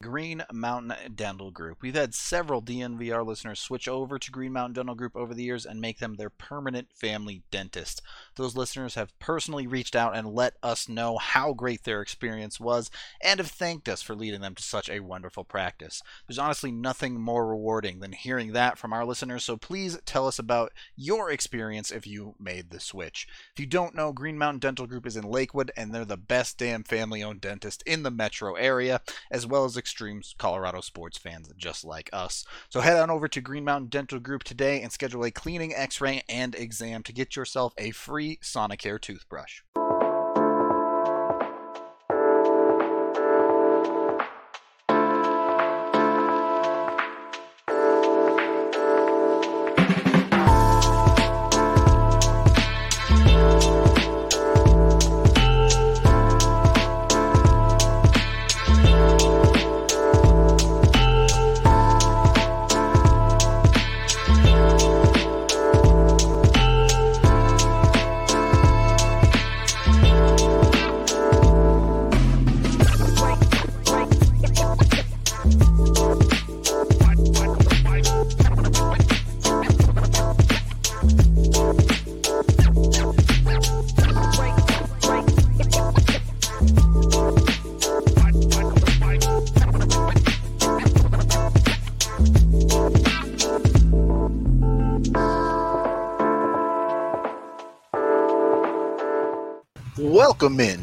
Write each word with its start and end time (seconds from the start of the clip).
Green 0.00 0.44
Mountain 0.52 1.16
Dental 1.16 1.50
Group. 1.50 1.78
We've 1.82 1.96
had 1.96 2.14
several 2.14 2.62
DNVR 2.62 3.26
listeners 3.26 3.58
switch 3.58 3.88
over 3.88 4.16
to 4.16 4.30
Green 4.30 4.52
Mountain 4.52 4.74
Dental 4.74 4.94
Group 4.94 5.16
over 5.16 5.34
the 5.34 5.42
years 5.42 5.66
and 5.66 5.80
make 5.80 5.98
them 5.98 6.14
their 6.14 6.30
permanent 6.30 6.92
family 6.94 7.42
dentist. 7.50 8.00
Those 8.36 8.54
listeners 8.54 8.94
have 8.94 9.18
personally 9.18 9.66
reached 9.66 9.96
out 9.96 10.16
and 10.16 10.28
let 10.28 10.54
us 10.62 10.88
know 10.88 11.18
how 11.18 11.52
great 11.52 11.82
their 11.82 12.00
experience 12.00 12.60
was 12.60 12.92
and 13.20 13.40
have 13.40 13.50
thanked 13.50 13.88
us 13.88 14.00
for 14.00 14.14
leading 14.14 14.40
them 14.40 14.54
to 14.54 14.62
such 14.62 14.88
a 14.88 15.00
wonderful 15.00 15.42
practice. 15.42 16.00
There's 16.28 16.38
honestly 16.38 16.70
nothing 16.70 17.20
more 17.20 17.48
rewarding 17.48 17.98
than 17.98 18.12
hearing 18.12 18.52
that 18.52 18.78
from 18.78 18.92
our 18.92 19.04
listeners, 19.04 19.42
so 19.42 19.56
please 19.56 19.98
tell 20.06 20.28
us 20.28 20.38
about 20.38 20.72
your 20.94 21.28
experience 21.28 21.90
if 21.90 22.06
you 22.06 22.36
made 22.38 22.70
the 22.70 22.78
switch. 22.78 23.26
If 23.52 23.58
you 23.58 23.66
don't 23.66 23.96
know, 23.96 24.12
Green 24.12 24.38
Mountain 24.38 24.60
Dental 24.60 24.86
Group 24.86 25.06
is 25.06 25.16
in 25.16 25.24
Lakewood 25.24 25.72
and 25.76 25.92
they're 25.92 26.04
the 26.04 26.16
best 26.16 26.56
damn 26.56 26.84
family 26.84 27.20
owned 27.20 27.40
dentist 27.40 27.82
in 27.84 28.04
the 28.04 28.12
metro 28.12 28.54
area, 28.54 29.00
as 29.28 29.44
well 29.44 29.64
as 29.64 29.76
extreme 29.88 30.20
Colorado 30.36 30.82
sports 30.82 31.16
fans 31.16 31.50
just 31.56 31.82
like 31.82 32.10
us. 32.12 32.44
So 32.68 32.80
head 32.80 32.98
on 32.98 33.08
over 33.08 33.26
to 33.26 33.40
Green 33.40 33.64
Mountain 33.64 33.88
Dental 33.88 34.20
Group 34.20 34.44
today 34.44 34.82
and 34.82 34.92
schedule 34.92 35.24
a 35.24 35.30
cleaning, 35.30 35.74
x 35.74 35.98
ray, 35.98 36.22
and 36.28 36.54
exam 36.54 37.02
to 37.04 37.12
get 37.12 37.36
yourself 37.36 37.72
a 37.78 37.90
free 37.92 38.38
Sonicare 38.42 39.00
toothbrush. 39.00 39.62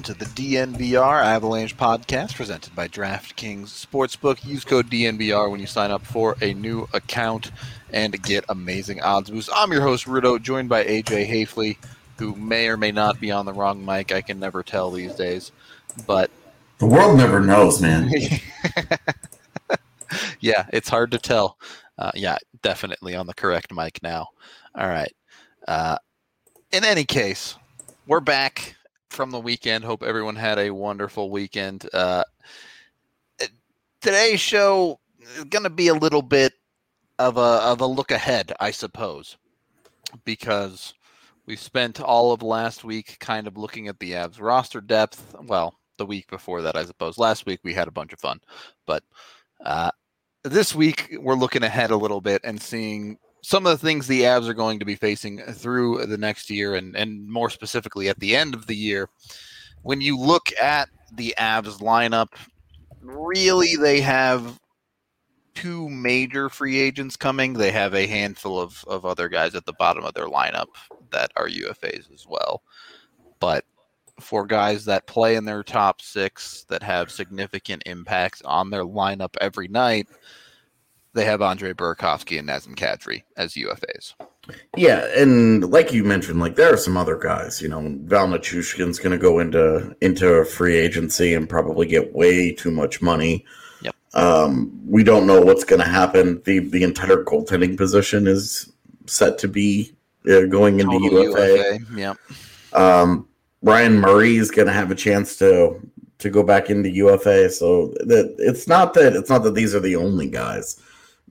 Into 0.08 0.24
the 0.24 0.26
DNVR 0.26 1.24
Avalanche 1.24 1.76
podcast 1.76 2.36
presented 2.36 2.76
by 2.76 2.88
DraftKings 2.88 3.70
Sportsbook. 3.70 4.46
Use 4.46 4.64
code 4.64 4.88
DNVR 4.88 5.50
when 5.50 5.60
you 5.60 5.66
sign 5.66 5.90
up 5.90 6.06
for 6.06 6.38
a 6.44 6.54
new 6.54 6.88
account 6.94 7.50
and 7.92 8.22
get 8.22 8.46
amazing 8.48 9.02
odds 9.02 9.32
boosts. 9.32 9.50
I'm 9.52 9.72
your 9.72 9.82
host, 9.82 10.06
Rudo, 10.06 10.40
joined 10.40 10.70
by 10.70 10.84
AJ 10.84 11.28
Haefele, 11.28 11.78
who 12.20 12.36
may 12.36 12.68
or 12.68 12.78
may 12.78 12.92
not 12.92 13.20
be 13.20 13.32
on 13.32 13.48
the 13.48 13.54
wrong 13.54 13.84
mic. 13.84 14.12
I 14.12 14.22
can 14.22 14.40
never 14.40 14.62
tell 14.62 14.92
these 14.92 15.16
days. 15.16 15.52
But 16.06 16.30
the 16.78 16.86
world 16.86 17.18
never 17.18 17.40
knows, 17.40 17.82
man. 17.82 18.12
yeah, 20.40 20.68
it's 20.72 20.90
hard 20.90 21.10
to 21.14 21.18
tell. 21.18 21.58
Uh, 21.98 22.12
yeah, 22.14 22.38
definitely 22.62 23.16
on 23.16 23.26
the 23.26 23.34
correct 23.34 23.74
mic 23.74 24.04
now. 24.04 24.28
All 24.76 24.88
right. 24.88 25.16
Uh, 25.68 25.98
in 26.72 26.86
any 26.86 27.06
case, 27.06 27.56
we're 28.06 28.20
back 28.20 28.76
from 29.16 29.32
the 29.32 29.40
weekend. 29.40 29.84
Hope 29.86 30.04
everyone 30.04 30.36
had 30.36 30.60
a 30.60 30.72
wonderful 30.72 31.32
weekend. 31.32 31.90
Uh, 31.94 32.26
today's 34.02 34.42
show 34.42 35.00
is 35.38 35.46
going 35.46 35.64
to 35.64 35.70
be 35.70 35.88
a 35.88 35.94
little 35.94 36.22
bit 36.22 36.54
of 37.18 37.38
a 37.38 37.40
of 37.40 37.80
a 37.80 37.86
look 37.86 38.12
ahead, 38.12 38.52
I 38.60 38.72
suppose, 38.72 39.38
because 40.26 40.94
we 41.46 41.56
spent 41.56 42.02
all 42.02 42.34
of 42.34 42.44
last 42.44 42.84
week 42.84 43.18
kind 43.20 43.48
of 43.48 43.58
looking 43.58 43.88
at 43.88 44.00
the 44.00 44.12
Avs 44.12 44.42
roster 44.42 44.82
depth. 44.82 45.34
Well, 45.42 45.80
the 45.98 46.06
week 46.06 46.30
before 46.30 46.62
that, 46.64 46.76
I 46.76 46.84
suppose. 46.84 47.18
Last 47.18 47.46
week 47.46 47.62
we 47.64 47.74
had 47.74 47.88
a 47.88 47.92
bunch 47.92 48.12
of 48.12 48.20
fun, 48.20 48.42
but 48.86 49.02
uh, 49.64 49.92
this 50.44 50.76
week 50.76 51.16
we're 51.20 51.36
looking 51.36 51.64
ahead 51.64 51.92
a 51.92 51.98
little 51.98 52.22
bit 52.22 52.42
and 52.44 52.62
seeing 52.62 53.18
some 53.46 53.68
of 53.68 53.80
the 53.80 53.86
things 53.86 54.08
the 54.08 54.24
Avs 54.24 54.50
are 54.50 54.56
going 54.56 54.80
to 54.80 54.86
be 54.86 54.96
facing 54.96 55.38
through 55.38 56.04
the 56.08 56.18
next 56.18 56.50
year, 56.50 56.74
and 56.74 56.96
and 56.96 57.30
more 57.30 57.52
specifically 57.52 58.10
at 58.10 58.20
the 58.20 58.36
end 58.36 58.56
of 58.56 58.66
the 58.66 58.76
year, 58.76 59.08
when 59.84 60.02
you 60.02 60.18
look 60.18 60.52
at 60.60 60.90
the 61.14 61.36
Avs 61.38 61.80
lineup, 61.80 62.30
really 63.02 63.76
they 63.76 64.02
have 64.02 64.60
two 65.54 65.88
major 65.90 66.50
free 66.50 66.80
agents 66.80 67.16
coming. 67.16 67.54
They 67.54 67.72
have 67.72 67.94
a 67.94 68.08
handful 68.08 68.60
of, 68.60 68.84
of 68.88 69.06
other 69.06 69.30
guys 69.30 69.54
at 69.54 69.68
the 69.68 69.74
bottom 69.74 70.04
of 70.04 70.16
their 70.16 70.28
lineup 70.28 70.70
that 71.12 71.32
are 71.38 71.48
UFAs 71.48 72.12
as 72.12 72.26
well. 72.28 72.64
But 73.40 73.64
for 74.20 74.48
guys 74.48 74.86
that 74.86 75.06
play 75.06 75.36
in 75.36 75.46
their 75.46 75.62
top 75.62 76.02
six 76.02 76.66
that 76.70 76.82
have 76.82 77.12
significant 77.12 77.84
impacts 77.86 78.42
on 78.42 78.72
their 78.72 78.86
lineup 78.86 79.36
every 79.40 79.68
night, 79.68 80.08
they 81.16 81.26
have 81.26 81.42
Andre 81.42 81.74
Burakovsky 81.74 82.38
and 82.38 82.48
Nazem 82.48 82.76
Kadri 82.76 83.24
as 83.38 83.54
UFAs. 83.54 84.14
Yeah, 84.76 85.08
and 85.16 85.72
like 85.72 85.92
you 85.92 86.04
mentioned, 86.04 86.40
like 86.40 86.56
there 86.56 86.72
are 86.72 86.78
some 86.78 86.98
other 86.98 87.18
guys. 87.18 87.62
You 87.62 87.70
know, 87.70 87.98
Val 88.04 88.28
Nichushkin's 88.28 89.00
going 89.00 89.12
to 89.14 89.18
go 89.18 89.40
into 89.40 89.96
into 90.02 90.28
a 90.28 90.46
free 90.46 90.76
agency 90.76 91.34
and 91.34 91.50
probably 91.50 91.88
get 91.88 92.14
way 92.14 92.54
too 92.54 92.70
much 92.70 93.02
money. 93.02 93.46
Yep. 93.82 93.96
Um, 94.14 94.80
we 94.86 95.04
don't 95.04 95.26
know 95.26 95.42
what's 95.42 95.64
going 95.64 95.82
to 95.82 95.88
happen. 95.88 96.44
the 96.44 96.60
The 96.60 96.84
entire 96.84 97.24
goaltending 97.24 97.78
position 97.78 98.28
is 98.28 98.72
set 99.08 99.38
to 99.40 99.48
be 99.48 99.96
uh, 100.30 100.42
going 100.42 100.80
into 100.80 101.00
Total 101.00 101.24
UFA. 101.24 101.58
UFA. 101.58 102.00
Yep. 102.00 102.18
Um, 102.74 103.28
Ryan 103.64 104.00
Murray 104.00 104.36
is 104.36 104.52
going 104.52 104.68
to 104.68 104.74
have 104.74 104.92
a 104.92 104.96
chance 104.96 105.38
to 105.38 105.80
to 106.20 106.30
go 106.30 106.44
back 106.44 106.70
into 106.70 106.90
UFA. 106.90 107.50
So 107.50 107.94
that 108.02 108.36
it's 108.38 108.68
not 108.68 108.94
that 108.96 109.16
it's 109.16 109.30
not 109.30 109.44
that 109.44 109.56
these 109.56 109.74
are 109.74 109.80
the 109.80 109.96
only 109.96 110.30
guys 110.30 110.82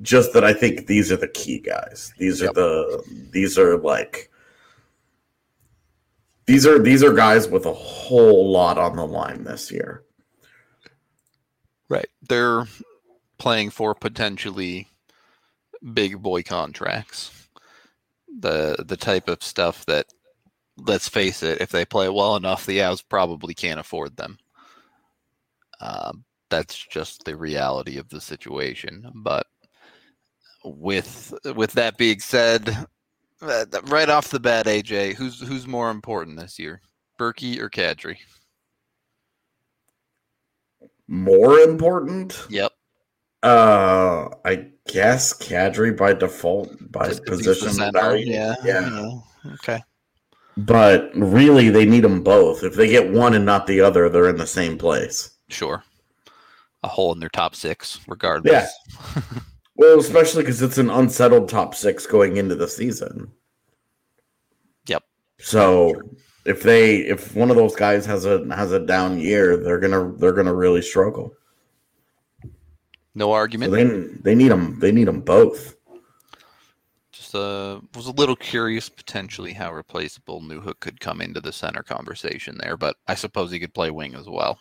just 0.02 0.32
that 0.32 0.44
I 0.44 0.52
think 0.52 0.86
these 0.86 1.12
are 1.12 1.16
the 1.16 1.28
key 1.28 1.58
guys. 1.60 2.12
These 2.18 2.42
are 2.42 2.46
yep. 2.46 2.54
the 2.54 3.28
these 3.30 3.58
are 3.58 3.78
like 3.78 4.30
these 6.46 6.66
are 6.66 6.78
these 6.78 7.02
are 7.02 7.12
guys 7.12 7.48
with 7.48 7.66
a 7.66 7.72
whole 7.72 8.50
lot 8.50 8.78
on 8.78 8.96
the 8.96 9.06
line 9.06 9.44
this 9.44 9.70
year. 9.70 10.04
Right. 11.88 12.08
They're 12.28 12.66
playing 13.38 13.70
for 13.70 13.94
potentially 13.94 14.88
big 15.92 16.20
boy 16.20 16.42
contracts. 16.42 17.48
The 18.40 18.84
the 18.84 18.96
type 18.96 19.28
of 19.28 19.42
stuff 19.42 19.86
that 19.86 20.06
let's 20.76 21.08
face 21.08 21.42
it, 21.42 21.60
if 21.60 21.70
they 21.70 21.84
play 21.84 22.08
well 22.08 22.36
enough, 22.36 22.66
the 22.66 22.78
Avs 22.78 23.02
probably 23.08 23.54
can't 23.54 23.80
afford 23.80 24.16
them. 24.16 24.38
Um, 25.80 26.24
that's 26.50 26.76
just 26.76 27.24
the 27.24 27.36
reality 27.36 27.96
of 27.98 28.08
the 28.08 28.20
situation. 28.20 29.10
But 29.14 29.46
with 30.64 31.34
with 31.54 31.72
that 31.72 31.96
being 31.96 32.20
said, 32.20 32.86
uh, 33.42 33.64
right 33.84 34.08
off 34.08 34.30
the 34.30 34.40
bat, 34.40 34.66
AJ, 34.66 35.14
who's 35.14 35.40
who's 35.40 35.66
more 35.66 35.90
important 35.90 36.38
this 36.38 36.58
year, 36.58 36.80
Berkey 37.18 37.58
or 37.58 37.70
Kadri? 37.70 38.16
More 41.06 41.58
important? 41.58 42.46
Yep. 42.48 42.72
Uh, 43.42 44.28
I 44.44 44.68
guess 44.88 45.36
Kadri 45.36 45.94
by 45.94 46.14
default 46.14 46.74
by 46.90 47.08
Just 47.08 47.24
position 47.26 47.92
value. 47.92 48.32
Yeah, 48.32 48.54
yeah. 48.64 48.88
Yeah. 48.88 49.52
Okay. 49.54 49.82
But 50.56 51.10
really, 51.14 51.68
they 51.68 51.84
need 51.84 52.04
them 52.04 52.22
both. 52.22 52.62
If 52.62 52.74
they 52.74 52.88
get 52.88 53.10
one 53.10 53.34
and 53.34 53.44
not 53.44 53.66
the 53.66 53.80
other, 53.80 54.08
they're 54.08 54.30
in 54.30 54.36
the 54.36 54.46
same 54.46 54.78
place. 54.78 55.36
Sure. 55.48 55.82
A 56.82 56.88
hole 56.88 57.12
in 57.12 57.20
their 57.20 57.28
top 57.28 57.54
six, 57.54 58.00
regardless. 58.06 58.72
Yeah. 59.16 59.22
Well, 59.76 59.98
especially 59.98 60.42
because 60.42 60.62
it's 60.62 60.78
an 60.78 60.90
unsettled 60.90 61.48
top 61.48 61.74
six 61.74 62.06
going 62.06 62.36
into 62.36 62.54
the 62.54 62.68
season. 62.68 63.32
Yep. 64.86 65.02
So 65.38 66.00
if 66.44 66.62
they 66.62 66.98
if 66.98 67.34
one 67.34 67.50
of 67.50 67.56
those 67.56 67.74
guys 67.74 68.06
has 68.06 68.24
a 68.24 68.44
has 68.54 68.72
a 68.72 68.84
down 68.84 69.18
year, 69.18 69.56
they're 69.56 69.80
gonna 69.80 70.12
they're 70.16 70.32
gonna 70.32 70.54
really 70.54 70.82
struggle. 70.82 71.34
No 73.14 73.32
argument. 73.32 73.72
So 73.72 73.76
they 73.76 74.06
they 74.22 74.34
need 74.34 74.50
them 74.50 74.78
they 74.78 74.92
need 74.92 75.08
them 75.08 75.20
both. 75.20 75.76
Just 77.12 77.34
uh 77.34 77.80
was 77.94 78.06
a 78.06 78.12
little 78.12 78.36
curious 78.36 78.88
potentially 78.88 79.52
how 79.52 79.72
replaceable 79.72 80.40
Newhook 80.40 80.80
could 80.80 81.00
come 81.00 81.20
into 81.20 81.40
the 81.40 81.52
center 81.52 81.82
conversation 81.82 82.58
there, 82.58 82.76
but 82.76 82.96
I 83.08 83.14
suppose 83.14 83.50
he 83.50 83.60
could 83.60 83.74
play 83.74 83.90
wing 83.90 84.14
as 84.14 84.28
well. 84.28 84.58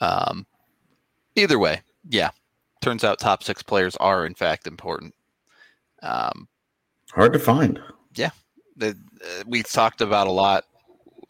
Um, 0.00 0.46
either 1.34 1.58
way, 1.58 1.80
Yeah, 2.08 2.30
turns 2.80 3.04
out 3.04 3.18
top 3.18 3.42
six 3.42 3.62
players 3.62 3.96
are 3.96 4.26
in 4.26 4.34
fact 4.34 4.66
important. 4.66 5.14
Um, 6.02 6.48
Hard 7.12 7.32
to 7.32 7.38
find. 7.38 7.80
the, 8.76 8.88
uh, 8.90 9.44
we 9.46 9.62
talked 9.62 10.00
about 10.02 10.26
a 10.26 10.30
lot 10.32 10.64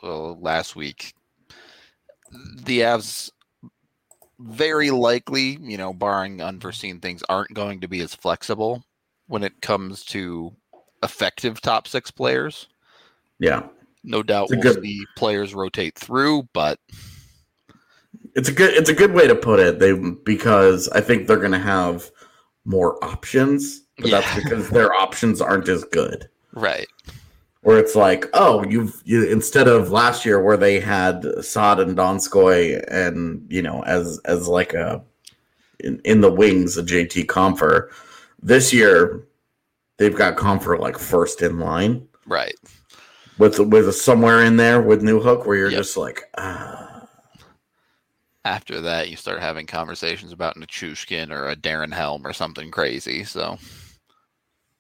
uh, 0.02 0.32
last 0.32 0.74
week. 0.74 1.14
The 2.32 2.80
Avs 2.80 3.30
very 4.40 4.90
likely, 4.90 5.58
you 5.62 5.76
know, 5.78 5.92
barring 5.94 6.42
unforeseen 6.42 6.98
things, 7.00 7.22
aren't 7.28 7.54
going 7.54 7.80
to 7.80 7.88
be 7.88 8.00
as 8.00 8.14
flexible 8.14 8.82
when 9.28 9.42
it 9.44 9.60
comes 9.62 10.04
to 10.06 10.52
effective 11.02 11.60
top 11.60 11.86
six 11.86 12.10
players. 12.10 12.66
Yeah, 13.38 13.62
No 14.02 14.22
doubt 14.22 14.48
we'll 14.50 14.60
good- 14.60 14.82
see 14.82 15.04
players 15.16 15.54
rotate 15.54 15.96
through, 15.96 16.48
but 16.52 16.80
it's 18.36 18.48
a 18.48 18.52
good 18.52 18.74
it's 18.74 18.88
a 18.90 18.94
good 18.94 19.12
way 19.12 19.26
to 19.26 19.34
put 19.34 19.58
it. 19.58 19.78
They 19.80 19.92
because 19.94 20.88
I 20.90 21.00
think 21.00 21.26
they're 21.26 21.36
going 21.38 21.52
to 21.52 21.58
have 21.58 22.10
more 22.64 23.02
options, 23.04 23.82
but 23.98 24.10
that's 24.10 24.34
because 24.44 24.68
their 24.70 24.92
options 24.92 25.40
aren't 25.40 25.68
as 25.68 25.82
good. 25.84 26.28
right. 26.52 26.86
Where 27.62 27.78
it's 27.78 27.96
like, 27.96 28.26
oh, 28.32 28.62
you've 28.64 29.02
you, 29.04 29.24
instead 29.24 29.66
of 29.66 29.90
last 29.90 30.24
year 30.24 30.40
where 30.40 30.56
they 30.56 30.78
had 30.78 31.24
Saad 31.44 31.80
and 31.80 31.96
Donskoi 31.96 32.84
and 32.88 33.44
you 33.50 33.60
know 33.62 33.82
as 33.82 34.20
as 34.24 34.46
like 34.46 34.72
a 34.72 35.02
in, 35.80 36.00
in 36.04 36.20
the 36.20 36.30
wings 36.30 36.76
a 36.78 36.82
JT 36.84 37.26
Compher. 37.26 37.88
This 38.40 38.72
year 38.72 39.26
they've 39.96 40.14
got 40.14 40.36
Compher 40.36 40.78
like 40.78 40.96
first 40.98 41.42
in 41.42 41.58
line 41.58 42.06
Right. 42.26 42.54
with 43.38 43.58
with 43.58 43.92
somewhere 43.96 44.42
in 44.44 44.56
there 44.58 44.80
with 44.80 45.02
Newhook 45.02 45.44
where 45.46 45.56
you're 45.56 45.70
Yep. 45.70 45.78
just 45.80 45.96
like 45.96 46.22
ah 46.38 46.85
After 48.46 48.80
that, 48.82 49.10
you 49.10 49.16
start 49.16 49.40
having 49.40 49.66
conversations 49.66 50.30
about 50.30 50.54
Nichushkin 50.56 51.30
or 51.32 51.48
a 51.48 51.56
Darren 51.56 51.92
Helm 51.92 52.24
or 52.24 52.32
something 52.32 52.70
crazy. 52.70 53.24
So 53.24 53.58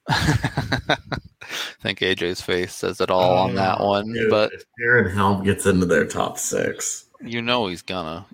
I 0.08 0.96
think 1.82 1.98
AJ's 1.98 2.40
face 2.40 2.72
says 2.74 3.00
it 3.00 3.10
all 3.10 3.36
on 3.38 3.56
that 3.56 3.80
one. 3.80 4.12
dude, 4.12 4.30
but 4.30 4.52
if 4.52 4.62
Darren 4.80 5.12
Helm 5.12 5.42
gets 5.42 5.66
into 5.66 5.84
their 5.84 6.06
top 6.06 6.38
six. 6.38 7.06
you 7.20 7.42
know 7.42 7.66
he's 7.66 7.82
gonna. 7.82 8.24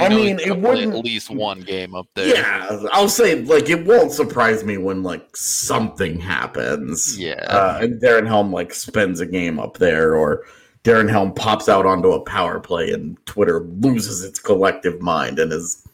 you 0.00 0.04
I 0.06 0.08
mean, 0.08 0.40
it 0.40 0.58
wouldn't- 0.58 0.96
at 0.96 1.04
least 1.04 1.30
one 1.30 1.60
game 1.60 1.94
up 1.94 2.08
there. 2.16 2.34
Yeah, 2.34 2.82
I'll 2.90 3.08
say 3.08 3.36
like 3.42 3.68
it 3.68 3.86
won't 3.86 4.10
surprise 4.10 4.64
me 4.64 4.78
when 4.78 5.04
like 5.04 5.36
something 5.36 6.18
happens. 6.18 7.16
Yeah. 7.16 7.44
uh, 7.48 7.78
and 7.82 8.02
Darren 8.02 8.26
Helm 8.26 8.52
like 8.52 8.74
spends 8.74 9.20
a 9.20 9.26
game 9.26 9.60
up 9.60 9.78
there, 9.78 10.16
or 10.16 10.44
Darren 10.84 11.10
Helm 11.10 11.34
pops 11.34 11.68
out 11.68 11.84
onto 11.84 12.12
a 12.12 12.20
power 12.20 12.58
play, 12.58 12.90
and 12.92 13.16
Twitter 13.26 13.60
loses 13.60 14.24
its 14.24 14.38
collective 14.38 15.02
mind 15.02 15.38
and 15.38 15.52
is, 15.52 15.86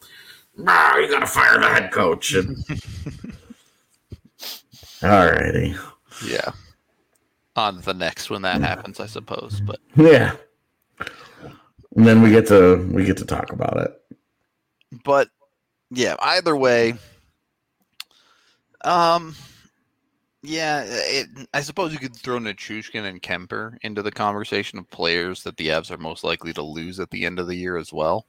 ah, 0.67 0.97
you 0.97 1.11
gotta 1.11 1.27
fire 1.27 1.59
the 1.59 1.67
head 1.67 1.91
coach. 1.91 2.35
And... 2.35 2.57
Alrighty, 5.01 5.79
Yeah. 6.25 6.53
On 7.57 7.81
the 7.81 7.95
next 7.95 8.31
when 8.31 8.43
that 8.43 8.61
happens, 8.61 9.01
I 9.01 9.07
suppose. 9.07 9.61
But 9.61 9.81
yeah. 9.97 10.37
And 11.97 12.07
then 12.07 12.21
we 12.21 12.31
get 12.31 12.47
to 12.49 12.87
we 12.93 13.05
get 13.05 13.17
to 13.17 13.25
talk 13.25 13.51
about 13.51 13.79
it. 13.79 13.99
but 15.05 15.31
yeah, 15.91 16.17
either 16.21 16.55
way. 16.55 16.95
Um 18.83 19.35
yeah, 20.47 20.85
it, 20.87 21.27
I 21.53 21.61
suppose 21.61 21.93
you 21.93 21.99
could 21.99 22.15
throw 22.15 22.39
Nichushkin 22.39 23.05
and 23.05 23.21
Kuemper 23.21 23.77
into 23.83 24.03
the 24.03 24.13
conversation 24.13 24.79
of 24.79 24.89
players 24.91 25.43
that 25.43 25.57
the 25.57 25.69
Avs 25.69 25.91
are 25.91 25.99
most 25.99 26.23
likely 26.23 26.53
to 26.53 26.63
lose 26.63 27.01
at 27.01 27.11
the 27.11 27.25
end 27.25 27.39
of 27.39 27.47
the 27.47 27.57
year 27.57 27.77
as 27.77 27.93
well. 27.93 28.27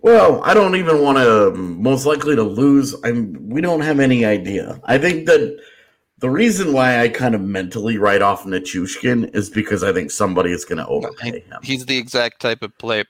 Well, 0.00 0.42
I 0.44 0.54
don't 0.54 0.76
even 0.76 1.02
want 1.02 1.18
to. 1.18 1.48
Um, 1.48 1.82
most 1.82 2.06
likely 2.06 2.36
to 2.36 2.42
lose. 2.42 2.94
I'm. 3.04 3.48
We 3.48 3.60
don't 3.60 3.80
have 3.80 4.00
any 4.00 4.24
idea. 4.24 4.80
I 4.84 4.98
think 4.98 5.26
that 5.26 5.58
the 6.18 6.30
reason 6.30 6.72
why 6.72 7.00
I 7.00 7.08
kind 7.08 7.34
of 7.34 7.40
mentally 7.40 7.98
write 7.98 8.22
off 8.22 8.44
Nichushkin 8.44 9.34
is 9.34 9.50
because 9.50 9.82
I 9.82 9.92
think 9.92 10.10
somebody 10.10 10.52
is 10.52 10.64
going 10.64 10.78
to 10.78 10.86
overpay 10.86 11.40
him. 11.40 11.58
He's 11.62 11.86
the 11.86 11.98
exact 11.98 12.40
type 12.40 12.62
of 12.62 12.76
play 12.78 13.04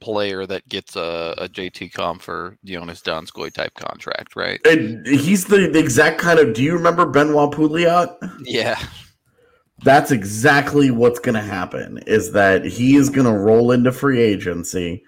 player 0.00 0.46
that 0.46 0.68
gets 0.68 0.96
a, 0.96 1.34
a 1.38 1.48
JT 1.48 1.92
Com 1.92 2.18
for 2.18 2.56
Joonas 2.64 3.02
Donskoi 3.02 3.52
type 3.52 3.74
contract, 3.74 4.36
right? 4.36 4.60
And 4.66 5.06
he's 5.06 5.46
the, 5.46 5.68
the 5.68 5.78
exact 5.78 6.20
kind 6.20 6.38
of. 6.38 6.54
Do 6.54 6.62
you 6.62 6.74
remember 6.74 7.06
Benoit 7.06 7.50
Pouliot? 7.52 8.16
Yeah. 8.42 8.78
That's 9.82 10.10
exactly 10.10 10.90
what's 10.90 11.18
going 11.18 11.36
to 11.36 11.40
happen. 11.40 11.98
Is 12.06 12.32
that 12.32 12.64
he 12.64 12.96
is 12.96 13.08
going 13.08 13.26
to 13.26 13.38
roll 13.38 13.72
into 13.72 13.92
free 13.92 14.20
agency, 14.20 15.02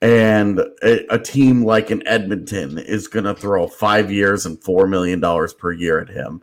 and 0.00 0.60
a, 0.82 1.14
a 1.14 1.18
team 1.18 1.64
like 1.64 1.90
an 1.90 2.06
Edmonton 2.06 2.78
is 2.78 3.08
going 3.08 3.24
to 3.24 3.34
throw 3.34 3.66
five 3.66 4.12
years 4.12 4.46
and 4.46 4.62
four 4.62 4.86
million 4.86 5.18
dollars 5.18 5.52
per 5.52 5.72
year 5.72 5.98
at 5.98 6.08
him, 6.08 6.42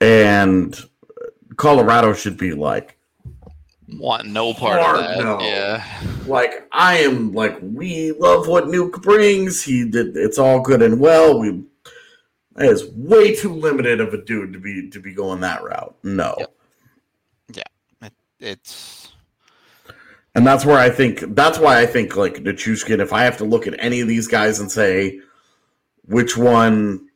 and 0.00 0.76
Colorado 1.56 2.14
should 2.14 2.36
be 2.36 2.52
like, 2.52 2.98
Want 3.98 4.26
no 4.26 4.54
part 4.54 4.80
Hard 4.80 5.00
of 5.00 5.04
that. 5.04 5.24
no. 5.24 5.40
Yeah. 5.40 5.84
like 6.26 6.68
I 6.72 6.98
am 6.98 7.32
like 7.32 7.58
we 7.60 8.12
love 8.12 8.48
what 8.48 8.64
Nuke 8.64 9.02
brings. 9.02 9.62
He 9.62 9.88
did. 9.88 10.16
It's 10.16 10.38
all 10.38 10.60
good 10.60 10.82
and 10.82 11.00
well. 11.00 11.38
We 11.38 11.62
that 12.54 12.66
is 12.66 12.90
way 12.94 13.34
too 13.34 13.54
limited 13.54 14.00
of 14.00 14.12
a 14.14 14.22
dude 14.22 14.52
to 14.52 14.58
be 14.58 14.90
to 14.90 15.00
be 15.00 15.14
going 15.14 15.40
that 15.40 15.62
route. 15.62 15.94
No. 16.02 16.36
Yep. 16.38 16.52
It's 18.42 19.12
And 20.34 20.46
that's 20.46 20.64
where 20.66 20.78
I 20.78 20.90
think 20.90 21.20
that's 21.34 21.58
why 21.58 21.80
I 21.80 21.86
think 21.86 22.16
like 22.16 22.34
Nichushkin, 22.34 22.98
if 22.98 23.12
I 23.12 23.22
have 23.22 23.36
to 23.38 23.44
look 23.44 23.66
at 23.66 23.76
any 23.78 24.00
of 24.00 24.08
these 24.08 24.26
guys 24.26 24.58
and 24.58 24.70
say 24.70 25.20
which 26.06 26.36
one 26.36 27.08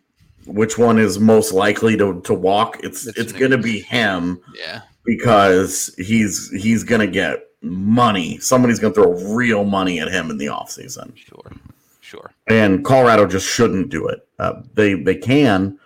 which 0.46 0.78
one 0.78 0.98
is 0.98 1.18
most 1.18 1.52
likely 1.52 1.96
to, 1.96 2.20
to 2.22 2.32
walk, 2.32 2.78
it's 2.84 3.06
It's 3.08 3.18
it's 3.18 3.32
gonna 3.32 3.58
be 3.58 3.80
him 3.80 4.40
yeah. 4.56 4.82
Because 5.06 5.94
he's 5.96 6.50
he's 6.50 6.84
gonna 6.84 7.06
get 7.06 7.48
money. 7.62 8.38
Somebody's 8.38 8.78
gonna 8.78 8.94
throw 8.94 9.12
real 9.34 9.64
money 9.64 10.00
at 10.00 10.08
him 10.08 10.30
in 10.30 10.38
the 10.38 10.46
offseason. 10.46 11.16
Sure. 11.16 11.52
Sure. 12.00 12.30
And 12.46 12.84
Colorado 12.84 13.26
just 13.26 13.46
shouldn't 13.46 13.88
do 13.88 14.08
it. 14.08 14.28
Uh, 14.38 14.62
they 14.74 14.94
they 14.94 15.16
can 15.16 15.78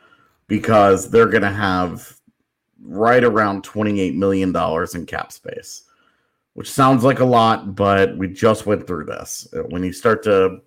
because 0.48 1.10
they're 1.10 1.28
gonna 1.28 1.52
have 1.52 2.16
right 2.82 3.22
around 3.22 3.62
twenty 3.62 4.00
eight 4.00 4.14
million 4.14 4.52
dollars 4.52 4.94
in 4.94 5.06
cap 5.06 5.32
space 5.32 5.84
which 6.54 6.70
sounds 6.70 7.04
like 7.04 7.20
a 7.20 7.24
lot, 7.24 7.74
but 7.74 8.16
we 8.16 8.28
just 8.28 8.66
went 8.66 8.86
through 8.86 9.04
this. 9.04 9.48
Uh, 9.54 9.62
When 9.70 9.82
you 9.82 9.92
start 9.92 10.22
to 10.24 10.60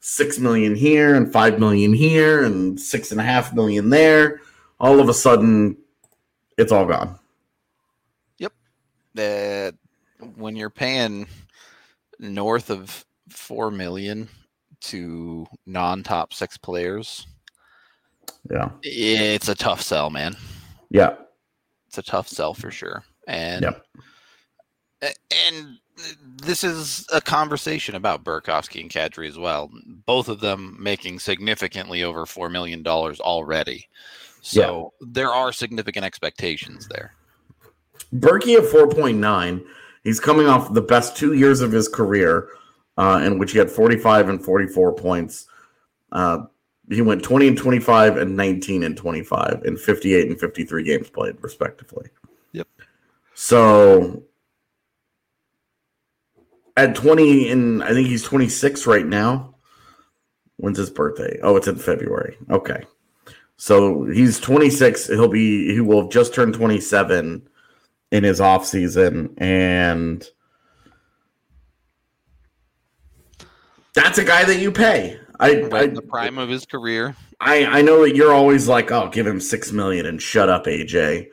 six 0.00 0.38
million 0.38 0.74
here 0.74 1.14
and 1.14 1.32
five 1.32 1.58
million 1.58 1.92
here 1.92 2.44
and 2.44 2.80
six 2.80 3.12
and 3.12 3.20
a 3.20 3.22
half 3.24 3.54
million 3.54 3.90
there, 3.90 4.40
all 4.78 4.98
of 4.98 5.08
a 5.08 5.14
sudden 5.14 5.76
it's 6.56 6.72
all 6.72 6.86
gone. 6.86 7.18
That 9.14 9.74
when 10.36 10.56
you're 10.56 10.70
paying 10.70 11.26
north 12.18 12.70
of 12.70 13.04
four 13.28 13.70
million 13.70 14.28
to 14.82 15.46
non-top 15.66 16.32
six 16.32 16.56
players, 16.56 17.26
Yeah. 18.50 18.70
it's 18.82 19.48
a 19.48 19.54
tough 19.54 19.82
sell, 19.82 20.10
man. 20.10 20.36
Yeah. 20.90 21.16
It's 21.88 21.98
a 21.98 22.02
tough 22.02 22.28
sell 22.28 22.54
for 22.54 22.70
sure. 22.70 23.04
And 23.26 23.62
Yep. 23.62 23.86
a- 25.02 25.14
and 25.48 25.78
this 26.42 26.64
is 26.64 27.06
a 27.12 27.20
conversation 27.20 27.94
about 27.94 28.24
Burakovsky 28.24 28.80
and 28.80 28.90
Kadri 28.90 29.28
as 29.28 29.36
well. 29.38 29.70
Both 30.06 30.28
of 30.28 30.40
them 30.40 30.76
making 30.80 31.18
significantly 31.20 32.02
over 32.02 32.24
four 32.26 32.48
million 32.48 32.82
dollars 32.82 33.20
already. 33.20 33.88
So 34.42 34.94
there 35.00 35.30
are 35.32 35.52
significant 35.52 36.04
expectations 36.06 36.88
there. 36.88 37.14
Berkey 38.14 38.56
at 38.56 38.64
4.9. 38.64 39.64
He's 40.02 40.20
coming 40.20 40.46
off 40.46 40.72
the 40.72 40.82
best 40.82 41.16
two 41.16 41.34
years 41.34 41.60
of 41.60 41.72
his 41.72 41.88
career, 41.88 42.48
uh, 42.96 43.20
in 43.24 43.38
which 43.38 43.52
he 43.52 43.58
had 43.58 43.70
45 43.70 44.28
and 44.28 44.44
44 44.44 44.94
points. 44.94 45.46
Uh, 46.10 46.44
he 46.88 47.02
went 47.02 47.22
20 47.22 47.48
and 47.48 47.56
25 47.56 48.16
and 48.16 48.36
19 48.36 48.82
and 48.82 48.96
25 48.96 49.62
in 49.64 49.76
58 49.76 50.28
and 50.28 50.40
53 50.40 50.82
games 50.82 51.10
played, 51.10 51.36
respectively. 51.40 52.08
Yep. 52.52 52.66
So 53.34 54.24
at 56.76 56.94
20 56.94 57.50
and 57.50 57.82
I 57.84 57.92
think 57.92 58.08
he's 58.08 58.24
26 58.24 58.86
right 58.86 59.06
now. 59.06 59.54
When's 60.56 60.78
his 60.78 60.90
birthday? 60.90 61.38
Oh, 61.42 61.56
it's 61.56 61.68
in 61.68 61.76
February. 61.76 62.36
Okay. 62.50 62.84
So 63.56 64.04
he's 64.04 64.40
26. 64.40 65.08
He'll 65.08 65.28
be 65.28 65.72
he 65.72 65.80
will 65.80 66.02
have 66.02 66.10
just 66.10 66.34
turned 66.34 66.54
27 66.54 67.48
in 68.10 68.24
his 68.24 68.40
off 68.40 68.66
season 68.66 69.34
and 69.38 70.28
that's 73.94 74.18
a 74.18 74.24
guy 74.24 74.44
that 74.44 74.58
you 74.60 74.70
pay. 74.70 75.18
I 75.38 75.62
Right 75.62 75.74
I, 75.74 75.86
the 75.86 76.02
prime 76.02 76.38
of 76.38 76.48
his 76.48 76.66
career. 76.66 77.16
I 77.40 77.64
I 77.66 77.82
know 77.82 78.02
that 78.02 78.14
you're 78.14 78.32
always 78.32 78.68
like, 78.68 78.92
"Oh, 78.92 79.08
give 79.08 79.26
him 79.26 79.40
6 79.40 79.72
million 79.72 80.06
and 80.06 80.20
shut 80.20 80.48
up, 80.48 80.66
AJ." 80.66 81.28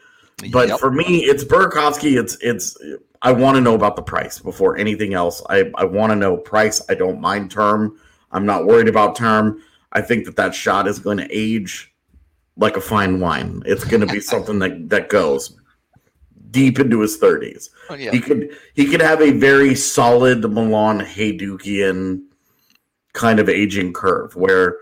But 0.51 0.69
Yep. 0.69 0.79
for 0.79 0.91
me, 0.91 1.25
it's 1.25 1.43
Burakovsky. 1.43 2.19
It's 2.19 2.37
it's. 2.41 2.77
I 3.21 3.31
want 3.31 3.55
to 3.55 3.61
know 3.61 3.73
about 3.73 3.95
the 3.95 4.03
price 4.03 4.39
before 4.39 4.77
anything 4.77 5.13
else. 5.13 5.41
I 5.49 5.71
I 5.75 5.85
want 5.85 6.11
to 6.11 6.15
know 6.15 6.37
price. 6.37 6.81
I 6.89 6.95
don't 6.95 7.19
mind 7.19 7.51
term. 7.51 7.97
I'm 8.31 8.45
not 8.45 8.65
worried 8.65 8.87
about 8.87 9.15
term. 9.15 9.61
I 9.91 10.01
think 10.01 10.25
that 10.25 10.35
that 10.35 10.53
shot 10.53 10.87
is 10.87 10.99
going 10.99 11.17
to 11.17 11.27
age 11.31 11.93
like 12.55 12.77
a 12.77 12.81
fine 12.81 13.19
wine. 13.19 13.63
It's 13.65 13.83
going 13.83 14.01
to 14.01 14.07
be 14.07 14.19
something 14.33 14.59
that 14.59 14.89
that 14.89 15.09
goes 15.09 15.57
deep 16.57 16.79
into 16.79 17.01
his 17.01 17.19
30s. 17.19 17.69
Oh, 17.89 17.93
yeah. 17.95 18.11
He 18.11 18.19
could 18.19 18.49
he 18.73 18.85
could 18.85 19.01
have 19.01 19.21
a 19.21 19.31
very 19.31 19.75
solid 19.75 20.41
Milan 20.51 20.99
Hejdukian 20.99 22.23
kind 23.13 23.39
of 23.39 23.47
aging 23.49 23.93
curve 23.93 24.35
where 24.35 24.77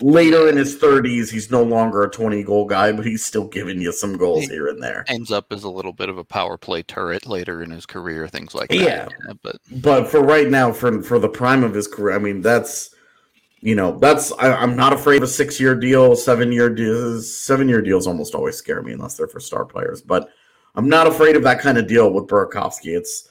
later 0.00 0.48
in 0.48 0.56
his 0.56 0.76
30s 0.78 1.30
he's 1.30 1.50
no 1.50 1.62
longer 1.62 2.02
a 2.02 2.10
20 2.10 2.42
goal 2.42 2.66
guy 2.66 2.92
but 2.92 3.04
he's 3.06 3.24
still 3.24 3.46
giving 3.48 3.80
you 3.80 3.90
some 3.92 4.16
goals 4.18 4.42
He- 4.44 4.50
here 4.50 4.68
and 4.68 4.82
there. 4.82 5.04
ends 5.08 5.30
up 5.32 5.46
as 5.52 5.64
a 5.64 5.70
little 5.70 5.92
bit 5.94 6.08
of 6.10 6.18
a 6.18 6.24
power 6.24 6.56
play 6.58 6.82
turret 6.82 7.26
later 7.26 7.62
in 7.62 7.70
his 7.70 7.86
career, 7.86 8.28
things 8.28 8.54
like 8.54 8.68
that. 8.70 8.78
Yeah. 8.78 9.08
but 9.42 9.56
But 9.82 10.08
for 10.08 10.20
right 10.22 10.48
now 10.48 10.72
for 10.72 11.02
for 11.02 11.18
the 11.18 11.28
prime 11.28 11.64
of 11.64 11.74
his 11.74 11.88
career, 11.88 12.14
I 12.16 12.18
mean 12.18 12.40
that's 12.42 12.94
you 13.60 13.74
know, 13.74 13.98
that's 13.98 14.30
I, 14.38 14.52
I'm 14.52 14.76
not 14.76 14.92
afraid 14.92 15.16
of 15.16 15.24
a 15.24 15.26
six 15.26 15.58
year 15.58 15.74
deal, 15.74 16.14
seven 16.14 16.52
year 16.52 16.70
deals. 16.70 17.34
Seven 17.34 17.68
year 17.68 17.82
deals 17.82 18.06
almost 18.06 18.34
always 18.36 18.56
scare 18.56 18.82
me 18.82 18.92
unless 18.92 19.16
they're 19.16 19.26
for 19.26 19.40
star 19.40 19.64
players. 19.64 20.00
But 20.00 20.28
I'm 20.74 20.88
not 20.88 21.06
afraid 21.06 21.36
of 21.36 21.42
that 21.42 21.60
kind 21.60 21.78
of 21.78 21.86
deal 21.86 22.12
with 22.12 22.26
Burakovsky. 22.26 22.96
It's 22.96 23.28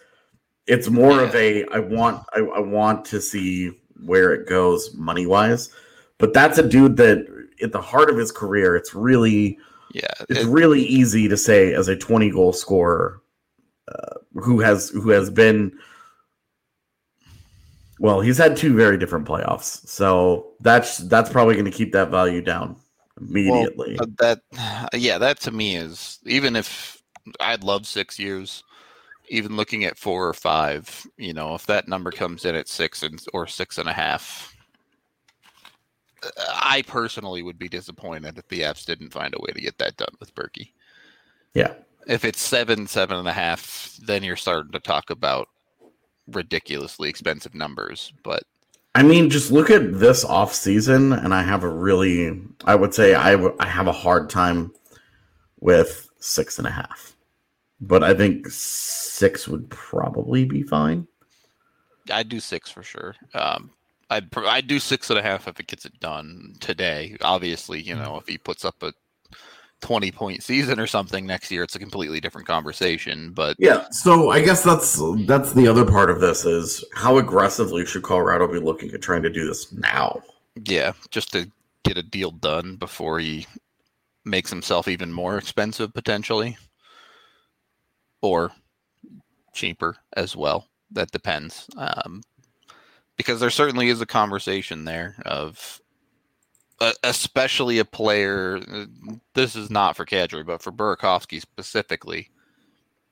it's 0.66 0.90
more 0.90 1.22
of 1.22 1.34
a 1.36 1.66
I 1.66 1.80
want 1.80 2.24
I, 2.34 2.40
I 2.40 2.60
want 2.60 3.06
to 3.06 3.22
see 3.22 3.72
where 4.06 4.34
it 4.34 4.48
goes 4.48 4.94
money 4.94 5.26
wise. 5.26 5.70
But 6.18 6.34
that's 6.34 6.58
a 6.58 6.68
dude 6.68 6.98
that 6.98 7.26
at 7.62 7.72
the 7.72 7.82
heart 7.82 8.10
of 8.10 8.18
his 8.18 8.32
career, 8.32 8.76
it's 8.76 8.94
really 8.94 9.58
yeah, 9.94 10.12
it's 10.30 10.42
it- 10.42 10.48
really 10.48 10.82
easy 10.84 11.28
to 11.28 11.38
say 11.38 11.74
as 11.74 11.88
a 11.88 11.96
20 11.96 12.30
goal 12.32 12.54
scorer 12.54 13.22
uh, 13.88 14.16
who 14.36 14.60
has 14.60 14.90
who 14.90 15.10
has 15.12 15.30
been 15.30 15.72
well 18.00 18.20
he's 18.22 18.38
had 18.38 18.56
two 18.58 18.76
very 18.76 18.98
different 18.98 19.26
playoffs 19.26 19.88
so 19.88 20.52
that's 20.60 20.98
that's 20.98 21.30
probably 21.30 21.56
going 21.56 21.66
to 21.66 21.72
keep 21.72 21.94
that 21.94 22.10
value 22.12 22.42
down 22.42 22.76
immediately 23.20 23.98
Uh, 23.98 24.06
that 24.18 24.42
yeah 24.94 25.18
that 25.18 25.40
to 25.40 25.52
me 25.52 25.76
is 25.78 26.20
even 26.26 26.56
if 26.56 26.97
i'd 27.40 27.64
love 27.64 27.86
six 27.86 28.18
years 28.20 28.64
even 29.30 29.56
looking 29.56 29.84
at 29.84 29.98
four 29.98 30.28
or 30.28 30.34
five 30.34 31.06
you 31.18 31.34
know 31.34 31.54
if 31.54 31.66
that 31.66 31.88
number 31.88 32.12
comes 32.12 32.46
in 32.46 32.56
at 32.56 32.68
six 32.68 33.04
and 33.04 33.24
or 33.34 33.48
six 33.48 33.78
and 33.78 33.90
a 33.90 33.94
half. 33.94 34.54
I 36.50 36.84
personally 36.88 37.44
would 37.44 37.60
be 37.60 37.70
disappointed 37.70 38.40
if 38.40 38.48
the 38.48 38.62
Avs 38.62 38.86
didn't 38.86 39.14
find 39.14 39.36
a 39.36 39.40
way 39.40 39.52
to 39.54 39.62
get 39.62 39.78
that 39.78 39.98
done 39.98 40.14
with 40.20 40.34
berkey. 40.34 40.72
Yeah. 41.54 41.74
If 42.08 42.26
it's 42.26 42.42
seven 42.42 42.88
seven 42.88 43.18
and 43.18 43.28
a 43.28 43.34
half 43.34 43.98
then 44.02 44.24
you're 44.24 44.36
starting 44.36 44.72
to 44.72 44.80
talk 44.80 45.10
about 45.10 45.48
ridiculously 46.28 47.08
expensive 47.10 47.56
numbers 47.56 48.12
but 48.22 48.44
i 48.96 49.02
mean 49.02 49.30
just 49.30 49.50
look 49.50 49.70
at 49.70 49.98
this 49.98 50.26
off 50.26 50.54
season 50.54 51.14
and 51.14 51.34
i 51.34 51.42
have 51.42 51.64
a 51.64 51.70
really 51.70 52.38
i 52.66 52.76
would 52.76 52.94
say 52.94 53.16
I 53.16 53.32
w- 53.32 53.56
I 53.62 53.66
have 53.66 53.88
a 53.88 53.94
hard 53.94 54.30
time 54.30 54.74
with 55.62 56.10
six 56.20 56.58
and 56.58 56.68
a 56.68 56.72
half 56.72 57.16
but 57.80 58.04
i 58.04 58.14
think 58.14 58.48
six 58.50 59.48
would 59.48 59.70
probably 59.70 60.46
be 60.46 60.64
fine 60.64 61.08
I'd 62.12 62.30
do 62.30 62.40
six 62.40 62.70
for 62.70 62.84
sure. 62.84 63.16
Um, 63.34 63.72
I'd 64.10 64.32
pr- 64.32 64.46
I'd 64.46 64.68
do 64.68 64.80
six 64.80 65.10
and 65.10 65.20
a 65.20 65.22
half 65.22 65.48
if 65.48 65.60
it 65.60 65.68
gets 65.68 65.86
it 65.86 66.00
done 66.00 66.56
today. 66.60 67.18
Obviously, 67.22 67.82
you 67.82 67.96
know, 67.96 68.18
if 68.18 68.28
he 68.28 68.38
puts 68.38 68.64
up 68.64 68.82
a 68.82 68.94
twenty 69.82 70.12
point 70.12 70.42
season 70.44 70.80
or 70.80 70.88
something 70.88 71.26
next 71.26 71.52
year, 71.52 71.64
it's 71.64 71.76
a 71.76 71.80
completely 71.80 72.20
different 72.22 72.48
conversation. 72.48 73.32
But 73.34 73.58
Yeah, 73.60 73.86
so 73.92 74.30
I 74.30 74.42
guess 74.42 74.64
that's 74.64 75.02
that's 75.26 75.52
the 75.54 75.68
other 75.68 75.86
part 75.86 76.10
of 76.10 76.22
this 76.22 76.46
is 76.46 76.84
how 76.94 77.18
aggressively 77.18 77.86
should 77.86 78.04
Colorado 78.04 78.48
be 78.48 78.60
looking 78.60 78.92
at 78.94 79.02
trying 79.02 79.24
to 79.24 79.30
do 79.30 79.46
this 79.46 79.72
now? 79.74 80.22
yeah, 80.56 80.94
just 81.12 81.32
to 81.34 81.52
get 81.84 81.98
a 81.98 82.04
deal 82.04 82.32
done 82.32 82.76
before 82.78 83.20
he 83.20 83.46
makes 84.26 84.50
himself 84.50 84.88
even 84.88 85.12
more 85.14 85.38
expensive 85.38 85.94
potentially, 85.94 86.58
or 88.28 88.52
cheaper 89.54 89.98
as 90.14 90.36
well. 90.36 90.68
That 90.92 91.12
depends. 91.12 91.68
Um, 91.78 92.22
because 93.18 93.40
there 93.40 93.50
certainly 93.50 93.90
is 93.90 94.00
a 94.02 94.06
conversation 94.06 94.86
there 94.86 95.16
of 95.26 95.82
uh, 96.80 96.94
especially 97.04 97.80
a 97.80 97.86
player 97.86 98.58
uh, 98.72 98.86
this 99.34 99.56
is 99.56 99.70
not 99.72 99.96
for 99.96 100.06
Kadri, 100.06 100.46
but 100.46 100.62
for 100.62 100.72
Burakovsky 100.72 101.42
specifically 101.42 102.30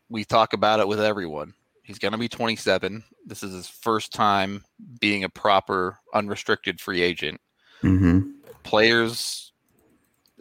we 0.10 0.24
talk 0.24 0.54
about 0.54 0.80
it 0.80 0.88
with 0.88 1.00
everyone 1.00 1.54
he's 1.84 1.98
going 2.00 2.12
to 2.12 2.18
be 2.18 2.30
27 2.30 3.04
this 3.26 3.42
is 3.42 3.54
his 3.54 3.68
first 3.68 4.14
time 4.14 4.64
being 5.00 5.24
a 5.24 5.30
proper 5.30 5.98
unrestricted 6.14 6.80
free 6.80 7.02
agent 7.02 7.42
Mm-hmm. 7.84 8.30
players 8.64 9.52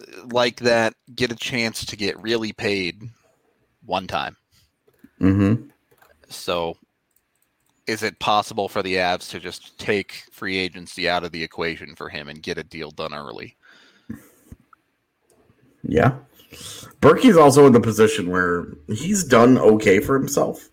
uh, 0.01 0.27
like 0.33 0.61
that 0.61 0.95
get 1.15 1.33
a 1.33 1.37
chance 1.37 1.85
to 1.87 1.97
get 1.97 2.21
really 2.23 2.53
paid 2.53 3.03
one 3.85 4.07
time 4.07 4.37
Mm-hmm. 5.21 5.69
so 6.29 6.77
is 7.87 8.03
it 8.03 8.19
possible 8.19 8.69
for 8.69 8.83
the 8.83 8.95
Avs 8.95 9.31
to 9.31 9.39
just 9.39 9.79
take 9.79 10.25
free 10.33 10.57
agency 10.57 11.09
out 11.09 11.25
of 11.25 11.33
the 11.33 11.43
equation 11.43 11.95
for 11.95 12.09
him 12.09 12.29
and 12.29 12.43
get 12.43 12.59
a 12.59 12.65
deal 12.65 12.91
done 12.91 13.15
early? 13.15 13.57
Yeah. 15.87 16.17
Berkey's 17.01 17.37
also 17.37 17.67
in 17.67 17.73
the 17.73 17.81
position 17.81 18.31
where 18.31 18.69
he's 18.89 19.23
done 19.25 19.59
okay 19.59 20.01
for 20.01 20.19
himself. 20.19 20.71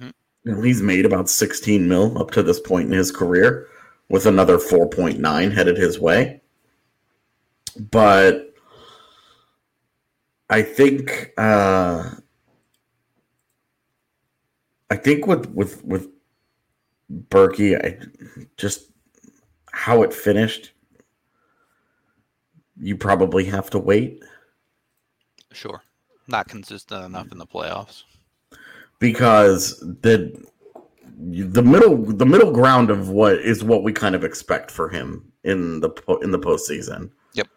Mhm. 0.00 0.12
You 0.44 0.52
know, 0.52 0.60
he's 0.60 0.82
made 0.82 1.06
about 1.06 1.30
16 1.30 1.88
mil 1.88 2.18
up 2.18 2.30
to 2.32 2.42
this 2.42 2.60
point 2.60 2.92
in 2.92 2.92
his 2.92 3.10
career, 3.10 3.68
with 4.10 4.26
another 4.26 4.58
4.9 4.58 5.50
headed 5.50 5.78
his 5.78 5.98
way. 5.98 6.42
But 7.90 8.54
I 10.50 10.62
think 10.62 11.32
uh, 11.38 12.10
I 14.94 14.96
think 14.96 15.26
with 15.26 15.50
with 15.50 15.84
with 15.84 16.06
Berkey, 17.28 17.74
I 17.84 17.98
just 18.56 18.92
how 19.72 20.02
it 20.04 20.14
finished. 20.14 20.70
You 22.80 22.96
probably 22.96 23.44
have 23.46 23.70
to 23.70 23.80
wait. 23.80 24.22
Sure. 25.52 25.82
Not 26.28 26.46
consistent 26.46 27.04
enough 27.04 27.32
in 27.32 27.38
the 27.38 27.46
playoffs. 27.46 28.04
because 29.00 29.80
the 29.80 30.32
the 31.18 31.62
middle 31.62 31.96
the 32.06 32.26
middle 32.26 32.52
ground 32.52 32.88
of 32.90 33.08
what 33.08 33.38
is 33.38 33.64
what 33.64 33.82
we 33.82 33.92
kind 33.92 34.14
of 34.14 34.22
expect 34.22 34.70
for 34.70 34.88
him 34.88 35.32
in 35.42 35.80
the 35.80 35.90
in 36.22 36.30
the 36.30 36.38
postseason. 36.38 37.10
Yep. 37.34 37.48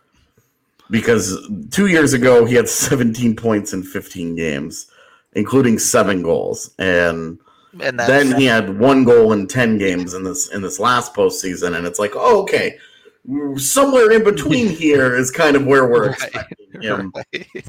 Because 0.89 1.37
two 1.69 1.85
years 1.85 2.13
ago 2.13 2.45
he 2.45 2.55
had 2.55 2.67
17 2.67 3.35
points 3.35 3.73
in 3.73 3.83
15 3.83 4.35
games, 4.35 4.87
including 5.37 5.79
seven 5.79 6.21
goals, 6.23 6.71
and 6.79 7.37
And 7.79 7.99
then 7.99 8.35
he 8.39 8.45
had 8.45 8.79
one 8.79 9.03
goal 9.05 9.33
in 9.33 9.45
10 9.47 9.77
games 9.77 10.13
in 10.13 10.23
this 10.23 10.49
in 10.51 10.61
this 10.61 10.79
last 10.79 11.13
postseason, 11.13 11.77
and 11.77 11.85
it's 11.87 11.99
like, 11.99 12.13
oh, 12.15 12.41
okay, 12.41 12.77
somewhere 13.57 14.11
in 14.11 14.23
between 14.23 14.67
here 14.83 15.15
is 15.15 15.29
kind 15.31 15.55
of 15.55 15.65
where 15.65 15.87
we're 15.87 16.07
Right. 16.09 16.17
expecting 16.23 16.81
him 16.81 17.13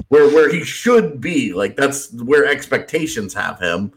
where 0.09 0.27
where 0.29 0.49
he 0.51 0.63
should 0.63 1.21
be. 1.21 1.53
Like 1.53 1.75
that's 1.77 2.11
where 2.13 2.45
expectations 2.45 3.33
have 3.33 3.59
him 3.59 3.91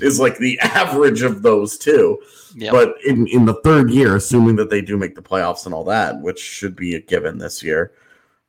is 0.00 0.18
like 0.20 0.38
the 0.38 0.58
average 0.82 1.22
of 1.22 1.42
those 1.42 1.76
two. 1.78 2.18
Yep. 2.56 2.72
But 2.72 2.94
in 3.06 3.26
in 3.26 3.44
the 3.44 3.60
third 3.62 3.90
year, 3.90 4.16
assuming 4.16 4.56
that 4.56 4.70
they 4.70 4.80
do 4.80 4.96
make 4.96 5.14
the 5.14 5.22
playoffs 5.22 5.66
and 5.66 5.74
all 5.74 5.84
that, 5.84 6.20
which 6.22 6.38
should 6.40 6.74
be 6.76 6.94
a 6.94 7.00
given 7.00 7.36
this 7.38 7.62
year, 7.62 7.92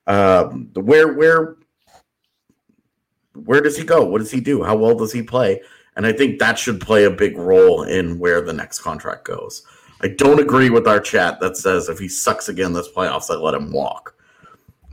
um, 0.07 0.69
where 0.73 1.13
where 1.13 1.57
where 3.45 3.61
does 3.61 3.77
he 3.77 3.83
go? 3.83 4.03
What 4.03 4.19
does 4.19 4.31
he 4.31 4.39
do? 4.41 4.63
How 4.63 4.75
well 4.75 4.95
does 4.95 5.11
he 5.11 5.21
play? 5.21 5.61
And 5.95 6.05
I 6.05 6.13
think 6.13 6.39
that 6.39 6.57
should 6.57 6.79
play 6.79 7.03
a 7.03 7.11
big 7.11 7.37
role 7.37 7.83
in 7.83 8.19
where 8.19 8.41
the 8.41 8.53
next 8.53 8.79
contract 8.79 9.25
goes. 9.25 9.63
I 10.01 10.07
don't 10.07 10.39
agree 10.39 10.69
with 10.69 10.87
our 10.87 10.99
chat 10.99 11.39
that 11.41 11.57
says 11.57 11.89
if 11.89 11.99
he 11.99 12.07
sucks 12.07 12.47
again 12.47 12.71
this 12.73 12.89
playoffs, 12.89 13.29
I 13.29 13.35
let 13.35 13.53
him 13.53 13.71
walk. 13.71 14.15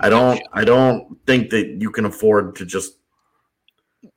I 0.00 0.10
don't. 0.10 0.42
I 0.52 0.64
don't 0.64 1.16
think 1.26 1.50
that 1.50 1.76
you 1.80 1.90
can 1.90 2.04
afford 2.04 2.56
to 2.56 2.66
just. 2.66 2.94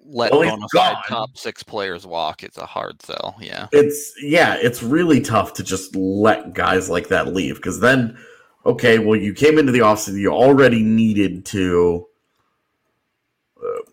let 0.01 0.31
Well, 0.31 0.41
he's 0.41 0.51
bona 0.51 0.67
fide 0.73 0.93
gone. 0.95 1.03
top 1.07 1.37
six 1.37 1.63
players 1.63 2.07
walk. 2.07 2.43
It's 2.43 2.57
a 2.57 2.65
hard 2.65 3.01
sell. 3.01 3.37
Yeah. 3.39 3.67
It's 3.71 4.13
yeah. 4.21 4.55
It's 4.55 4.81
really 4.83 5.21
tough 5.21 5.53
to 5.53 5.63
just 5.63 5.95
let 5.95 6.53
guys 6.53 6.89
like 6.89 7.07
that 7.09 7.33
leave 7.33 7.55
because 7.57 7.79
then, 7.79 8.17
okay, 8.65 8.99
well, 8.99 9.15
you 9.15 9.33
came 9.33 9.57
into 9.57 9.71
the 9.71 9.79
offseason, 9.79 10.19
you 10.19 10.31
already 10.31 10.83
needed 10.83 11.45
to. 11.47 12.07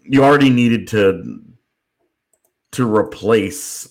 You 0.08 0.24
already 0.24 0.50
needed 0.50 0.88
to. 0.88 1.42
To 2.72 2.94
replace 2.94 3.88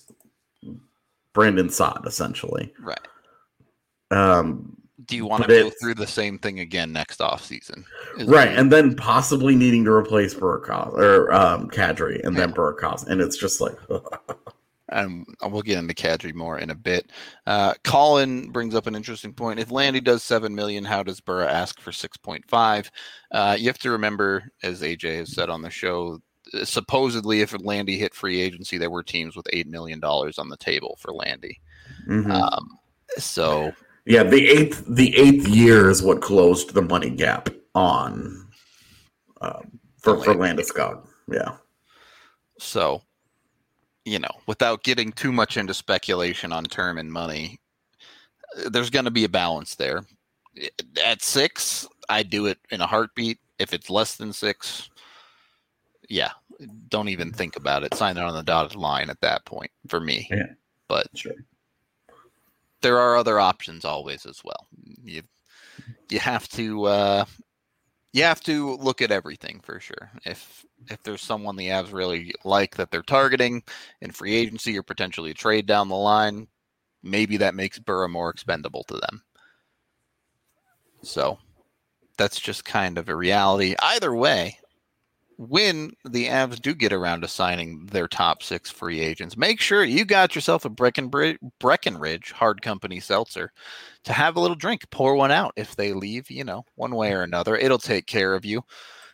Brandon 1.32 1.68
Saad, 1.68 2.02
essentially. 2.06 2.72
Right. 2.80 2.98
Um, 4.12 4.76
Do 5.06 5.16
you 5.16 5.26
want 5.26 5.42
to 5.42 5.48
go 5.48 5.70
through 5.80 5.94
the 5.94 6.06
same 6.06 6.38
thing 6.38 6.60
again 6.60 6.92
next 6.92 7.18
offseason? 7.18 7.84
Right, 8.26 8.48
and 8.48 8.70
then 8.70 8.94
possibly 8.94 9.56
needing 9.56 9.84
to 9.84 9.90
replace 9.90 10.34
Burakovsky 10.34 10.92
or 10.92 11.32
um, 11.32 11.68
Kadri, 11.68 12.24
and 12.24 12.36
then 12.36 12.52
Burakovsky, 12.52 13.08
and 13.08 13.20
it's 13.20 13.36
just 13.36 13.60
like, 13.60 13.74
and 14.88 15.26
we'll 15.42 15.62
get 15.62 15.78
into 15.78 15.94
Kadri 15.94 16.34
more 16.34 16.58
in 16.58 16.70
a 16.70 16.74
bit. 16.74 17.10
Uh, 17.46 17.74
Colin 17.84 18.50
brings 18.50 18.74
up 18.74 18.86
an 18.86 18.94
interesting 18.94 19.32
point. 19.32 19.58
If 19.58 19.70
Landy 19.70 20.00
does 20.00 20.22
seven 20.22 20.54
million, 20.54 20.84
how 20.84 21.02
does 21.02 21.20
Burrow 21.20 21.46
ask 21.46 21.80
for 21.80 21.92
six 21.92 22.16
point 22.16 22.44
five? 22.48 22.90
Uh, 23.30 23.56
you 23.58 23.66
have 23.66 23.78
to 23.80 23.90
remember, 23.90 24.44
as 24.62 24.82
AJ 24.82 25.18
has 25.18 25.34
said 25.34 25.50
on 25.50 25.62
the 25.62 25.70
show, 25.70 26.20
supposedly 26.64 27.40
if 27.40 27.54
Landy 27.64 27.98
hit 27.98 28.14
free 28.14 28.40
agency, 28.40 28.78
there 28.78 28.90
were 28.90 29.02
teams 29.02 29.36
with 29.36 29.46
eight 29.52 29.66
million 29.66 30.00
dollars 30.00 30.38
on 30.38 30.48
the 30.48 30.56
table 30.56 30.96
for 31.00 31.12
Landy. 31.12 31.60
Mm-hmm. 32.08 32.30
Um, 32.30 32.78
so 33.18 33.72
yeah, 34.04 34.22
the 34.22 34.48
eighth 34.48 34.84
the 34.88 35.16
eighth 35.16 35.48
year 35.48 35.90
is 35.90 36.02
what 36.02 36.22
closed 36.22 36.74
the 36.74 36.82
money 36.82 37.10
gap 37.10 37.48
on 37.74 38.46
um, 39.40 39.78
for 39.98 40.22
for 40.22 40.34
Landeskog. 40.34 41.06
Yeah. 41.30 41.56
So, 42.58 43.02
you 44.06 44.20
know, 44.20 44.30
without 44.46 44.84
getting 44.84 45.12
too 45.12 45.32
much 45.32 45.56
into 45.56 45.74
speculation 45.74 46.52
on 46.52 46.64
term 46.64 46.96
and 46.96 47.12
money, 47.12 47.58
there's 48.70 48.88
going 48.88 49.04
to 49.04 49.10
be 49.10 49.24
a 49.24 49.28
balance 49.28 49.74
there. 49.74 50.04
At 51.04 51.22
six, 51.22 51.86
I 52.08 52.22
do 52.22 52.46
it 52.46 52.58
in 52.70 52.80
a 52.80 52.86
heartbeat. 52.86 53.38
If 53.58 53.74
it's 53.74 53.90
less 53.90 54.16
than 54.16 54.32
six, 54.32 54.88
yeah, 56.08 56.30
don't 56.88 57.08
even 57.08 57.32
think 57.32 57.56
about 57.56 57.82
it. 57.82 57.94
Sign 57.94 58.16
it 58.16 58.22
on 58.22 58.34
the 58.34 58.42
dotted 58.42 58.76
line 58.76 59.10
at 59.10 59.20
that 59.22 59.44
point 59.44 59.72
for 59.88 59.98
me. 59.98 60.28
Yeah. 60.30 60.52
But 60.88 61.08
sure. 61.14 61.32
there 62.82 62.98
are 62.98 63.16
other 63.16 63.40
options 63.40 63.84
always 63.84 64.24
as 64.24 64.40
well. 64.44 64.68
You 65.02 65.22
you 66.10 66.20
have 66.20 66.48
to 66.50 66.84
uh, 66.84 67.24
you 68.12 68.22
have 68.22 68.40
to 68.42 68.76
look 68.76 69.02
at 69.02 69.10
everything 69.10 69.60
for 69.64 69.80
sure. 69.80 70.10
If 70.24 70.64
if 70.88 71.02
there's 71.02 71.22
someone 71.22 71.56
the 71.56 71.68
Avs 71.68 71.92
really 71.92 72.32
like 72.44 72.76
that 72.76 72.90
they're 72.90 73.02
targeting 73.02 73.62
in 74.00 74.10
free 74.10 74.34
agency 74.34 74.78
or 74.78 74.82
potentially 74.82 75.30
a 75.30 75.34
trade 75.34 75.66
down 75.66 75.88
the 75.88 75.96
line, 75.96 76.46
maybe 77.02 77.36
that 77.38 77.54
makes 77.54 77.78
Burrow 77.78 78.08
more 78.08 78.30
expendable 78.30 78.84
to 78.84 78.94
them. 78.94 79.22
So 81.02 81.38
that's 82.18 82.40
just 82.40 82.64
kind 82.64 82.98
of 82.98 83.08
a 83.08 83.16
reality. 83.16 83.74
Either 83.80 84.14
way, 84.14 84.58
when 85.38 85.92
the 86.08 86.26
Avs 86.28 86.60
do 86.62 86.74
get 86.74 86.94
around 86.94 87.20
to 87.20 87.28
signing 87.28 87.84
their 87.86 88.08
top 88.08 88.42
six 88.42 88.70
free 88.70 89.00
agents, 89.00 89.36
make 89.36 89.60
sure 89.60 89.84
you 89.84 90.06
got 90.06 90.34
yourself 90.34 90.64
a 90.64 90.70
Breckenridge 90.70 92.32
hard 92.32 92.62
company 92.62 93.00
seltzer 93.00 93.52
to 94.04 94.12
have 94.14 94.36
a 94.36 94.40
little 94.40 94.56
drink. 94.56 94.90
Pour 94.90 95.14
one 95.14 95.30
out 95.30 95.52
if 95.56 95.76
they 95.76 95.92
leave, 95.92 96.30
you 96.30 96.42
know, 96.42 96.64
one 96.76 96.94
way 96.94 97.12
or 97.12 97.22
another. 97.22 97.54
It'll 97.54 97.78
take 97.78 98.06
care 98.06 98.34
of 98.34 98.46
you. 98.46 98.62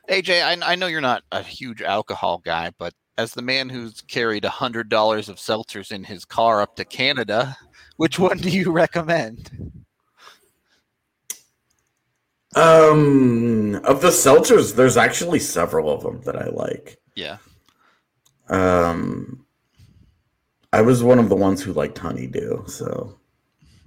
AJ, 0.08 0.42
I, 0.42 0.72
I 0.72 0.74
know 0.74 0.86
you're 0.86 1.00
not 1.00 1.22
a 1.30 1.42
huge 1.42 1.82
alcohol 1.82 2.38
guy, 2.44 2.72
but 2.78 2.94
as 3.18 3.32
the 3.32 3.42
man 3.42 3.68
who's 3.68 4.00
carried 4.02 4.44
a 4.44 4.50
hundred 4.50 4.88
dollars 4.88 5.28
of 5.28 5.36
seltzers 5.36 5.92
in 5.92 6.04
his 6.04 6.24
car 6.24 6.60
up 6.60 6.76
to 6.76 6.84
Canada, 6.84 7.56
which 7.96 8.18
one 8.18 8.38
do 8.38 8.50
you 8.50 8.72
recommend? 8.72 9.50
Um, 12.54 13.76
of 13.84 14.02
the 14.02 14.08
seltzers, 14.08 14.74
there's 14.74 14.96
actually 14.96 15.38
several 15.38 15.90
of 15.90 16.02
them 16.02 16.20
that 16.22 16.36
I 16.36 16.46
like. 16.46 16.98
Yeah. 17.14 17.38
Um, 18.48 19.46
I 20.72 20.82
was 20.82 21.02
one 21.02 21.18
of 21.18 21.28
the 21.28 21.36
ones 21.36 21.62
who 21.62 21.72
liked 21.72 21.98
honeydew. 21.98 22.66
So. 22.66 23.18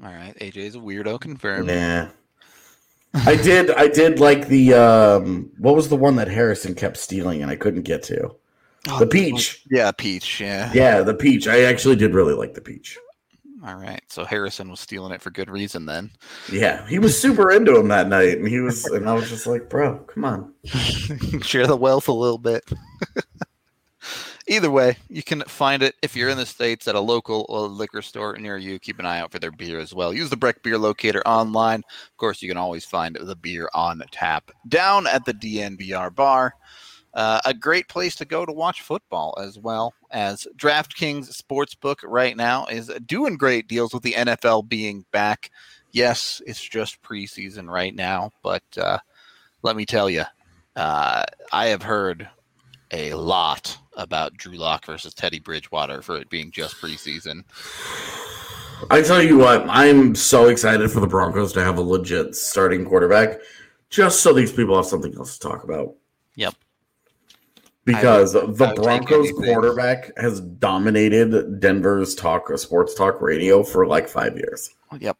All 0.03 0.12
right, 0.12 0.36
AJ's 0.39 0.75
a 0.75 0.79
weirdo. 0.79 1.19
Confirmed. 1.19 1.69
Yeah. 1.69 2.10
I 3.25 3.36
did. 3.36 3.72
I 3.72 3.88
did 3.88 4.19
like 4.19 4.48
the. 4.48 4.74
Um, 4.74 5.51
what 5.57 5.75
was 5.75 5.89
the 5.89 5.95
one 5.95 6.15
that 6.17 6.27
Harrison 6.27 6.75
kept 6.75 6.98
stealing 6.98 7.41
and 7.41 7.51
I 7.51 7.55
couldn't 7.55 7.84
get 7.84 8.03
to? 8.03 8.36
Oh, 8.89 9.00
the 9.00 9.07
peach. 9.07 9.63
Yeah, 9.72 9.91
peach. 9.91 10.39
Yeah. 10.39 10.72
Yeah, 10.74 11.01
the 11.01 11.13
peach. 11.13 11.48
I 11.48 11.62
actually 11.63 11.95
did 11.95 12.13
really 12.13 12.34
like 12.34 12.53
the 12.53 12.62
peach. 12.62 12.98
All 13.65 13.75
right. 13.75 14.01
So 14.10 14.24
Harrison 14.25 14.69
was 14.69 14.79
stealing 14.79 15.12
it 15.12 15.22
for 15.24 15.31
good 15.31 15.50
reason 15.50 15.88
then. 15.88 16.12
Yeah. 16.51 16.88
He 16.88 17.00
was 17.00 17.19
super 17.19 17.51
into 17.51 17.75
him 17.75 17.88
that 17.88 18.07
night. 18.07 18.38
And 18.38 18.48
he 18.48 18.60
was, 18.60 18.86
and 18.86 19.10
I 19.10 19.13
was 19.13 19.27
just 19.27 19.48
like, 19.48 19.69
bro, 19.69 19.98
come 20.00 20.24
on. 20.24 20.53
Share 21.41 21.65
the 21.65 21.75
wealth 21.75 22.08
a 22.08 22.13
little 22.13 22.38
bit. 22.38 22.63
Either 24.47 24.69
way, 24.69 24.95
you 25.10 25.23
can 25.23 25.41
find 25.43 25.81
it 25.81 25.95
if 26.03 26.15
you're 26.15 26.29
in 26.29 26.38
the 26.38 26.45
States 26.45 26.88
at 26.88 26.93
a 26.93 26.99
local 26.99 27.45
liquor 27.49 28.03
store 28.03 28.38
near 28.38 28.58
you. 28.58 28.77
Keep 28.77 28.99
an 28.99 29.05
eye 29.05 29.19
out 29.19 29.31
for 29.31 29.39
their 29.39 29.51
beer 29.51 29.79
as 29.79 29.93
well. 29.93 30.13
Use 30.13 30.29
the 30.29 30.38
Breck 30.38 30.62
Beer 30.62 30.77
Locator 30.77 31.27
online. 31.27 31.79
Of 31.79 32.17
course, 32.17 32.43
you 32.43 32.49
can 32.49 32.58
always 32.58 32.86
find 32.86 33.17
the 33.19 33.36
beer 33.36 33.69
on 33.73 34.03
tap 34.12 34.51
down 34.67 35.08
at 35.08 35.25
the 35.25 35.34
DNVR 35.34 36.13
bar. 36.13 36.53
Uh, 37.15 37.39
a 37.45 37.53
great 37.53 37.88
place 37.88 38.13
to 38.17 38.25
go 38.25 38.45
to 38.45 38.51
watch 38.51 38.81
football 38.81 39.34
as 39.41 39.58
well 39.58 39.93
as 40.12 40.45
DraftKings 40.58 41.41
Sportsbook 41.41 41.97
right 42.03 42.36
now 42.36 42.65
is 42.65 42.91
doing 43.05 43.38
great 43.38 43.67
deals 43.67 43.93
with 43.93 44.03
the 44.03 44.13
NFL 44.13 44.67
being 44.67 45.05
back. 45.12 45.49
Yes, 45.91 46.41
it's 46.45 46.62
just 46.62 47.01
preseason 47.01 47.69
right 47.69 47.95
now, 47.95 48.31
but 48.43 48.63
uh, 48.77 48.99
let 49.63 49.77
me 49.77 49.86
tell 49.86 50.10
you, 50.10 50.25
uh, 50.75 51.23
I 51.53 51.67
have 51.67 51.84
heard 51.84 52.29
a 52.91 53.13
lot 53.13 53.78
about 53.98 54.36
Drew 54.36 54.58
Lock 54.58 54.86
versus 54.86 55.13
Teddy 55.13 55.39
Bridgewater 55.39 56.02
for 56.02 56.17
it 56.17 56.30
being 56.30 56.52
just 56.52 56.76
preseason. 56.78 57.43
I 58.89 59.02
tell 59.02 59.21
you 59.21 59.38
what, 59.38 59.65
I'm 59.69 60.15
so 60.15 60.48
excited 60.48 60.91
for 60.91 61.00
the 61.00 61.08
Broncos 61.08 61.54
to 61.54 61.63
have 61.63 61.78
a 61.78 61.82
legit 61.82 62.36
starting 62.36 62.86
quarterback, 62.86 63.39
just 63.89 64.21
so 64.21 64.34
these 64.34 64.52
people 64.52 64.76
have 64.76 64.86
something 64.86 65.15
else 65.15 65.38
to 65.38 65.48
talk 65.48 65.63
about. 65.63 65.95
Yep 66.36 66.56
because 67.86 68.34
would, 68.34 68.58
the 68.58 68.74
Broncos 68.76 69.32
quarterback 69.32 70.12
has 70.17 70.41
dominated 70.41 71.60
Denver's 71.60 72.15
talk 72.15 72.50
sports 72.58 72.95
talk 72.95 73.21
radio 73.21 73.63
for 73.63 73.86
like 73.86 74.10
five 74.10 74.36
years. 74.36 74.71
Yep, 75.00 75.17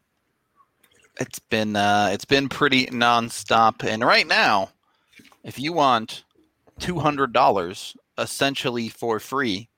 it's 1.20 1.40
been 1.40 1.76
uh, 1.76 2.10
it's 2.12 2.26
been 2.26 2.50
pretty 2.50 2.88
nonstop. 2.88 3.88
And 3.88 4.04
right 4.04 4.28
now, 4.28 4.72
if 5.44 5.60
you 5.60 5.74
want 5.74 6.25
two 6.80 7.00
hundred 7.00 7.34
dollars 7.34 7.96
essentially 8.18 8.90
for 8.90 9.20
free, 9.20 9.70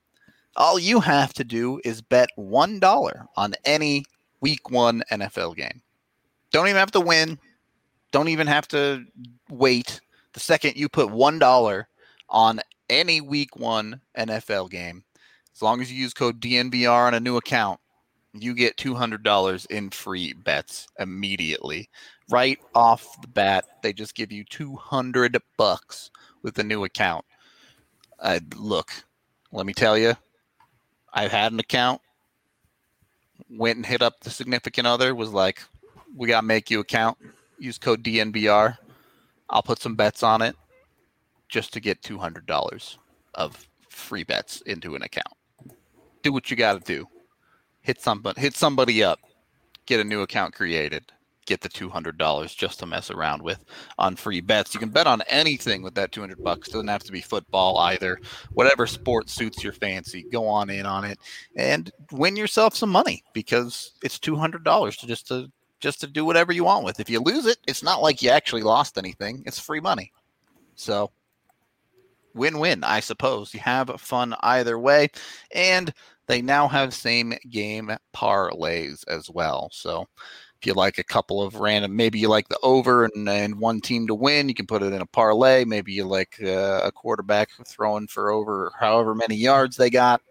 all 0.56 0.80
you 0.80 1.00
have 1.00 1.34
to 1.34 1.44
do 1.44 1.80
is 1.84 2.02
bet 2.02 2.30
one 2.36 2.80
dollar 2.80 3.26
on 3.36 3.54
any 3.66 4.06
Week 4.42 4.70
One 4.70 5.04
NFL 5.12 5.56
game. 5.56 5.82
Don't 6.52 6.68
even 6.68 6.80
have 6.80 6.92
to 6.92 7.02
win. 7.02 7.40
Don't 8.12 8.30
even 8.30 8.48
have 8.48 8.68
to 8.70 9.06
wait. 9.50 10.00
The 10.34 10.40
second 10.40 10.76
you 10.76 10.90
put 10.90 11.10
one 11.12 11.40
dollar 11.40 11.88
on 12.30 12.62
any 12.90 13.22
week 13.22 13.56
one 13.56 14.02
NFL 14.18 14.70
game, 14.70 15.04
as 15.54 15.62
long 15.62 15.82
as 15.82 15.92
you 15.92 15.98
use 15.98 16.14
code 16.14 16.40
DNVR 16.40 17.08
on 17.08 17.14
a 17.14 17.20
new 17.20 17.38
account, 17.38 17.80
you 18.34 18.54
get 18.54 18.78
$200 18.78 19.66
in 19.68 19.90
free 19.90 20.34
bets 20.34 20.88
immediately. 21.00 21.90
Right 22.30 22.60
off 22.76 23.20
the 23.22 23.28
bat, 23.28 23.66
they 23.82 23.94
just 23.94 24.16
give 24.16 24.32
you 24.32 24.44
200 24.44 25.38
bucks 25.58 26.12
with 26.48 26.56
the 26.56 26.64
new 26.64 26.86
account. 26.86 27.26
Uh, 28.20 28.40
look, 28.56 28.94
let 29.52 29.66
me 29.66 29.74
tell 29.74 29.98
you, 29.98 30.14
I've 31.14 31.34
had 31.34 31.52
an 31.52 31.60
account, 31.60 32.00
went 33.50 33.76
and 33.76 33.86
hit 33.86 34.02
up 34.02 34.22
the 34.22 34.30
significant 34.30 34.88
other, 34.88 35.14
was 35.14 35.32
like, 35.32 35.62
we 36.16 36.30
got 36.30 36.40
to 36.40 36.48
make 36.48 36.72
you 36.72 36.80
account. 36.80 37.18
Use 37.60 37.78
code 37.78 38.02
DNVR. 38.02 38.78
I'll 39.50 39.62
put 39.62 39.80
some 39.80 39.96
bets 39.96 40.24
on 40.24 40.42
it 40.42 40.56
just 41.50 41.74
to 41.74 41.82
get 41.82 42.02
two 42.02 42.18
hundred 42.18 42.46
dollars 42.46 42.98
of 43.36 43.68
free 43.90 44.24
bets 44.24 44.62
into 44.62 44.96
an 44.96 45.02
account. 45.02 45.36
Do 46.24 46.32
what 46.32 46.50
you 46.50 46.56
got 46.56 46.74
to 46.74 46.94
do. 46.94 47.10
Hit 47.82 48.02
somebody, 48.02 48.40
hit 48.40 48.56
somebody 48.56 49.04
up, 49.04 49.20
get 49.86 50.00
a 50.00 50.04
new 50.06 50.22
account 50.22 50.54
created, 50.54 51.12
get 51.48 51.62
the 51.62 51.70
two 51.70 51.90
hundred 51.90 52.18
dollars 52.18 52.54
just 52.54 52.80
to 52.80 52.86
mess 52.86 53.10
around 53.10 53.42
with 53.42 53.66
on 53.98 54.16
free 54.16 54.42
bets. 54.42 54.74
You 54.74 54.80
can 54.80 54.90
bet 54.90 55.08
on 55.08 55.24
anything 55.28 55.82
with 55.82 55.96
that 55.96 56.12
two 56.12 56.22
hundred 56.22 56.44
bucks. 56.44 56.70
Doesn't 56.70 56.88
have 56.88 57.04
to 57.04 57.12
be 57.12 57.22
football 57.22 57.78
either. 57.80 58.20
Whatever 58.52 58.86
sport 58.86 59.30
suits 59.30 59.64
your 59.64 59.74
fancy, 59.74 60.24
go 60.32 60.48
on 60.48 60.70
in 60.70 60.86
on 60.86 61.04
it 61.06 61.18
and 61.56 61.90
win 62.12 62.36
yourself 62.36 62.76
some 62.76 62.90
money 62.92 63.24
because 63.34 63.94
it's 64.04 64.20
two 64.20 64.36
hundred 64.36 64.64
dollars 64.64 64.98
to 64.98 65.08
just 65.08 65.28
to 65.30 65.52
just 65.80 66.02
to 66.02 66.08
do 66.08 66.26
whatever 66.26 66.52
you 66.52 66.64
want 66.64 66.86
with. 66.86 67.00
If 67.00 67.10
you 67.10 67.20
lose 67.20 67.46
it, 67.46 67.58
it's 67.68 67.84
not 67.84 68.02
like 68.02 68.22
you 68.22 68.30
actually 68.30 68.64
lost 68.64 68.98
anything. 68.98 69.44
It's 69.46 69.60
free 69.60 69.80
money. 69.80 70.12
So 70.76 71.12
win 72.34 72.60
win, 72.60 72.84
I 72.84 73.00
suppose. 73.00 73.54
You 73.54 73.60
have 73.62 73.90
fun 74.00 74.36
either 74.42 74.80
way. 74.80 75.10
And 75.54 75.94
they 76.28 76.42
now 76.42 76.68
have 76.68 76.94
same 76.94 77.34
game 77.50 77.92
parlays 78.16 79.04
as 79.08 79.30
well. 79.30 79.70
So 79.72 80.08
if 80.60 80.66
you 80.66 80.74
like 80.74 80.98
a 80.98 81.04
couple 81.04 81.42
of 81.42 81.56
random, 81.56 81.96
maybe 81.96 82.20
you 82.20 82.30
like 82.30 82.48
the 82.50 82.60
over 82.64 83.06
and, 83.06 83.30
and 83.30 83.60
one 83.60 83.82
team 83.82 84.08
to 84.08 84.16
win, 84.16 84.50
you 84.50 84.56
can 84.56 84.66
put 84.68 84.84
it 84.84 84.94
in 84.94 85.02
a 85.02 85.06
parlay. 85.06 85.66
Maybe 85.66 85.94
you 85.94 86.06
like 86.06 86.38
uh, 86.42 86.82
a 86.84 86.92
quarterback 86.92 87.50
throwing 87.66 88.08
for 88.08 88.32
over 88.32 88.72
however 88.80 89.14
many 89.14 89.36
yards 89.36 89.78
they 89.78 89.90
got 89.90 90.22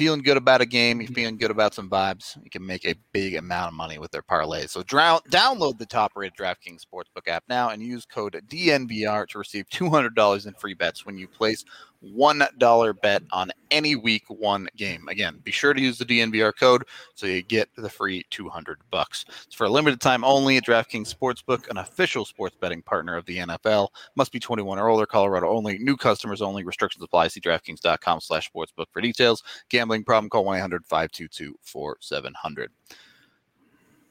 feeling 0.00 0.22
good 0.22 0.38
about 0.38 0.62
a 0.62 0.66
game, 0.66 0.98
you're 0.98 1.10
feeling 1.10 1.36
good 1.36 1.50
about 1.50 1.74
some 1.74 1.90
vibes, 1.90 2.42
you 2.42 2.48
can 2.48 2.64
make 2.64 2.86
a 2.86 2.94
big 3.12 3.34
amount 3.34 3.68
of 3.68 3.74
money 3.74 3.98
with 3.98 4.10
their 4.10 4.22
parlays. 4.22 4.70
So 4.70 4.82
download 4.82 5.76
the 5.76 5.84
top 5.84 6.12
rated 6.14 6.38
DraftKings 6.38 6.80
Sportsbook 6.86 7.28
app 7.28 7.44
now 7.50 7.68
and 7.68 7.82
use 7.82 8.06
code 8.06 8.42
DNVR 8.48 9.28
to 9.28 9.38
receive 9.38 9.68
$200 9.68 10.46
in 10.46 10.54
free 10.54 10.72
bets 10.72 11.04
when 11.04 11.18
you 11.18 11.28
place 11.28 11.66
$1 12.04 13.00
bet 13.02 13.22
on 13.32 13.50
any 13.70 13.96
week 13.96 14.24
one 14.28 14.68
game. 14.76 15.08
Again, 15.08 15.40
be 15.42 15.50
sure 15.50 15.74
to 15.74 15.80
use 15.80 15.98
the 15.98 16.04
DNVR 16.04 16.52
code 16.58 16.84
so 17.14 17.26
you 17.26 17.42
get 17.42 17.68
the 17.76 17.88
free 17.88 18.24
200 18.30 18.80
bucks. 18.90 19.24
It's 19.46 19.54
for 19.54 19.64
a 19.64 19.70
limited 19.70 20.00
time 20.00 20.24
only 20.24 20.60
DraftKings 20.60 21.14
Sportsbook, 21.14 21.68
an 21.68 21.78
official 21.78 22.24
sports 22.24 22.56
betting 22.60 22.82
partner 22.82 23.16
of 23.16 23.24
the 23.26 23.38
NFL. 23.38 23.88
Must 24.16 24.32
be 24.32 24.40
21 24.40 24.78
or 24.78 24.88
older, 24.88 25.06
Colorado 25.06 25.48
only, 25.48 25.78
new 25.78 25.96
customers 25.96 26.42
only. 26.42 26.64
Restrictions 26.64 27.02
apply. 27.02 27.28
See 27.28 27.40
DraftKings.com 27.40 28.20
slash 28.20 28.50
sportsbook 28.50 28.86
for 28.92 29.00
details. 29.00 29.42
Gambling 29.68 30.04
problem, 30.04 30.30
call 30.30 30.44
1-800-522-4700. 30.44 32.66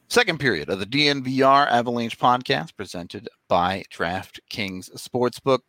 Second 0.08 0.40
period 0.40 0.68
of 0.68 0.80
the 0.80 0.86
DNVR 0.86 1.68
Avalanche 1.68 2.18
podcast 2.18 2.76
presented 2.76 3.28
by 3.48 3.84
DraftKings 3.92 4.90
Sportsbook. 4.96 5.60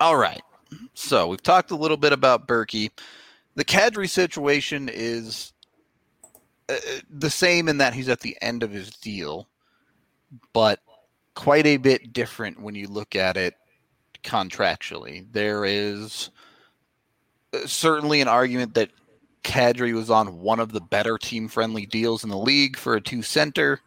All 0.00 0.16
right. 0.16 0.40
So 0.94 1.28
we've 1.28 1.42
talked 1.42 1.70
a 1.70 1.76
little 1.76 1.96
bit 1.96 2.12
about 2.12 2.46
Berkey. 2.46 2.90
The 3.54 3.64
Kadri 3.64 4.08
situation 4.08 4.88
is 4.92 5.52
uh, 6.68 6.76
the 7.10 7.30
same 7.30 7.68
in 7.68 7.78
that 7.78 7.94
he's 7.94 8.08
at 8.08 8.20
the 8.20 8.36
end 8.40 8.62
of 8.62 8.70
his 8.70 8.90
deal, 8.90 9.48
but 10.52 10.80
quite 11.34 11.66
a 11.66 11.76
bit 11.76 12.12
different 12.12 12.60
when 12.60 12.74
you 12.74 12.88
look 12.88 13.16
at 13.16 13.36
it 13.36 13.54
contractually. 14.22 15.26
There 15.32 15.64
is 15.64 16.30
uh, 17.54 17.66
certainly 17.66 18.20
an 18.20 18.28
argument 18.28 18.74
that 18.74 18.90
Kadri 19.44 19.94
was 19.94 20.10
on 20.10 20.40
one 20.40 20.60
of 20.60 20.72
the 20.72 20.80
better 20.80 21.16
team 21.16 21.48
friendly 21.48 21.86
deals 21.86 22.24
in 22.24 22.30
the 22.30 22.36
league 22.36 22.76
for 22.76 22.96
a 22.96 23.00
two 23.00 23.22
center. 23.22 23.80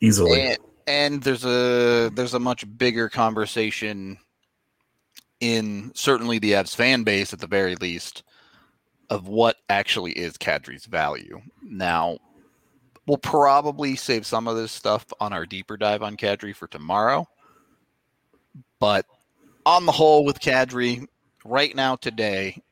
Easily. 0.00 0.40
And, 0.40 0.58
and 0.86 1.22
there's 1.22 1.44
a 1.44 2.10
there's 2.14 2.34
a 2.34 2.40
much 2.40 2.64
bigger 2.76 3.08
conversation 3.08 4.18
in 5.40 5.92
certainly 5.94 6.38
the 6.38 6.52
Avs 6.52 6.74
fan 6.74 7.02
base 7.02 7.32
at 7.32 7.40
the 7.40 7.46
very 7.46 7.76
least 7.76 8.22
of 9.10 9.28
what 9.28 9.56
actually 9.68 10.12
is 10.12 10.34
Kadri's 10.34 10.86
value. 10.86 11.40
Now, 11.62 12.18
we'll 13.06 13.18
probably 13.18 13.96
save 13.96 14.26
some 14.26 14.48
of 14.48 14.56
this 14.56 14.72
stuff 14.72 15.06
on 15.20 15.32
our 15.32 15.46
deeper 15.46 15.76
dive 15.76 16.02
on 16.02 16.16
Kadri 16.16 16.54
for 16.54 16.66
tomorrow. 16.66 17.28
But 18.80 19.06
on 19.64 19.86
the 19.86 19.92
whole, 19.92 20.24
with 20.24 20.40
Kadri, 20.40 21.06
right 21.44 21.74
now, 21.74 21.96
today, 21.96 22.62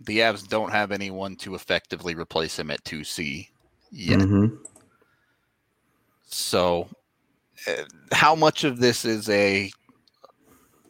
the 0.00 0.18
Avs 0.18 0.46
don't 0.46 0.70
have 0.70 0.92
anyone 0.92 1.36
to 1.36 1.54
effectively 1.54 2.14
replace 2.14 2.58
him 2.58 2.70
at 2.70 2.84
2C 2.84 3.48
yet. 3.90 4.18
Mhm. 4.20 4.58
So, 6.26 6.88
uh, 7.66 7.84
how 8.12 8.34
much 8.34 8.64
of 8.64 8.78
this 8.78 9.04
is 9.04 9.28
a 9.28 9.70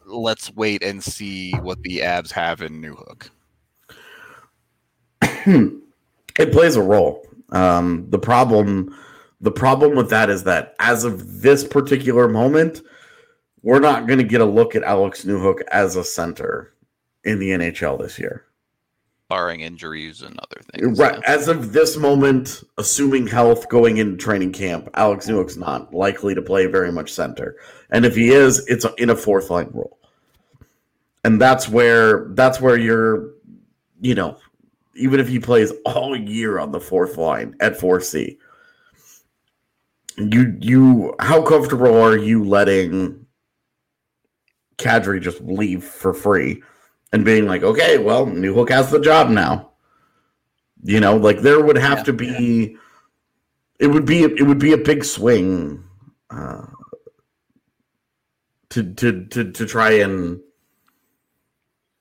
let's 0.07 0.53
wait 0.55 0.83
and 0.83 1.03
see 1.03 1.53
what 1.53 1.83
the 1.83 1.99
Avs 1.99 2.33
have 2.33 2.63
in 2.63 2.81
Newhook? 2.81 3.31
it 6.39 6.53
plays 6.53 6.77
a 6.77 6.83
role. 6.83 7.27
Um, 7.51 8.07
the 8.11 8.19
problem, 8.19 8.97
the 9.41 9.53
problem 9.53 9.95
with 9.95 10.11
that 10.11 10.31
is 10.31 10.45
that 10.45 10.75
as 10.79 11.05
of 11.05 11.43
this 11.43 11.65
particular 11.65 12.29
moment, 12.29 12.83
we're 13.63 13.81
not 13.81 14.07
going 14.07 14.19
to 14.19 14.25
get 14.25 14.41
a 14.41 14.47
look 14.47 14.75
at 14.75 14.83
Alex 14.83 15.25
Newhook 15.25 15.63
as 15.71 15.97
a 15.97 16.05
center 16.05 16.75
in 17.25 17.39
the 17.39 17.51
NHL 17.51 17.99
this 17.99 18.19
year. 18.19 18.45
Barring 19.29 19.61
injuries 19.61 20.23
and 20.23 20.39
other 20.39 20.61
things. 20.73 20.99
Right. 20.99 21.21
As 21.27 21.49
of 21.49 21.73
this 21.73 21.97
moment, 21.97 22.63
assuming 22.79 23.27
health 23.27 23.69
going 23.69 23.97
into 23.97 24.17
training 24.17 24.53
camp, 24.53 24.91
Alex 24.95 25.27
Newhook's 25.27 25.57
not 25.57 25.95
likely 25.95 26.35
to 26.35 26.43
play 26.43 26.67
very 26.67 26.93
much 26.93 27.13
center. 27.13 27.57
And 27.91 28.05
if 28.05 28.15
he 28.15 28.29
is, 28.29 28.65
it's 28.67 28.87
in 28.99 29.11
a 29.11 29.17
fourth 29.17 29.51
line 29.51 29.71
role. 29.73 29.99
And 31.25 31.41
that's 31.41 31.69
where 31.69 32.29
that's 32.35 32.61
where 32.61 32.77
you're, 32.77 33.31
you 34.01 34.15
know, 34.15 34.37
even 34.95 35.21
if 35.21 35.29
he 35.29 35.39
plays 35.39 35.73
all 35.87 36.15
year 36.15 36.59
on 36.59 36.71
the 36.71 36.81
fourth 36.81 37.17
line 37.17 37.57
at 37.61 37.79
4C, 37.79 38.37
you 40.19 40.57
you 40.61 41.15
how 41.19 41.43
comfortable 41.43 41.97
are 42.01 42.17
you 42.17 42.45
letting 42.45 43.27
Kadri 44.77 45.21
just 45.21 45.41
leave 45.41 45.83
for 45.83 46.13
free 46.13 46.63
and 47.15 47.25
being 47.25 47.47
like, 47.47 47.63
okay, 47.63 47.97
well, 47.97 48.27
Newhook 48.27 48.71
has 48.71 48.91
the 48.91 48.99
job 48.99 49.31
now. 49.31 49.71
You 50.83 50.99
know, 50.99 51.17
like 51.17 51.43
there 51.43 51.65
would 51.65 51.77
have 51.79 51.99
Yeah. 51.99 52.05
to 52.05 52.13
be, 52.13 52.77
it 53.79 53.87
would 53.87 54.05
be, 54.05 54.25
it 54.25 54.43
would 54.43 54.59
be 54.59 54.73
a 54.73 54.77
big 54.77 55.05
swing 55.05 55.85
uh, 56.29 56.67
to 58.71 58.93
to 58.95 59.27
to 59.27 59.53
to 59.53 59.65
try 59.67 59.93
and 59.93 60.41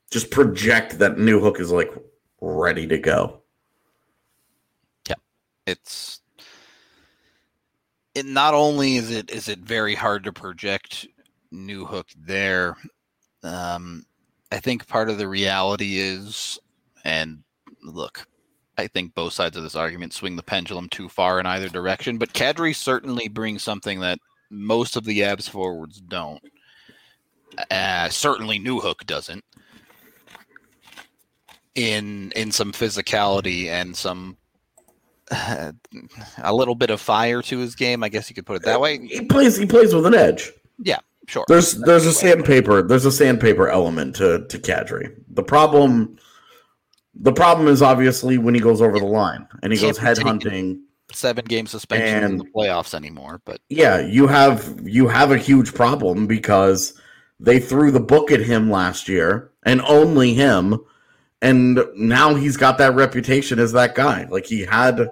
just 0.10 0.32
project 0.32 0.98
that 0.98 1.18
Newhook 1.18 1.60
is 1.60 1.72
like 1.72 1.94
ready 2.42 2.88
to 2.88 2.98
go. 2.98 3.44
Yeah, 5.08 5.22
it's 5.68 6.22
it 8.16 8.26
not 8.26 8.56
only 8.56 8.96
is 8.96 9.12
it 9.12 9.30
is 9.30 9.48
it 9.48 9.60
very 9.60 9.94
hard 9.94 10.24
to 10.24 10.34
project 10.34 11.06
Newhook 11.54 12.06
there. 12.18 12.76
Um, 13.44 14.08
I 14.54 14.60
think 14.60 14.88
part 14.88 15.10
of 15.10 15.18
the 15.18 15.28
reality 15.28 15.98
is, 15.98 16.60
and 17.04 17.40
look, 17.82 18.28
I 18.78 18.86
think 18.86 19.16
both 19.16 19.34
sides 19.34 19.58
of 19.58 19.64
this 19.64 19.76
argument 19.76 20.14
swing 20.14 20.36
the 20.36 20.44
pendulum 20.44 20.90
too 20.90 21.10
far 21.10 21.40
in 21.40 21.48
either 21.48 21.70
direction. 21.70 22.20
But 22.20 22.34
Kadri 22.34 22.76
certainly 22.76 23.28
brings 23.28 23.64
something 23.64 24.00
that 24.02 24.20
most 24.52 24.96
of 24.96 25.06
the 25.06 25.22
Avs 25.22 25.50
forwards 25.50 26.00
don't. 26.00 26.44
Uh, 27.72 28.10
certainly, 28.10 28.60
Newhook 28.60 29.08
doesn't. 29.08 29.44
In 31.74 32.32
in 32.36 32.52
some 32.52 32.74
physicality 32.74 33.66
and 33.66 33.98
some 33.98 34.38
a 35.32 35.74
little 36.54 36.76
bit 36.76 36.92
of 36.92 37.02
fire 37.02 37.42
to 37.42 37.58
his 37.58 37.74
game, 37.74 38.04
I 38.04 38.10
guess 38.10 38.30
you 38.30 38.36
could 38.36 38.46
put 38.46 38.58
it 38.58 38.64
that 38.66 38.80
way. 38.80 39.00
He 39.00 39.22
plays. 39.22 39.58
He 39.58 39.66
plays 39.66 39.96
with 39.96 40.06
an 40.06 40.14
edge. 40.14 40.52
Sure. 41.28 41.46
There's 41.48 41.74
there's 41.74 42.06
a 42.06 42.12
sandpaper. 42.12 42.82
There's 42.82 43.06
a 43.06 43.12
sandpaper 43.12 43.70
element 43.70 44.16
to 44.18 44.46
to 44.48 44.60
Kadri. 44.60 45.16
The 45.30 45.44
problem. 45.44 46.18
The 47.16 47.34
problem 47.34 47.68
is 47.68 47.82
obviously 47.82 48.40
when 48.40 48.56
he 48.56 48.60
goes 48.60 48.82
over 48.82 48.98
the 48.98 49.06
line 49.06 49.48
and 49.62 49.72
he 49.72 49.78
Can't 49.78 49.96
goes 49.96 49.98
head 50.00 50.18
hunting. 50.18 50.84
Seven 51.12 51.46
game 51.46 51.68
suspension 51.68 52.24
in 52.24 52.38
the 52.38 52.46
playoffs 52.46 52.96
anymore, 52.96 53.40
but 53.46 53.62
Yeah, 53.70 54.00
you 54.00 54.26
have 54.26 54.80
you 54.84 55.08
have 55.08 55.32
a 55.32 55.38
huge 55.38 55.76
problem 55.76 56.26
because 56.26 57.00
they 57.40 57.60
threw 57.60 57.92
the 57.92 58.00
book 58.00 58.32
at 58.32 58.40
him 58.40 58.72
last 58.72 59.08
year 59.08 59.52
and 59.64 59.82
only 59.82 60.34
him, 60.34 60.80
and 61.42 61.80
now 61.96 62.34
he's 62.34 62.58
got 62.58 62.80
that 62.80 62.96
reputation 62.96 63.60
as 63.60 63.74
that 63.74 63.94
guy. 63.94 64.26
Like 64.30 64.48
he 64.48 64.62
had, 64.62 65.10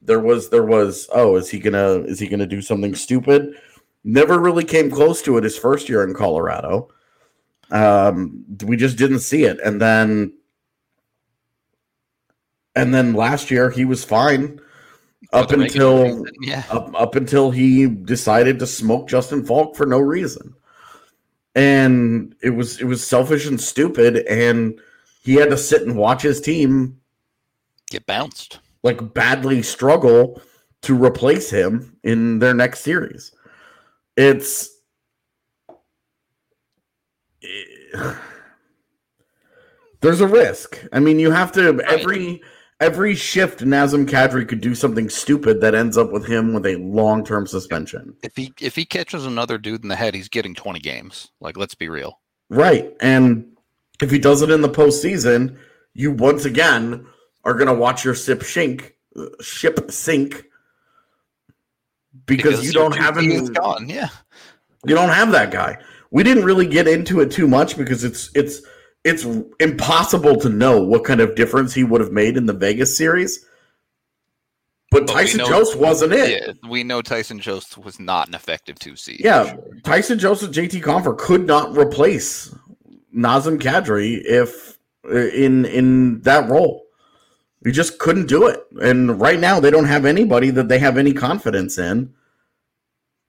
there 0.00 0.20
was 0.20 0.48
there 0.48 0.64
was 0.64 1.06
oh 1.12 1.36
is 1.36 1.50
he 1.50 1.58
gonna 1.58 2.04
is 2.04 2.18
he 2.18 2.28
gonna 2.28 2.46
do 2.46 2.62
something 2.62 2.94
stupid? 2.94 3.56
Never 4.08 4.38
really 4.38 4.64
came 4.64 4.90
close 4.90 5.20
to 5.22 5.36
it 5.36 5.42
his 5.44 5.58
first 5.58 5.88
year 5.88 6.04
in 6.04 6.14
Colorado. 6.14 6.88
Um, 7.72 8.44
we 8.64 8.76
just 8.76 8.96
didn't 8.96 9.18
see 9.18 9.44
it, 9.44 9.58
and 9.64 9.82
then 9.82 10.32
and 12.76 12.94
then 12.94 13.14
last 13.14 13.50
year 13.50 13.68
he 13.68 13.84
was 13.84 14.04
fine 14.04 14.60
up 15.32 15.50
for 15.50 15.56
the 15.56 15.62
regular 15.64 16.04
until 16.04 16.24
yeah, 16.40 16.62
up, 16.70 16.90
up 16.94 17.14
until 17.16 17.50
he 17.50 17.88
decided 17.88 18.58
to 18.60 18.66
smoke 18.66 19.08
Justin 19.08 19.44
Faulk 19.44 19.74
for 19.74 19.86
no 19.86 19.98
reason. 19.98 20.54
And 21.56 22.34
it 22.42 22.50
was 22.50 22.80
it 22.80 22.84
was 22.84 23.04
selfish 23.04 23.46
and 23.46 23.60
stupid 23.60 24.18
and 24.28 24.78
he 25.22 25.34
had 25.34 25.50
to 25.50 25.56
sit 25.56 25.82
and 25.82 25.96
watch 25.96 26.22
his 26.22 26.40
team 26.40 27.00
get 27.90 28.06
bounced. 28.06 28.60
like 28.82 29.14
badly 29.14 29.62
struggle 29.62 30.40
to 30.82 30.94
replace 31.02 31.50
him 31.50 31.96
in 32.04 32.38
their 32.38 32.54
next 32.54 32.80
series. 32.80 33.32
It's 34.16 34.70
there's 40.00 40.20
a 40.20 40.26
risk. 40.26 40.84
I 40.92 41.00
mean, 41.00 41.18
you 41.18 41.30
have 41.30 41.52
to 41.52 41.80
every 41.86 42.42
every 42.80 43.14
shift 43.14 43.60
Nazem 43.60 44.06
Kadri 44.06 44.46
could 44.48 44.60
do 44.60 44.74
something 44.74 45.08
stupid 45.08 45.60
that 45.60 45.74
ends 45.74 45.96
up 45.96 46.12
with 46.12 46.26
him 46.26 46.52
with 46.52 46.66
a 46.66 46.76
long-term 46.76 47.46
suspension. 47.46 48.14
If 48.22 48.36
he 48.36 48.52
if 48.60 48.76
he 48.76 48.84
catches 48.84 49.24
another 49.26 49.58
dude 49.58 49.82
in 49.82 49.88
the 49.88 49.96
head, 49.96 50.14
he's 50.14 50.28
getting 50.28 50.54
twenty 50.54 50.80
games. 50.80 51.30
Like, 51.40 51.56
let's 51.56 51.74
be 51.74 51.88
real. 51.88 52.20
Right. 52.48 52.94
And 53.00 53.56
if 54.00 54.10
he 54.10 54.18
does 54.18 54.42
it 54.42 54.50
in 54.50 54.60
the 54.60 54.68
postseason, 54.68 55.58
you 55.94 56.12
once 56.12 56.44
again 56.44 57.06
are 57.44 57.54
going 57.54 57.68
to 57.68 57.74
watch 57.74 58.04
your 58.04 58.14
ship 58.14 58.42
sink, 58.42 58.94
ship 59.40 59.90
sink 59.90 60.44
because, 62.26 62.64
you 62.64 62.72
don't 62.72 62.96
have 62.96 63.14
2P 63.16 63.24
any, 63.24 63.34
is 63.34 63.50
gone. 63.50 63.88
Yeah, 63.88 64.08
you 64.86 64.94
don't 64.94 65.10
have 65.10 65.32
that 65.32 65.50
guy. 65.50 65.78
We 66.10 66.22
didn't 66.22 66.44
really 66.44 66.66
get 66.66 66.88
into 66.88 67.20
it 67.20 67.30
too 67.30 67.46
much 67.48 67.76
because 67.76 68.04
it's 68.04 68.30
it's 68.34 68.62
it's 69.04 69.26
impossible 69.60 70.36
to 70.36 70.48
know 70.48 70.82
what 70.82 71.04
kind 71.04 71.20
of 71.20 71.34
difference 71.34 71.74
he 71.74 71.84
would 71.84 72.00
have 72.00 72.12
made 72.12 72.36
in 72.36 72.46
the 72.46 72.52
Vegas 72.52 72.96
series. 72.96 73.44
But 74.90 75.06
But 75.06 75.12
Tyson 75.14 75.38
know- 75.38 75.48
Jost 75.48 75.76
wasn't 75.76 76.12
it. 76.12 76.42
yeah. 76.46 76.68
We 76.70 76.84
know 76.84 77.02
Tyson 77.02 77.40
Jost 77.40 77.76
was 77.76 77.98
not 77.98 78.28
an 78.28 78.34
effective 78.34 78.78
two 78.78 78.96
C. 78.96 79.16
Yeah, 79.18 79.56
Tyson 79.82 80.18
Jost, 80.18 80.44
JT 80.44 80.80
Compher 80.82 81.18
could 81.18 81.46
not 81.46 81.76
replace 81.76 82.54
Nazem 83.14 83.58
Kadri 83.58 84.22
if 84.24 84.78
in 85.04 85.64
in 85.64 86.20
that 86.22 86.48
role. 86.48 86.85
He 87.66 87.72
just 87.72 87.98
couldn't 87.98 88.28
do 88.28 88.46
it. 88.46 88.64
And 88.80 89.20
right 89.20 89.40
now 89.40 89.58
they 89.58 89.72
don't 89.72 89.86
have 89.86 90.04
anybody 90.04 90.50
that 90.50 90.68
they 90.68 90.78
have 90.78 90.96
any 90.96 91.12
confidence 91.12 91.78
in 91.78 92.14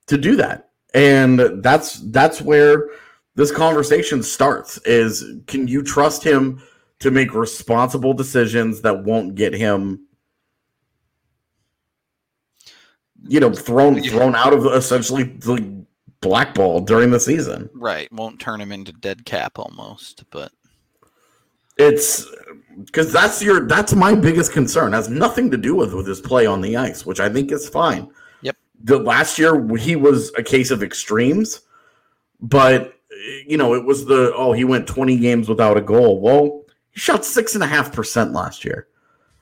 to 0.06 0.16
do 0.16 0.36
that. 0.36 0.70
And 0.94 1.64
that's 1.64 1.96
that's 2.12 2.40
where 2.40 2.88
this 3.34 3.52
conversation 3.52 4.22
starts 4.22 4.78
is 4.86 5.26
can 5.48 5.68
you 5.68 5.82
trust 5.82 6.24
him 6.24 6.62
to 7.00 7.10
make 7.10 7.34
responsible 7.34 8.14
decisions 8.14 8.82
that 8.82 9.04
won't 9.04 9.34
get 9.34 9.54
him 9.54 10.06
you 13.28 13.40
know 13.40 13.52
thrown 13.52 14.02
thrown 14.02 14.36
out 14.36 14.54
of 14.54 14.66
essentially 14.68 15.24
the 15.24 15.86
blackball 16.22 16.82
during 16.82 17.12
the 17.12 17.20
season. 17.20 17.70
Right, 17.74 18.12
won't 18.12 18.40
turn 18.40 18.62
him 18.62 18.72
into 18.72 18.92
dead 18.92 19.26
cap 19.26 19.60
almost, 19.60 20.24
but 20.30 20.52
it's 21.78 22.26
because 22.86 23.12
that's 23.12 23.42
your 23.42 23.68
that's 23.68 23.94
my 23.94 24.16
biggest 24.16 24.52
concern. 24.52 24.94
It 24.94 24.98
has 24.98 25.10
nothing 25.10 25.52
to 25.52 25.58
do 25.58 25.76
with 25.76 25.94
with 25.94 26.08
his 26.08 26.22
play 26.22 26.46
on 26.46 26.62
the 26.62 26.78
ice, 26.78 27.06
which 27.06 27.20
I 27.20 27.30
think 27.30 27.52
is 27.52 27.68
fine. 27.68 28.10
Yep. 28.42 28.56
The 28.84 29.00
last 29.00 29.40
year 29.40 29.76
he 29.78 29.96
was 29.96 30.32
a 30.38 30.44
case 30.44 30.72
of 30.72 30.84
extremes, 30.84 31.62
but 32.40 32.94
you 33.46 33.58
know 33.58 33.74
it 33.74 33.84
was 33.84 34.06
the 34.06 34.34
oh 34.36 34.54
he 34.54 34.64
went 34.64 34.88
twenty 34.88 35.18
games 35.18 35.50
without 35.50 35.78
a 35.78 35.82
goal. 35.82 36.22
Well, 36.22 36.64
he 36.92 37.00
shot 37.00 37.26
six 37.26 37.56
and 37.56 37.64
a 37.64 37.68
half 37.68 37.94
percent 37.94 38.34
last 38.34 38.66
year. 38.66 38.88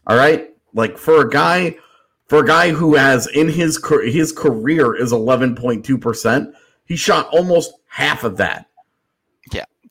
All 0.08 0.17
right, 0.17 0.56
like 0.74 0.98
for 0.98 1.21
a 1.21 1.30
guy 1.30 1.78
for 2.28 2.39
a 2.39 2.45
guy 2.45 2.71
who 2.71 2.95
has 2.95 3.28
in 3.28 3.50
his 3.50 3.80
his 4.04 4.32
career 4.32 4.95
is 4.95 5.12
eleven 5.12 5.56
point 5.56 5.86
two 5.86 5.98
percent, 5.98 6.54
he 6.86 6.95
shot 6.95 7.28
almost 7.30 7.74
half 7.88 8.24
of 8.24 8.38
that. 8.38 8.67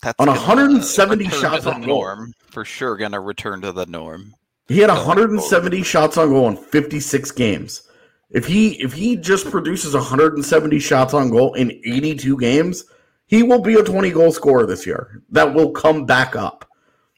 That's 0.02 0.18
on 0.18 0.26
170 0.28 1.28
shots 1.28 1.66
on 1.66 1.80
norm 1.82 2.18
goal. 2.18 2.32
for 2.50 2.64
sure. 2.64 2.96
Going 2.96 3.12
to 3.12 3.20
return 3.20 3.60
to 3.62 3.72
the 3.72 3.86
norm. 3.86 4.34
He 4.68 4.78
had 4.78 4.88
170 4.88 5.82
shots 5.82 6.16
on 6.16 6.30
goal 6.30 6.48
in 6.48 6.56
56 6.56 7.30
games. 7.32 7.88
If 8.30 8.46
he 8.46 8.82
if 8.82 8.92
he 8.92 9.16
just 9.16 9.50
produces 9.50 9.94
170 9.94 10.78
shots 10.78 11.14
on 11.14 11.30
goal 11.30 11.54
in 11.54 11.70
82 11.70 12.38
games, 12.38 12.84
he 13.26 13.42
will 13.42 13.60
be 13.60 13.74
a 13.74 13.82
20 13.82 14.10
goal 14.10 14.32
scorer 14.32 14.66
this 14.66 14.86
year. 14.86 15.22
That 15.30 15.54
will 15.54 15.70
come 15.70 16.04
back 16.06 16.34
up. 16.34 16.68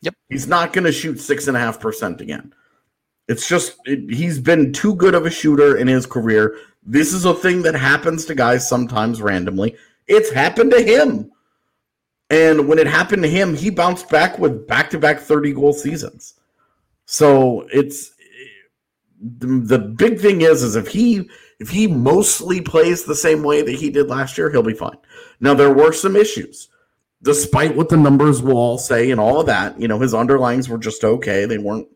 Yep. 0.03 0.15
He's 0.29 0.47
not 0.47 0.73
going 0.73 0.85
to 0.85 0.93
shoot 0.93 1.19
six 1.21 1.49
and 1.49 1.57
a 1.57 1.61
half 1.61 1.81
percent 1.81 2.21
again. 2.21 2.53
It's 3.29 3.49
just 3.49 3.77
it, 3.87 4.13
he's 4.13 4.39
been 4.39 4.73
too 4.73 4.95
good 4.95 5.15
of 5.15 5.27
a 5.27 5.31
shooter 5.31 5.77
in 5.77 5.89
his 5.89 6.07
career. 6.07 6.57
This 6.85 7.13
is 7.13 7.25
a 7.25 7.35
thing 7.35 7.63
that 7.63 7.75
happens 7.75 8.25
to 8.27 8.35
guys 8.35 8.69
sometimes 8.69 9.23
randomly. 9.23 9.77
It's 10.07 10.31
happened 10.31 10.71
to 10.73 10.83
him. 10.83 11.31
And 12.31 12.67
when 12.69 12.79
it 12.79 12.87
happened 12.87 13.23
to 13.23 13.29
him, 13.29 13.55
he 13.55 13.71
bounced 13.71 14.09
back 14.11 14.39
with 14.39 14.67
back-to-back 14.67 15.21
30 15.21 15.53
goal 15.53 15.73
seasons. 15.73 16.35
So 17.05 17.69
it's 17.73 18.13
the, 19.21 19.47
the 19.47 19.79
big 19.79 20.21
thing 20.21 20.41
is 20.41 20.63
is 20.63 20.75
if 20.75 20.89
he 20.89 21.29
if 21.61 21.71
he 21.71 21.87
mostly 21.87 22.61
plays 22.61 23.05
the 23.05 23.15
same 23.15 23.43
way 23.43 23.63
that 23.63 23.77
he 23.77 23.91
did 23.91 24.09
last 24.09 24.37
year, 24.37 24.51
he'll 24.51 24.63
be 24.63 24.75
fine. 24.75 24.97
Now 25.41 25.55
there 25.55 25.73
were 25.73 25.93
some 25.93 26.17
issues. 26.17 26.69
Despite 27.23 27.75
what 27.75 27.89
the 27.89 27.97
numbers 27.97 28.43
will 28.43 28.59
all 28.59 28.77
say 28.77 29.11
and 29.11 29.21
all 29.21 29.41
of 29.41 29.47
that, 29.47 29.81
you 29.81 29.89
know, 29.89 29.99
his 29.99 30.13
underlings 30.13 30.69
were 30.69 30.79
just 30.79 31.03
okay. 31.03 31.45
They 31.47 31.59
weren't 31.59 31.89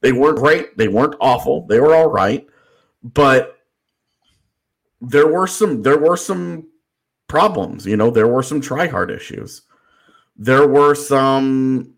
they 0.00 0.12
weren't 0.12 0.38
great. 0.38 0.76
They 0.76 0.88
weren't 0.88 1.14
awful. 1.20 1.66
They 1.66 1.78
were 1.78 1.94
all 1.94 2.10
right. 2.10 2.46
But 3.02 3.58
there 5.00 5.26
were 5.26 5.46
some 5.46 5.82
there 5.82 5.98
were 5.98 6.16
some 6.16 6.68
problems, 7.28 7.86
you 7.86 7.96
know, 7.96 8.10
there 8.10 8.28
were 8.28 8.42
some 8.42 8.60
try 8.60 8.86
hard 8.86 9.10
issues. 9.10 9.62
There 10.36 10.66
were 10.66 10.94
some 10.94 11.94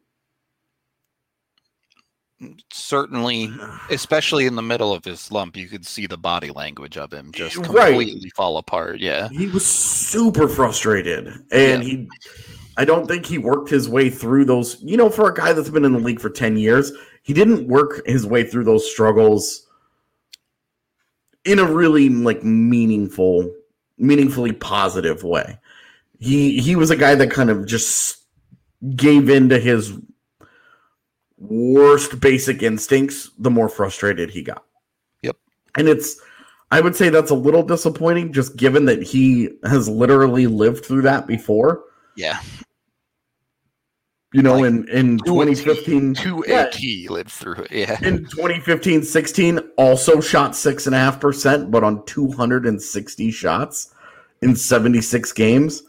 certainly 2.72 3.50
especially 3.90 4.46
in 4.46 4.56
the 4.56 4.62
middle 4.62 4.92
of 4.92 5.04
his 5.04 5.20
slump 5.20 5.56
you 5.56 5.68
could 5.68 5.86
see 5.86 6.06
the 6.06 6.18
body 6.18 6.50
language 6.50 6.96
of 6.96 7.12
him 7.12 7.32
just 7.32 7.54
completely 7.56 8.14
right. 8.24 8.32
fall 8.34 8.58
apart 8.58 9.00
yeah 9.00 9.28
he 9.30 9.46
was 9.48 9.64
super 9.64 10.48
frustrated 10.48 11.28
and 11.50 11.82
yeah. 11.82 11.88
he 11.88 12.08
i 12.76 12.84
don't 12.84 13.06
think 13.06 13.24
he 13.24 13.38
worked 13.38 13.70
his 13.70 13.88
way 13.88 14.10
through 14.10 14.44
those 14.44 14.80
you 14.82 14.96
know 14.96 15.08
for 15.08 15.30
a 15.30 15.34
guy 15.34 15.52
that's 15.52 15.70
been 15.70 15.84
in 15.84 15.92
the 15.92 15.98
league 15.98 16.20
for 16.20 16.30
10 16.30 16.56
years 16.56 16.92
he 17.22 17.32
didn't 17.32 17.66
work 17.66 18.06
his 18.06 18.26
way 18.26 18.44
through 18.44 18.64
those 18.64 18.90
struggles 18.90 19.66
in 21.44 21.58
a 21.58 21.64
really 21.64 22.08
like 22.08 22.44
meaningful 22.44 23.50
meaningfully 23.96 24.52
positive 24.52 25.24
way 25.24 25.58
he 26.18 26.60
he 26.60 26.76
was 26.76 26.90
a 26.90 26.96
guy 26.96 27.14
that 27.14 27.30
kind 27.30 27.48
of 27.48 27.66
just 27.66 28.25
gave 28.94 29.28
in 29.28 29.48
to 29.48 29.58
his 29.58 29.92
worst 31.38 32.20
basic 32.20 32.62
instincts 32.62 33.30
the 33.38 33.50
more 33.50 33.68
frustrated 33.68 34.30
he 34.30 34.42
got 34.42 34.64
yep 35.22 35.36
and 35.76 35.88
it's 35.88 36.20
i 36.70 36.80
would 36.80 36.96
say 36.96 37.08
that's 37.08 37.30
a 37.30 37.34
little 37.34 37.62
disappointing 37.62 38.32
just 38.32 38.56
given 38.56 38.84
that 38.86 39.02
he 39.02 39.50
has 39.64 39.88
literally 39.88 40.46
lived 40.46 40.84
through 40.84 41.02
that 41.02 41.26
before 41.26 41.84
yeah 42.16 42.40
you 44.36 44.42
know, 44.42 44.56
like 44.56 44.66
in, 44.66 44.88
in 44.90 45.18
2015, 45.20 46.12
two 46.12 46.44
yeah, 46.46 46.64
AT 46.64 46.78
lived 47.08 47.30
through 47.30 47.54
it. 47.54 47.72
Yeah. 47.72 47.98
In 48.02 48.26
2015, 48.26 49.02
16, 49.02 49.60
also 49.78 50.20
shot 50.20 50.54
six 50.54 50.84
and 50.84 50.94
a 50.94 50.98
half 50.98 51.18
percent, 51.18 51.70
but 51.70 51.82
on 51.82 52.04
260 52.04 53.30
shots 53.30 53.94
in 54.42 54.54
76 54.54 55.32
games. 55.32 55.84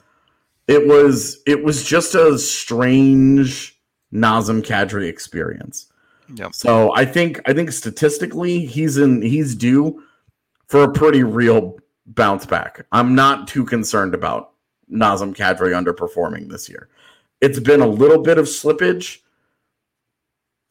It 0.67 0.88
was 0.88 1.41
it 1.45 1.63
was 1.63 1.84
just 1.84 2.15
a 2.15 2.38
strange 2.38 3.80
Nazem 4.13 4.62
Kadri 4.62 5.08
experience. 5.08 5.91
Yep. 6.36 6.53
So 6.53 6.93
I 6.95 7.06
think 7.06 7.41
I 7.45 7.53
think 7.53 7.71
statistically 7.71 8.65
he's 8.65 8.97
in 8.97 9.21
he's 9.21 9.56
due 9.56 10.03
for 10.67 10.84
a 10.84 10.91
pretty 10.91 11.23
real 11.23 11.77
bounce 12.06 12.45
back. 12.45 12.86
I'm 12.91 13.15
not 13.15 13.47
too 13.47 13.65
concerned 13.65 14.13
about 14.13 14.51
Nazem 14.91 15.36
Kadri 15.36 15.71
underperforming 15.71 16.49
this 16.49 16.69
year. 16.69 16.89
It's 17.41 17.60
been 17.60 17.82
a 17.82 17.88
little 17.88 18.21
bit 18.21 18.38
of 18.38 18.45
slippage, 18.45 19.19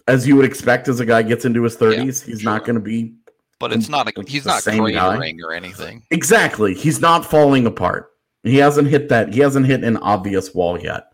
as 0.08 0.26
you 0.26 0.36
would 0.36 0.44
expect 0.44 0.88
as 0.88 1.00
a 1.00 1.06
guy 1.06 1.22
gets 1.22 1.44
into 1.44 1.62
his 1.62 1.76
30s. 1.76 1.96
Yeah, 1.96 2.02
he's 2.04 2.40
sure. 2.40 2.52
not 2.52 2.64
going 2.64 2.74
to 2.74 2.80
be. 2.80 3.14
But 3.58 3.72
it's 3.72 3.88
not 3.88 4.08
a, 4.08 4.22
he's 4.26 4.44
not 4.44 4.62
cratering 4.62 5.40
or 5.42 5.52
anything. 5.54 6.02
Exactly. 6.10 6.74
He's 6.74 7.00
not 7.00 7.24
falling 7.24 7.66
apart. 7.66 8.10
He 8.46 8.58
hasn't 8.58 8.88
hit 8.88 9.08
that. 9.08 9.32
He 9.32 9.40
hasn't 9.40 9.66
hit 9.66 9.84
an 9.84 9.96
obvious 9.98 10.54
wall 10.54 10.80
yet. 10.80 11.12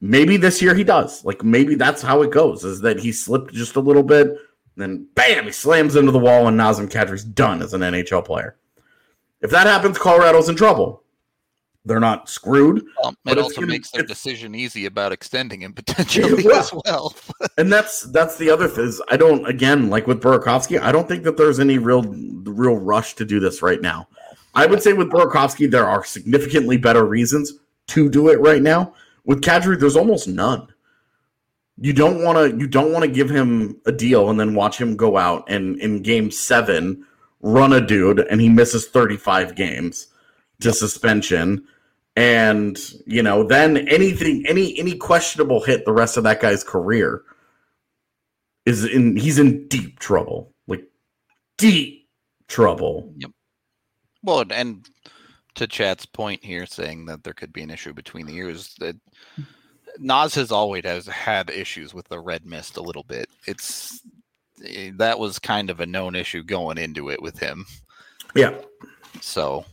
Maybe 0.00 0.36
this 0.36 0.60
year 0.60 0.74
he 0.74 0.84
does. 0.84 1.24
Like 1.24 1.42
maybe 1.42 1.74
that's 1.74 2.02
how 2.02 2.22
it 2.22 2.30
goes. 2.30 2.64
Is 2.64 2.80
that 2.82 2.98
he 2.98 3.12
slipped 3.12 3.54
just 3.54 3.76
a 3.76 3.80
little 3.80 4.02
bit, 4.02 4.36
then 4.76 5.06
bam, 5.14 5.46
he 5.46 5.52
slams 5.52 5.96
into 5.96 6.12
the 6.12 6.18
wall, 6.18 6.48
and 6.48 6.58
Nazem 6.58 6.90
Kadri's 6.90 7.24
done 7.24 7.62
as 7.62 7.72
an 7.72 7.80
NHL 7.80 8.24
player. 8.24 8.56
If 9.40 9.50
that 9.50 9.66
happens, 9.66 9.98
Colorado's 9.98 10.48
in 10.48 10.56
trouble. 10.56 11.02
They're 11.86 12.00
not 12.00 12.28
screwed. 12.28 12.84
Um, 13.04 13.16
it 13.26 13.38
also 13.38 13.60
gonna, 13.60 13.68
makes 13.68 13.92
their 13.92 14.02
decision 14.02 14.56
easy 14.56 14.86
about 14.86 15.12
extending 15.12 15.62
him 15.62 15.72
potentially 15.74 16.42
yeah. 16.42 16.58
as 16.58 16.72
well. 16.84 17.14
and 17.58 17.72
that's 17.72 18.02
that's 18.02 18.36
the 18.36 18.50
other 18.50 18.66
thing. 18.66 18.86
Is 18.86 19.00
I 19.08 19.16
don't 19.16 19.46
again 19.46 19.88
like 19.88 20.06
with 20.06 20.20
Burakovsky. 20.20 20.80
I 20.80 20.90
don't 20.90 21.06
think 21.06 21.22
that 21.22 21.36
there's 21.36 21.60
any 21.60 21.78
real 21.78 22.02
real 22.02 22.76
rush 22.76 23.14
to 23.14 23.24
do 23.24 23.38
this 23.38 23.62
right 23.62 23.80
now. 23.80 24.08
I 24.56 24.64
would 24.64 24.82
say 24.82 24.94
with 24.94 25.10
Burakovsky 25.10 25.70
there 25.70 25.86
are 25.86 26.02
significantly 26.02 26.78
better 26.78 27.04
reasons 27.04 27.52
to 27.88 28.08
do 28.08 28.30
it 28.30 28.40
right 28.40 28.62
now. 28.62 28.94
With 29.24 29.42
Kadri, 29.42 29.78
there's 29.78 29.96
almost 29.96 30.26
none. 30.26 30.66
You 31.78 31.92
don't 31.92 32.24
want 32.24 32.38
to 32.38 32.58
you 32.58 32.66
don't 32.66 32.90
want 32.90 33.04
to 33.04 33.10
give 33.10 33.28
him 33.28 33.78
a 33.84 33.92
deal 33.92 34.30
and 34.30 34.40
then 34.40 34.54
watch 34.54 34.80
him 34.80 34.96
go 34.96 35.18
out 35.18 35.44
and 35.48 35.78
in 35.78 36.02
game 36.02 36.30
seven 36.30 37.04
run 37.40 37.74
a 37.74 37.86
dude 37.86 38.20
and 38.20 38.40
he 38.40 38.48
misses 38.48 38.88
35 38.88 39.54
games 39.54 40.08
to 40.60 40.72
suspension 40.72 41.62
and 42.16 42.78
you 43.06 43.22
know 43.22 43.46
then 43.46 43.76
anything 43.88 44.42
any 44.48 44.76
any 44.78 44.96
questionable 44.96 45.62
hit 45.62 45.84
the 45.84 45.92
rest 45.92 46.16
of 46.16 46.24
that 46.24 46.40
guy's 46.40 46.64
career 46.64 47.22
is 48.64 48.86
in 48.86 49.18
he's 49.18 49.38
in 49.38 49.68
deep 49.68 49.98
trouble 49.98 50.54
like 50.66 50.88
deep 51.58 52.08
trouble 52.48 53.12
yep 53.18 53.30
well 54.26 54.44
and 54.50 54.88
to 55.54 55.66
Chad's 55.66 56.04
point 56.04 56.44
here 56.44 56.66
saying 56.66 57.06
that 57.06 57.24
there 57.24 57.32
could 57.32 57.52
be 57.52 57.62
an 57.62 57.70
issue 57.70 57.94
between 57.94 58.26
the 58.26 58.34
years 58.34 58.74
that 58.78 58.96
Naz 59.98 60.34
has 60.34 60.52
always 60.52 60.84
has 60.84 61.06
had 61.06 61.48
issues 61.48 61.94
with 61.94 62.06
the 62.08 62.20
red 62.20 62.44
mist 62.44 62.76
a 62.76 62.82
little 62.82 63.04
bit 63.04 63.30
it's 63.46 64.02
eh, 64.66 64.90
that 64.96 65.18
was 65.18 65.38
kind 65.38 65.70
of 65.70 65.80
a 65.80 65.86
known 65.86 66.14
issue 66.14 66.42
going 66.42 66.76
into 66.76 67.10
it 67.10 67.22
with 67.22 67.38
him 67.38 67.64
yeah 68.34 68.54
so 69.22 69.64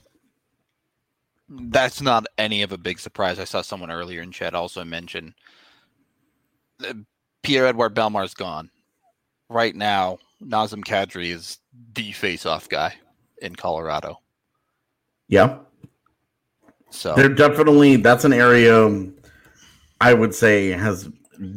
that's 1.50 2.02
not 2.02 2.26
any 2.38 2.62
of 2.62 2.72
a 2.72 2.78
big 2.78 3.00
surprise. 3.00 3.40
I 3.40 3.44
saw 3.44 3.62
someone 3.62 3.92
earlier 3.92 4.22
in 4.22 4.32
chat 4.32 4.56
also 4.56 4.84
mention 4.84 5.34
Pierre 7.44 7.68
Edouard 7.68 7.94
Bellemare's 7.94 8.34
gone. 8.34 8.70
Right 9.50 9.76
now, 9.76 10.18
Nazem 10.42 10.84
Kadri 10.84 11.30
is 11.30 11.60
the 11.94 12.12
face-off 12.14 12.70
guy 12.70 12.96
in 13.42 13.56
Colorado. 13.56 14.20
Yeah. 15.28 15.60
So 16.90 17.16
they're 17.16 17.30
definitely 17.30 17.96
that's 17.98 18.24
an 18.24 18.34
area 18.34 19.08
I 20.00 20.14
would 20.14 20.36
say 20.36 20.70
has 20.70 21.10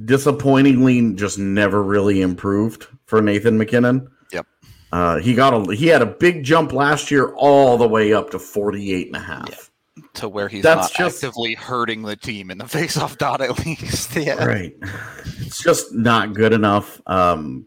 disappointingly 0.07 1.13
just 1.15 1.39
never 1.39 1.83
really 1.83 2.23
improved 2.23 2.87
for 3.05 3.21
Nathan 3.21 3.59
MacKinnon. 3.59 4.09
Yep. 4.33 4.47
Uh, 4.93 5.19
he 5.19 5.35
got 5.35 5.53
a 5.53 5.75
he 5.75 5.87
had 5.89 6.01
a 6.03 6.07
big 6.07 6.43
jump 6.43 6.73
last 6.73 7.11
year 7.11 7.35
all 7.35 7.77
the 7.77 7.87
way 7.89 8.13
up 8.13 8.31
to 8.31 8.39
48 8.39 9.09
and 9.09 9.17
a 9.17 9.21
half. 9.21 9.71
To 10.15 10.29
where 10.29 10.49
he's 10.49 10.63
That's 10.63 10.91
not 10.91 10.93
just- 10.95 11.23
actively 11.23 11.55
hurting 11.55 12.03
the 12.03 12.17
team 12.17 12.51
in 12.51 12.57
the 12.59 12.67
face-off 12.69 13.19
dot 13.19 13.41
at 13.43 13.65
least. 13.67 14.17
Yeah. 14.17 14.43
Right. 14.45 14.75
It's 15.41 15.63
just 15.63 15.93
not 15.93 16.33
good 16.33 16.55
enough. 16.55 17.01
Um 17.07 17.67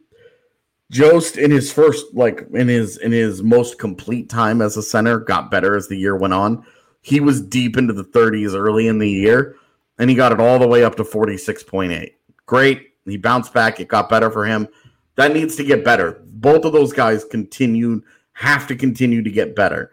Jost 0.92 1.38
in 1.38 1.52
his 1.52 1.72
first 1.72 2.06
like 2.14 2.46
in 2.54 2.68
his 2.68 2.98
in 2.98 3.12
his 3.12 3.44
most 3.44 3.78
complete 3.78 4.30
time 4.30 4.62
as 4.62 4.76
a 4.76 4.84
center 4.84 5.20
got 5.20 5.52
better 5.52 5.76
as 5.76 5.88
the 5.88 5.98
year 5.98 6.16
went 6.16 6.34
on. 6.34 6.66
He 7.02 7.20
was 7.20 7.42
deep 7.42 7.78
into 7.78 7.94
the 7.94 8.04
30s 8.04 8.54
early 8.54 8.88
in 8.88 8.98
the 8.98 9.10
year 9.10 9.56
and 10.00 10.10
he 10.10 10.16
got 10.16 10.32
it 10.32 10.40
all 10.40 10.58
the 10.58 10.68
way 10.68 10.84
up 10.84 10.96
to 10.96 11.04
46.8. 11.04 12.14
Great. 12.46 12.88
He 13.06 13.18
bounced 13.18 13.54
back. 13.54 13.80
It 13.80 13.88
got 13.88 14.10
better 14.10 14.32
for 14.32 14.46
him. 14.46 14.68
That 15.16 15.34
needs 15.34 15.56
to 15.58 15.64
get 15.64 15.84
better. 15.84 16.24
Both 16.26 16.66
of 16.66 16.74
those 16.74 16.94
guys 16.94 17.24
continue 17.24 18.02
have 18.34 18.68
to 18.68 18.76
continue 18.76 19.22
to 19.22 19.30
get 19.30 19.56
better. 19.56 19.92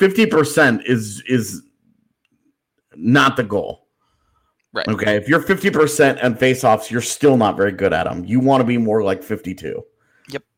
50% 0.00 0.84
is 0.84 1.22
is 1.26 1.62
not 2.96 3.36
the 3.36 3.44
goal. 3.44 3.86
Right. 4.72 4.88
Okay, 4.88 5.16
if 5.16 5.28
you're 5.28 5.42
50% 5.42 6.22
on 6.22 6.36
face-offs, 6.36 6.90
you're 6.90 7.00
still 7.00 7.36
not 7.36 7.56
very 7.56 7.72
good 7.72 7.92
at 7.92 8.04
them. 8.04 8.24
You 8.24 8.38
want 8.38 8.60
to 8.60 8.66
be 8.66 8.76
more 8.76 9.02
like 9.02 9.22
52. 9.22 9.82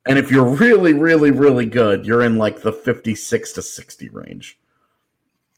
And 0.07 0.19
if 0.19 0.31
you're 0.31 0.49
really, 0.49 0.95
really, 0.95 1.31
really 1.31 1.67
good, 1.67 2.07
you're 2.07 2.23
in 2.23 2.39
like 2.39 2.63
the 2.63 2.73
56 2.73 3.53
to 3.53 3.63
60 3.63 4.09
range. 4.09 4.59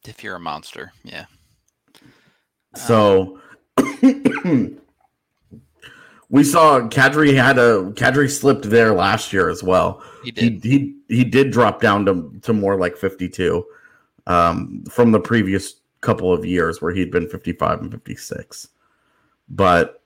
If 0.04 0.24
you're 0.24 0.36
a 0.36 0.40
monster, 0.40 0.92
yeah. 1.04 1.26
So 2.74 3.40
we 6.28 6.42
saw 6.42 6.80
Kadri 6.80 7.36
had 7.36 7.58
a 7.58 7.92
Kadri 7.94 8.28
slipped 8.28 8.68
there 8.68 8.92
last 8.92 9.32
year 9.32 9.48
as 9.48 9.62
well. 9.62 10.02
He 10.24 10.32
He 10.34 10.50
did. 10.50 10.64
he 10.64 10.96
he 11.08 11.24
did 11.24 11.52
drop 11.52 11.80
down 11.80 12.04
to 12.06 12.32
to 12.42 12.52
more 12.52 12.76
like 12.76 12.96
52 12.96 13.64
um, 14.26 14.84
from 14.90 15.12
the 15.12 15.20
previous 15.20 15.74
couple 16.00 16.32
of 16.32 16.44
years 16.44 16.82
where 16.82 16.92
he'd 16.92 17.12
been 17.12 17.28
55 17.28 17.80
and 17.80 17.92
56. 17.92 18.68
But 19.48 20.01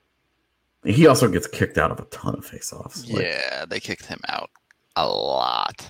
he 0.84 1.06
also 1.06 1.28
gets 1.28 1.46
kicked 1.46 1.78
out 1.78 1.90
of 1.90 1.98
a 2.00 2.04
ton 2.06 2.34
of 2.36 2.46
faceoffs. 2.46 3.10
Like, 3.12 3.22
yeah, 3.24 3.64
they 3.66 3.80
kicked 3.80 4.06
him 4.06 4.20
out 4.28 4.50
a 4.96 5.06
lot. 5.08 5.88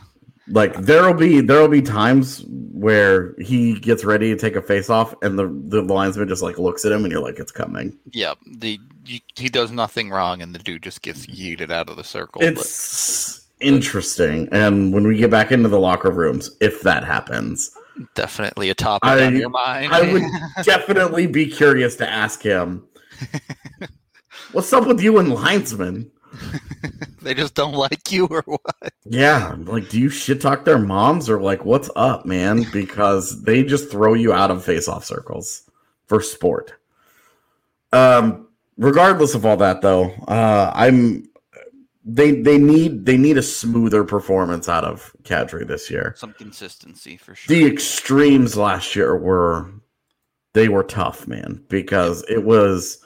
like 0.49 0.75
there'll 0.77 1.13
be 1.15 1.41
there'll 1.41 1.69
be 1.69 1.83
times 1.83 2.45
where 2.49 3.35
he 3.41 3.79
gets 3.81 4.05
ready 4.05 4.31
to 4.33 4.37
take 4.39 4.55
a 4.57 4.63
face 4.63 4.89
off 4.91 5.13
and 5.23 5.39
the 5.39 5.47
the 5.69 5.83
linesman 5.83 6.29
just 6.29 6.43
like 6.43 6.59
looks 6.59 6.85
at 6.85 6.93
him 6.93 7.03
and 7.05 7.11
you're 7.13 7.21
like 7.23 7.39
it's 7.39 7.51
coming. 7.53 7.99
Yeah, 8.13 8.35
The 8.47 8.79
he 9.37 9.49
does 9.49 9.71
nothing 9.71 10.11
wrong, 10.11 10.43
and 10.43 10.53
the 10.55 10.59
dude 10.59 10.83
just 10.83 11.03
gets 11.03 11.27
yeeted 11.27 11.71
out 11.71 11.89
of 11.89 11.97
the 11.97 12.03
circle. 12.05 12.41
but- 12.41 12.49
It's 12.53 13.47
interesting. 13.61 14.49
And 14.51 14.93
when 14.93 15.07
we 15.07 15.17
get 15.17 15.31
back 15.31 15.53
into 15.53 15.69
the 15.69 15.79
locker 15.79 16.11
rooms, 16.11 16.51
if 16.61 16.83
that 16.83 17.05
happens, 17.05 17.71
definitely 18.17 18.69
a 18.71 18.75
topic 18.75 19.09
I- 19.09 19.25
on 19.27 19.37
your 19.37 19.49
mind. 19.51 19.93
I 19.93 20.13
would 20.13 20.23
definitely 20.65 21.27
be 21.29 21.47
curious 21.47 21.95
to 21.97 22.09
ask 22.11 22.43
him, 22.43 22.85
"What's 24.53 24.73
up 24.73 24.87
with 24.87 25.01
you 25.01 25.19
and 25.19 25.33
linesmen?" 25.33 26.11
they 27.23 27.35
just 27.35 27.55
don't 27.55 27.75
like 27.75 28.11
you 28.13 28.27
or 28.27 28.43
what? 28.47 28.93
Yeah, 29.05 29.57
like, 29.59 29.89
do 29.89 30.01
you 30.01 30.09
shit 30.09 30.41
talk 30.41 30.65
their 30.65 30.79
moms 30.79 31.29
or 31.29 31.41
like, 31.41 31.65
what's 31.65 31.91
up, 31.97 32.27
man? 32.27 32.67
Because 32.73 33.43
they 33.45 33.63
just 33.63 33.91
throw 33.91 34.15
you 34.15 34.33
out 34.33 34.51
of 34.51 34.65
face-off 34.65 35.05
circles 35.05 35.71
for 36.07 36.21
sport. 36.21 36.75
Um, 37.93 38.49
regardless 38.77 39.35
of 39.35 39.47
all 39.47 39.57
that, 39.59 39.83
though, 39.83 40.11
uh, 40.29 40.73
I'm 40.75 41.29
they 42.05 42.41
they 42.41 42.59
need 42.59 43.05
they 43.05 43.17
need 43.17 43.37
a 43.37 43.43
smoother 43.43 44.05
performance 44.05 44.69
out 44.69 44.85
of 44.85 45.13
Kadri 45.25 45.67
this 45.67 45.91
year. 45.91 46.15
Some 46.17 46.35
consistency 46.35 47.17
for 47.17 47.35
sure. 47.35 47.55
The 47.55 47.67
extremes 47.67 48.57
last 48.57 48.95
year 48.95 49.17
were 49.17 49.71
they 50.53 50.69
were 50.69 50.85
tough, 50.85 51.27
man, 51.27 51.65
because 51.69 52.25
it 52.29 52.45
was 52.45 53.05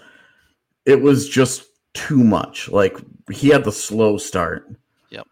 it 0.90 1.00
was 1.00 1.29
just 1.29 1.64
too 1.94 2.22
much. 2.24 2.68
Like 2.68 2.96
he 3.31 3.48
had 3.48 3.64
the 3.64 3.72
slow 3.72 4.18
start. 4.18 4.68
Yep. 5.11 5.26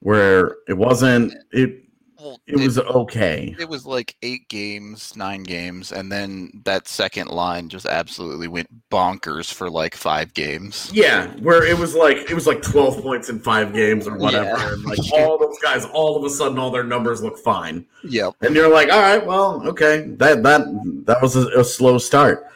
Where 0.00 0.56
it 0.68 0.76
wasn't 0.76 1.34
it 1.52 1.82
Well, 2.18 2.38
it 2.46 2.56
was 2.58 2.78
okay. 2.78 3.54
It 3.58 3.68
was 3.68 3.84
like 3.86 4.16
eight 4.22 4.48
games, 4.48 5.14
nine 5.16 5.42
games, 5.42 5.92
and 5.92 6.10
then 6.10 6.62
that 6.64 6.88
second 6.88 7.28
line 7.28 7.68
just 7.68 7.86
absolutely 7.86 8.48
went 8.48 8.68
bonkers 8.90 9.52
for 9.52 9.68
like 9.68 9.94
five 9.96 10.32
games. 10.34 10.90
Yeah, 10.92 11.26
where 11.40 11.64
it 11.66 11.76
was 11.78 11.94
like 11.94 12.30
it 12.30 12.34
was 12.34 12.46
like 12.46 12.62
12 12.62 13.02
points 13.02 13.28
in 13.28 13.40
5 13.40 13.72
games 13.74 14.06
or 14.06 14.16
whatever 14.16 14.46
Yeah. 14.58 14.72
and 14.72 14.84
like 14.84 14.98
all 15.12 15.38
those 15.38 15.58
guys 15.62 15.84
all 15.92 16.16
of 16.16 16.24
a 16.24 16.30
sudden 16.30 16.58
all 16.58 16.70
their 16.70 16.84
numbers 16.84 17.22
look 17.22 17.36
fine. 17.38 17.84
Yep. 18.04 18.34
And 18.42 18.54
you're 18.54 18.72
like, 18.72 18.90
"All 18.92 19.00
right, 19.00 19.24
well, 19.26 19.62
okay. 19.68 20.06
That 20.18 20.42
that 20.44 20.60
that 21.06 21.20
was 21.22 21.36
a, 21.36 21.46
a 21.60 21.64
slow 21.64 21.98
start." 21.98 22.46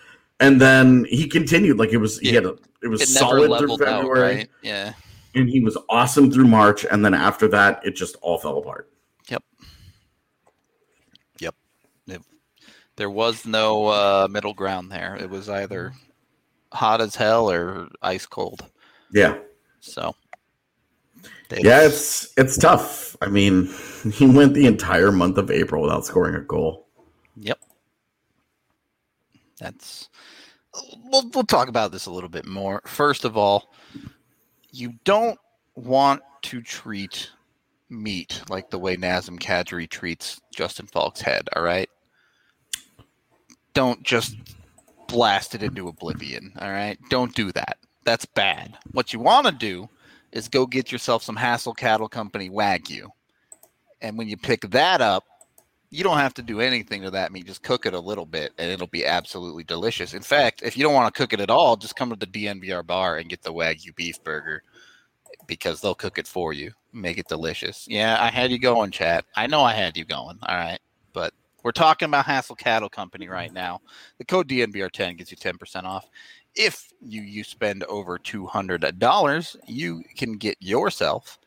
And 0.40 0.60
then 0.60 1.04
he 1.08 1.26
continued 1.26 1.78
like 1.78 1.90
it 1.92 1.96
was 1.98 2.18
he 2.20 2.32
had 2.32 2.44
a 2.46 2.56
it 2.82 2.88
was 2.88 3.00
It 3.02 3.08
solid 3.08 3.46
through 3.48 3.48
leveled 3.48 3.82
out, 3.82 4.02
February. 4.02 4.36
right? 4.36 4.50
Yeah. 4.62 4.92
and 5.34 5.48
he 5.48 5.60
was 5.60 5.76
awesome 5.88 6.30
through 6.30 6.46
March, 6.46 6.84
and 6.84 7.04
then 7.04 7.12
after 7.14 7.48
that, 7.48 7.80
it 7.84 7.96
just 7.96 8.16
all 8.22 8.38
fell 8.38 8.58
apart. 8.58 8.88
Yep. 9.28 9.42
Yep. 11.40 11.54
It, 12.06 12.22
there 12.96 13.10
was 13.10 13.44
no 13.46 13.86
uh, 13.88 14.28
middle 14.30 14.54
ground 14.54 14.92
there. 14.92 15.16
It 15.16 15.28
was 15.28 15.48
either 15.48 15.92
hot 16.72 17.00
as 17.00 17.14
hell 17.16 17.50
or 17.50 17.88
ice 18.02 18.26
cold. 18.26 18.64
Yeah, 19.12 19.38
So. 19.80 20.14
yeah, 21.50 21.82
it's 21.82 22.32
it's 22.36 22.56
tough. 22.58 23.16
I 23.20 23.26
mean, 23.28 23.68
he 24.12 24.26
went 24.26 24.54
the 24.54 24.66
entire 24.66 25.10
month 25.10 25.36
of 25.38 25.50
April 25.50 25.82
without 25.82 26.06
scoring 26.06 26.36
a 26.36 26.42
goal. 26.42 26.86
Yep. 27.36 27.58
That's. 29.58 30.07
We'll, 31.04 31.30
we'll 31.34 31.44
talk 31.44 31.68
about 31.68 31.92
this 31.92 32.06
a 32.06 32.10
little 32.10 32.28
bit 32.28 32.46
more. 32.46 32.82
First 32.86 33.24
of 33.24 33.36
all, 33.36 33.72
you 34.70 34.94
don't 35.04 35.38
want 35.74 36.22
to 36.42 36.60
treat 36.60 37.30
meat 37.90 38.42
like 38.48 38.70
the 38.70 38.78
way 38.78 38.96
Nazem 38.96 39.38
Kadri 39.38 39.88
treats 39.88 40.40
Justin 40.54 40.86
Faulk's 40.86 41.20
head, 41.20 41.48
all 41.56 41.62
right? 41.62 41.88
Don't 43.74 44.02
just 44.02 44.36
blast 45.06 45.54
it 45.54 45.62
into 45.62 45.88
oblivion, 45.88 46.52
all 46.60 46.70
right? 46.70 46.98
Don't 47.08 47.34
do 47.34 47.50
that. 47.52 47.78
That's 48.04 48.26
bad. 48.26 48.76
What 48.92 49.12
you 49.12 49.20
want 49.20 49.46
to 49.46 49.52
do 49.52 49.88
is 50.32 50.48
go 50.48 50.66
get 50.66 50.92
yourself 50.92 51.22
some 51.22 51.36
Hassell 51.36 51.76
Cattle 51.76 52.08
Company 52.08 52.50
Wagyu. 52.50 53.08
And 54.00 54.16
when 54.18 54.28
you 54.28 54.36
pick 54.36 54.62
that 54.70 55.00
up, 55.00 55.24
you 55.90 56.04
don't 56.04 56.18
have 56.18 56.34
to 56.34 56.42
do 56.42 56.60
anything 56.60 57.02
to 57.02 57.10
that 57.10 57.32
meat. 57.32 57.46
Just 57.46 57.62
cook 57.62 57.86
it 57.86 57.94
a 57.94 58.00
little 58.00 58.26
bit, 58.26 58.52
and 58.58 58.70
it'll 58.70 58.86
be 58.88 59.06
absolutely 59.06 59.64
delicious. 59.64 60.14
In 60.14 60.22
fact, 60.22 60.62
if 60.62 60.76
you 60.76 60.84
don't 60.84 60.94
want 60.94 61.12
to 61.12 61.18
cook 61.18 61.32
it 61.32 61.40
at 61.40 61.50
all, 61.50 61.76
just 61.76 61.96
come 61.96 62.10
to 62.10 62.16
the 62.16 62.26
DNVR 62.26 62.86
bar 62.86 63.16
and 63.16 63.30
get 63.30 63.42
the 63.42 63.52
Wagyu 63.52 63.94
beef 63.96 64.22
burger 64.22 64.62
because 65.46 65.80
they'll 65.80 65.94
cook 65.94 66.18
it 66.18 66.26
for 66.26 66.52
you, 66.52 66.72
make 66.92 67.18
it 67.18 67.28
delicious. 67.28 67.86
Yeah, 67.88 68.22
I 68.22 68.30
had 68.30 68.50
you 68.50 68.58
going, 68.58 68.90
chat. 68.90 69.24
I 69.34 69.46
know 69.46 69.62
I 69.62 69.72
had 69.72 69.96
you 69.96 70.04
going. 70.04 70.38
All 70.42 70.56
right, 70.56 70.80
but 71.12 71.32
we're 71.62 71.72
talking 71.72 72.06
about 72.06 72.26
Hassell 72.26 72.58
Cattle 72.58 72.90
Company 72.90 73.28
right 73.28 73.52
now. 73.52 73.80
The 74.18 74.24
code 74.24 74.48
DNVR10 74.48 75.18
gets 75.18 75.30
you 75.30 75.36
10% 75.36 75.84
off. 75.84 76.08
If 76.54 76.92
you 77.00 77.22
you 77.22 77.44
spend 77.44 77.84
over 77.84 78.18
$200, 78.18 79.56
you 79.66 80.02
can 80.16 80.36
get 80.36 80.56
yourself 80.60 81.38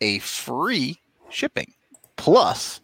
a 0.00 0.18
free 0.20 1.00
shipping. 1.30 1.74
Plus, 2.16 2.80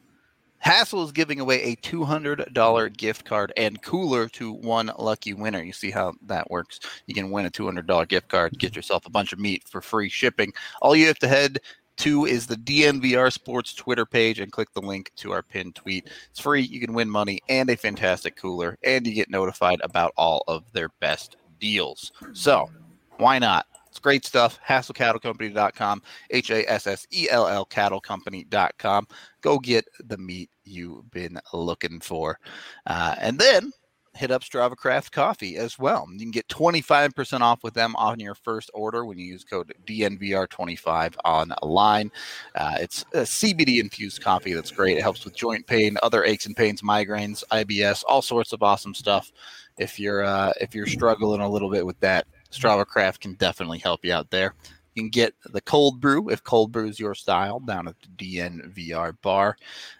Hassell 0.64 1.04
is 1.04 1.12
giving 1.12 1.40
away 1.40 1.62
a 1.62 1.76
$200 1.76 2.96
gift 2.96 3.24
card 3.24 3.52
and 3.56 3.80
cooler 3.82 4.28
to 4.30 4.52
one 4.52 4.90
lucky 4.98 5.32
winner. 5.32 5.62
You 5.62 5.72
see 5.72 5.90
how 5.90 6.14
that 6.26 6.50
works. 6.50 6.80
You 7.06 7.14
can 7.14 7.30
win 7.30 7.46
a 7.46 7.50
$200 7.50 8.08
gift 8.08 8.28
card, 8.28 8.58
get 8.58 8.76
yourself 8.76 9.06
a 9.06 9.10
bunch 9.10 9.32
of 9.32 9.38
meat 9.38 9.64
for 9.66 9.80
free 9.80 10.08
shipping. 10.08 10.52
All 10.82 10.96
you 10.96 11.06
have 11.06 11.18
to 11.20 11.28
head 11.28 11.60
to 11.98 12.26
is 12.26 12.46
the 12.46 12.56
DNVR 12.56 13.32
Sports 13.32 13.74
Twitter 13.74 14.06
page 14.06 14.38
and 14.38 14.52
click 14.52 14.72
the 14.72 14.80
link 14.80 15.12
to 15.16 15.32
our 15.32 15.42
pinned 15.42 15.74
tweet. 15.74 16.08
It's 16.30 16.40
free. 16.40 16.62
You 16.62 16.80
can 16.80 16.94
win 16.94 17.10
money 17.10 17.40
and 17.48 17.68
a 17.70 17.76
fantastic 17.76 18.36
cooler, 18.36 18.78
and 18.84 19.06
you 19.06 19.14
get 19.14 19.30
notified 19.30 19.80
about 19.82 20.12
all 20.16 20.44
of 20.48 20.64
their 20.72 20.90
best 21.00 21.36
deals. 21.58 22.12
So, 22.32 22.70
why 23.16 23.38
not? 23.38 23.66
It's 23.98 24.04
great 24.04 24.24
stuff. 24.24 24.60
HassellCattleCompany.com, 24.64 26.02
H 26.30 26.50
A 26.52 26.70
S 26.70 26.86
S 26.86 27.04
E 27.12 27.26
L 27.28 27.48
L 27.48 27.66
CattleCompany.com. 27.66 29.08
Go 29.40 29.58
get 29.58 29.86
the 30.06 30.16
meat 30.16 30.50
you've 30.62 31.10
been 31.10 31.36
looking 31.52 31.98
for. 31.98 32.38
Uh, 32.86 33.16
and 33.18 33.40
then 33.40 33.72
hit 34.14 34.30
up 34.30 34.44
Strava 34.44 34.76
Craft 34.76 35.10
Coffee 35.10 35.56
as 35.56 35.80
well. 35.80 36.06
You 36.12 36.20
can 36.20 36.30
get 36.30 36.46
25% 36.46 37.40
off 37.40 37.64
with 37.64 37.74
them 37.74 37.96
on 37.96 38.20
your 38.20 38.36
first 38.36 38.70
order 38.72 39.04
when 39.04 39.18
you 39.18 39.26
use 39.26 39.42
code 39.42 39.74
DNVR25 39.84 41.16
online. 41.24 42.12
Uh, 42.54 42.76
it's 42.78 43.04
a 43.14 43.22
CBD 43.22 43.80
infused 43.80 44.22
coffee 44.22 44.52
that's 44.52 44.70
great. 44.70 44.96
It 44.96 45.02
helps 45.02 45.24
with 45.24 45.34
joint 45.34 45.66
pain, 45.66 45.98
other 46.04 46.22
aches 46.22 46.46
and 46.46 46.56
pains, 46.56 46.82
migraines, 46.82 47.42
IBS, 47.50 48.04
all 48.08 48.22
sorts 48.22 48.52
of 48.52 48.62
awesome 48.62 48.94
stuff. 48.94 49.32
If 49.76 49.98
you're 49.98 50.22
uh, 50.22 50.52
if 50.60 50.72
you're 50.74 50.86
struggling 50.86 51.40
a 51.40 51.48
little 51.48 51.70
bit 51.70 51.84
with 51.86 51.98
that, 52.00 52.26
Strava 52.50 52.86
Craft 52.86 53.20
can 53.20 53.34
definitely 53.34 53.78
help 53.78 54.04
you 54.04 54.12
out 54.12 54.30
there. 54.30 54.54
You 54.94 55.02
can 55.02 55.10
get 55.10 55.34
the 55.44 55.60
cold 55.60 56.00
brew 56.00 56.28
if 56.28 56.42
cold 56.42 56.72
brew 56.72 56.88
is 56.88 56.98
your 56.98 57.14
style 57.14 57.60
down 57.60 57.88
at 57.88 57.94
the 58.00 58.36
DNVR 58.36 59.16
bar. 59.22 59.56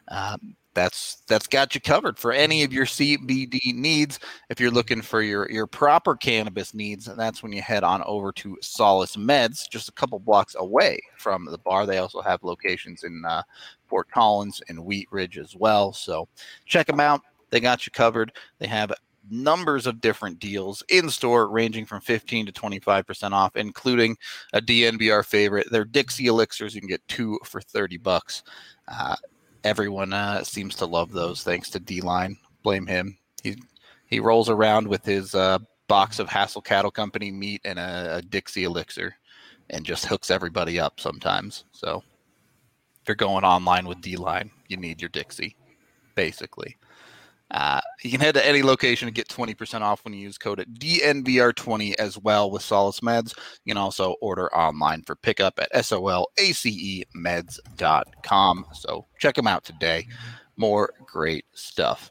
Um, 0.09 0.57
that's 0.79 1.23
that's 1.27 1.47
got 1.49 1.75
you 1.75 1.81
covered 1.81 2.19
for 2.19 2.33
any 2.33 2.63
of 2.63 2.73
your 2.73 2.85
CBD 2.85 3.75
needs. 3.75 4.21
If 4.49 4.61
you're 4.61 4.71
looking 4.71 5.03
for 5.03 5.23
your 5.23 5.51
your 5.51 5.67
proper 5.67 6.15
cannabis 6.15 6.73
needs, 6.73 7.07
that's 7.17 7.43
when 7.43 7.53
you 7.53 7.63
head 7.63 7.83
on 7.83 8.03
over 8.05 8.31
to 8.33 8.57
Solace 8.61 9.17
Meds, 9.17 9.69
just 9.69 9.89
a 9.89 9.93
couple 9.93 10.21
blocks 10.21 10.55
away 10.57 11.01
from 11.17 11.47
the 11.47 11.59
bar. 11.59 11.85
They 11.85 11.99
also 11.99 12.23
have 12.23 12.45
locations 12.45 13.03
in 13.03 13.25
uh, 13.25 13.43
Fort 13.89 14.09
Collins 14.11 14.63
and 14.69 14.85
Wheat 14.85 15.09
Ridge 15.11 15.39
as 15.39 15.57
well. 15.57 15.93
So 15.93 16.29
check 16.65 16.87
them 16.87 17.01
out. 17.01 17.23
They 17.51 17.61
got 17.61 17.87
you 17.87 17.91
covered. 17.91 18.33
They 18.59 18.69
have 18.69 18.93
numbers 19.31 19.87
of 19.87 20.01
different 20.01 20.39
deals 20.39 20.83
in 20.89 21.11
store 21.11 21.49
ranging 21.49 21.87
from 21.87 22.01
15 22.01 22.47
to 22.47 22.53
25% 22.53 23.33
off 23.33 23.57
including 23.57 24.17
a 24.53 24.61
DNVR 24.61 25.25
favorite 25.25 25.71
their 25.71 25.85
dixie 25.85 26.27
elixirs 26.27 26.75
you 26.75 26.81
can 26.81 26.89
get 26.89 27.07
two 27.09 27.39
for 27.45 27.61
30 27.61 27.99
bucks 27.99 28.43
uh, 28.89 29.17
everyone 29.65 30.13
uh, 30.13 30.43
seems 30.45 30.75
to 30.77 30.87
love 30.87 31.13
those. 31.13 31.43
Thanks 31.43 31.71
to 31.71 31.81
D 31.81 32.01
Line, 32.01 32.37
blame 32.63 32.87
him. 32.87 33.19
He 33.43 33.57
he 34.07 34.21
rolls 34.21 34.49
around 34.49 34.89
with 34.89 35.05
his 35.05 35.35
uh, 35.35 35.59
box 35.87 36.19
of 36.19 36.29
Hassell 36.29 36.65
Cattle 36.65 36.91
Company 36.91 37.31
meat 37.31 37.61
and 37.65 37.79
a, 37.79 38.17
a 38.17 38.23
Dixie 38.23 38.65
elixir, 38.65 39.15
and 39.71 39.85
just 39.85 40.07
hooks 40.07 40.31
everybody 40.31 40.81
up 40.81 41.01
sometimes. 41.01 41.65
So 41.73 42.03
if 43.03 43.09
you're 43.09 43.17
going 43.17 43.45
online 43.45 43.87
with 43.87 44.01
D 44.01 44.17
Line, 44.17 44.51
you 44.69 44.77
need 44.77 45.01
your 45.01 45.11
Dixie, 45.11 45.57
basically. 46.15 46.77
Uh, 47.51 47.81
you 48.03 48.11
can 48.11 48.21
head 48.21 48.35
to 48.35 48.47
any 48.47 48.63
location 48.63 49.09
and 49.09 49.15
get 49.15 49.27
20% 49.29 49.81
off 49.81 50.05
when 50.05 50.13
you 50.13 50.21
use 50.21 50.37
code 50.37 50.61
at 50.61 50.69
DNVR20 50.75 51.95
as 51.99 52.19
well 52.19 52.51
with 52.51 52.61
Solace 52.63 53.01
Meds. 53.01 53.35
You 53.65 53.73
can 53.73 53.79
also 53.79 54.17
order 54.21 54.55
online 54.55 55.01
for 55.03 55.17
pickup 55.17 55.59
at 55.59 55.73
SOLACEMeds.com. 55.73 58.67
So 58.75 59.07
check 59.19 59.35
them 59.35 59.47
out 59.47 59.65
today. 59.65 60.07
More 60.57 60.93
great 61.07 61.47
stuff. 61.55 62.11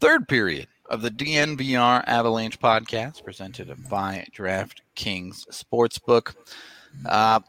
Third 0.00 0.26
period 0.28 0.66
of 0.90 1.02
the 1.02 1.10
DNVR 1.10 2.02
Avalanche 2.06 2.58
podcast 2.58 3.24
presented 3.24 3.68
by 3.88 4.26
DraftKings 4.36 5.46
Sportsbook. 5.50 6.34
Uh, 7.04 7.40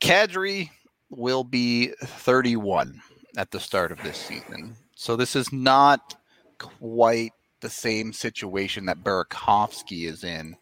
Kadri 0.00 0.70
will 1.10 1.44
be 1.44 1.88
31 2.02 3.00
at 3.36 3.50
the 3.50 3.60
start 3.60 3.92
of 3.92 4.02
this 4.02 4.16
season. 4.16 4.74
So 4.96 5.14
this 5.14 5.36
is 5.36 5.52
not 5.52 6.14
quite 6.58 7.32
the 7.60 7.68
same 7.68 8.14
situation 8.14 8.86
that 8.86 9.04
Burakovsky 9.04 10.08
is 10.08 10.24
in. 10.24 10.56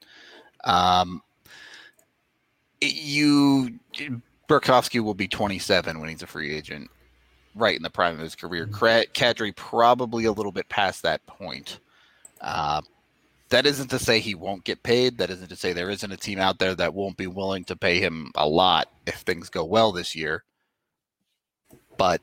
Um, 0.65 1.23
you 2.81 3.79
Burakovsky 4.49 5.01
will 5.01 5.15
be 5.15 5.29
27 5.29 6.01
when 6.01 6.09
he's 6.09 6.23
a 6.23 6.27
free 6.27 6.53
agent, 6.53 6.91
right 7.55 7.77
in 7.77 7.83
the 7.83 7.91
prime 7.91 8.15
of 8.15 8.21
his 8.21 8.35
career. 8.35 8.67
Mm-hmm. 8.67 9.13
Kadri 9.15 9.55
probably 9.55 10.25
a 10.25 10.33
little 10.33 10.53
bit 10.53 10.69
past 10.69 11.05
that 11.05 11.25
point. 11.27 11.79
Uh, 12.41 12.83
that 13.51 13.67
isn't 13.67 13.89
to 13.89 14.01
say 14.01 14.19
he 14.19 14.35
won't 14.35 14.65
get 14.65 14.83
paid. 14.83 15.17
That 15.19 15.31
isn't 15.31 15.49
to 15.49 15.57
say 15.57 15.73
there 15.73 15.91
isn't 15.91 16.13
a 16.13 16.17
team 16.17 16.41
out 16.41 16.59
there 16.59 16.75
that 16.75 16.93
won't 16.93 17.17
be 17.17 17.29
willing 17.29 17.65
to 17.67 17.77
pay 17.77 18.01
him 18.01 18.33
a 18.35 18.49
lot 18.49 18.89
if 19.07 19.19
things 19.19 19.49
go 19.49 19.65
well 19.65 19.93
this 19.93 20.17
year. 20.17 20.43
But 21.97 22.21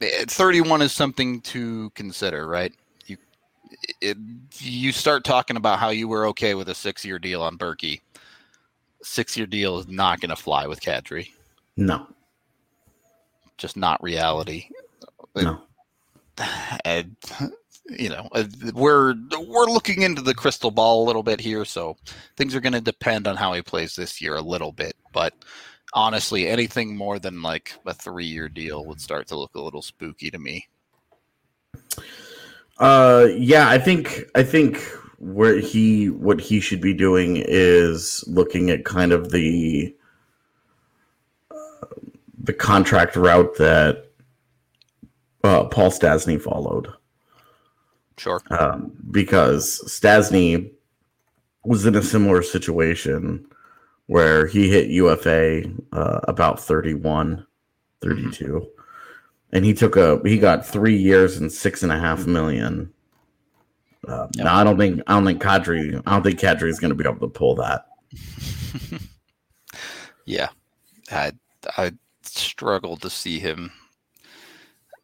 31 0.00 0.82
is 0.82 0.92
something 0.92 1.40
to 1.42 1.90
consider, 1.90 2.46
right? 2.46 2.72
You 3.06 3.16
it, 4.00 4.16
you 4.58 4.92
start 4.92 5.24
talking 5.24 5.56
about 5.56 5.78
how 5.78 5.90
you 5.90 6.08
were 6.08 6.26
okay 6.28 6.54
with 6.54 6.68
a 6.68 6.74
six 6.74 7.04
year 7.04 7.18
deal 7.18 7.42
on 7.42 7.58
Berkey. 7.58 8.00
Six 9.02 9.36
year 9.36 9.46
deal 9.46 9.78
is 9.78 9.88
not 9.88 10.20
going 10.20 10.30
to 10.30 10.36
fly 10.36 10.66
with 10.66 10.80
Kadri. 10.80 11.30
No, 11.76 12.06
just 13.58 13.76
not 13.76 14.02
reality. 14.02 14.68
No, 15.34 15.60
and 16.84 17.16
you 17.88 18.08
know 18.08 18.28
uh, 18.32 18.44
we're 18.74 19.14
we're 19.46 19.66
looking 19.66 20.02
into 20.02 20.22
the 20.22 20.34
crystal 20.34 20.70
ball 20.70 21.04
a 21.04 21.06
little 21.06 21.22
bit 21.22 21.40
here, 21.40 21.64
so 21.64 21.96
things 22.36 22.54
are 22.54 22.60
going 22.60 22.72
to 22.72 22.80
depend 22.80 23.26
on 23.26 23.36
how 23.36 23.52
he 23.52 23.62
plays 23.62 23.94
this 23.94 24.20
year 24.20 24.36
a 24.36 24.42
little 24.42 24.72
bit, 24.72 24.94
but 25.12 25.34
honestly, 25.96 26.46
anything 26.46 26.94
more 26.94 27.18
than 27.18 27.42
like 27.42 27.72
a 27.86 27.94
three 27.94 28.26
year 28.26 28.48
deal 28.48 28.84
would 28.84 29.00
start 29.00 29.26
to 29.28 29.36
look 29.36 29.54
a 29.56 29.60
little 29.60 29.82
spooky 29.82 30.30
to 30.30 30.38
me. 30.38 30.68
Uh, 32.78 33.26
yeah, 33.36 33.68
I 33.68 33.78
think 33.78 34.24
I 34.34 34.44
think 34.44 34.78
where 35.18 35.58
he 35.58 36.10
what 36.10 36.40
he 36.40 36.60
should 36.60 36.80
be 36.80 36.92
doing 36.92 37.36
is 37.38 38.22
looking 38.28 38.70
at 38.70 38.84
kind 38.84 39.12
of 39.12 39.30
the 39.30 39.96
uh, 41.50 41.86
the 42.38 42.52
contract 42.52 43.16
route 43.16 43.56
that 43.56 44.10
uh, 45.42 45.64
Paul 45.64 45.90
Stastny 45.90 46.40
followed. 46.40 46.92
Sure. 48.18 48.42
Um, 48.50 48.92
because 49.10 49.82
Stastny 49.86 50.70
was 51.64 51.84
in 51.86 51.94
a 51.96 52.02
similar 52.02 52.42
situation 52.42 53.46
where 54.06 54.46
he 54.46 54.70
hit 54.70 54.88
UFA 54.88 55.64
uh, 55.92 56.20
about 56.24 56.60
31, 56.60 57.46
32. 58.00 58.44
Mm-hmm. 58.44 58.64
And 59.52 59.64
he 59.64 59.74
took 59.74 59.96
a 59.96 60.20
he 60.24 60.38
got 60.38 60.66
three 60.66 60.96
years 60.96 61.36
and 61.36 61.50
six 61.50 61.82
and 61.82 61.92
a 61.92 61.98
half 61.98 62.26
million. 62.26 62.92
Uh, 64.06 64.28
yep. 64.36 64.44
Now 64.44 64.56
I 64.56 64.64
don't 64.64 64.76
think 64.76 65.00
I 65.06 65.14
don't 65.14 65.24
think 65.24 65.42
Kadri 65.42 66.02
I 66.06 66.10
don't 66.10 66.22
think 66.22 66.38
Kadri 66.38 66.68
is 66.68 66.78
going 66.78 66.90
to 66.90 66.94
be 66.94 67.08
able 67.08 67.20
to 67.20 67.28
pull 67.28 67.54
that. 67.56 67.86
yeah, 70.26 70.48
I 71.10 71.32
I 71.76 71.92
struggle 72.22 72.96
to 72.98 73.08
see 73.08 73.38
him. 73.38 73.72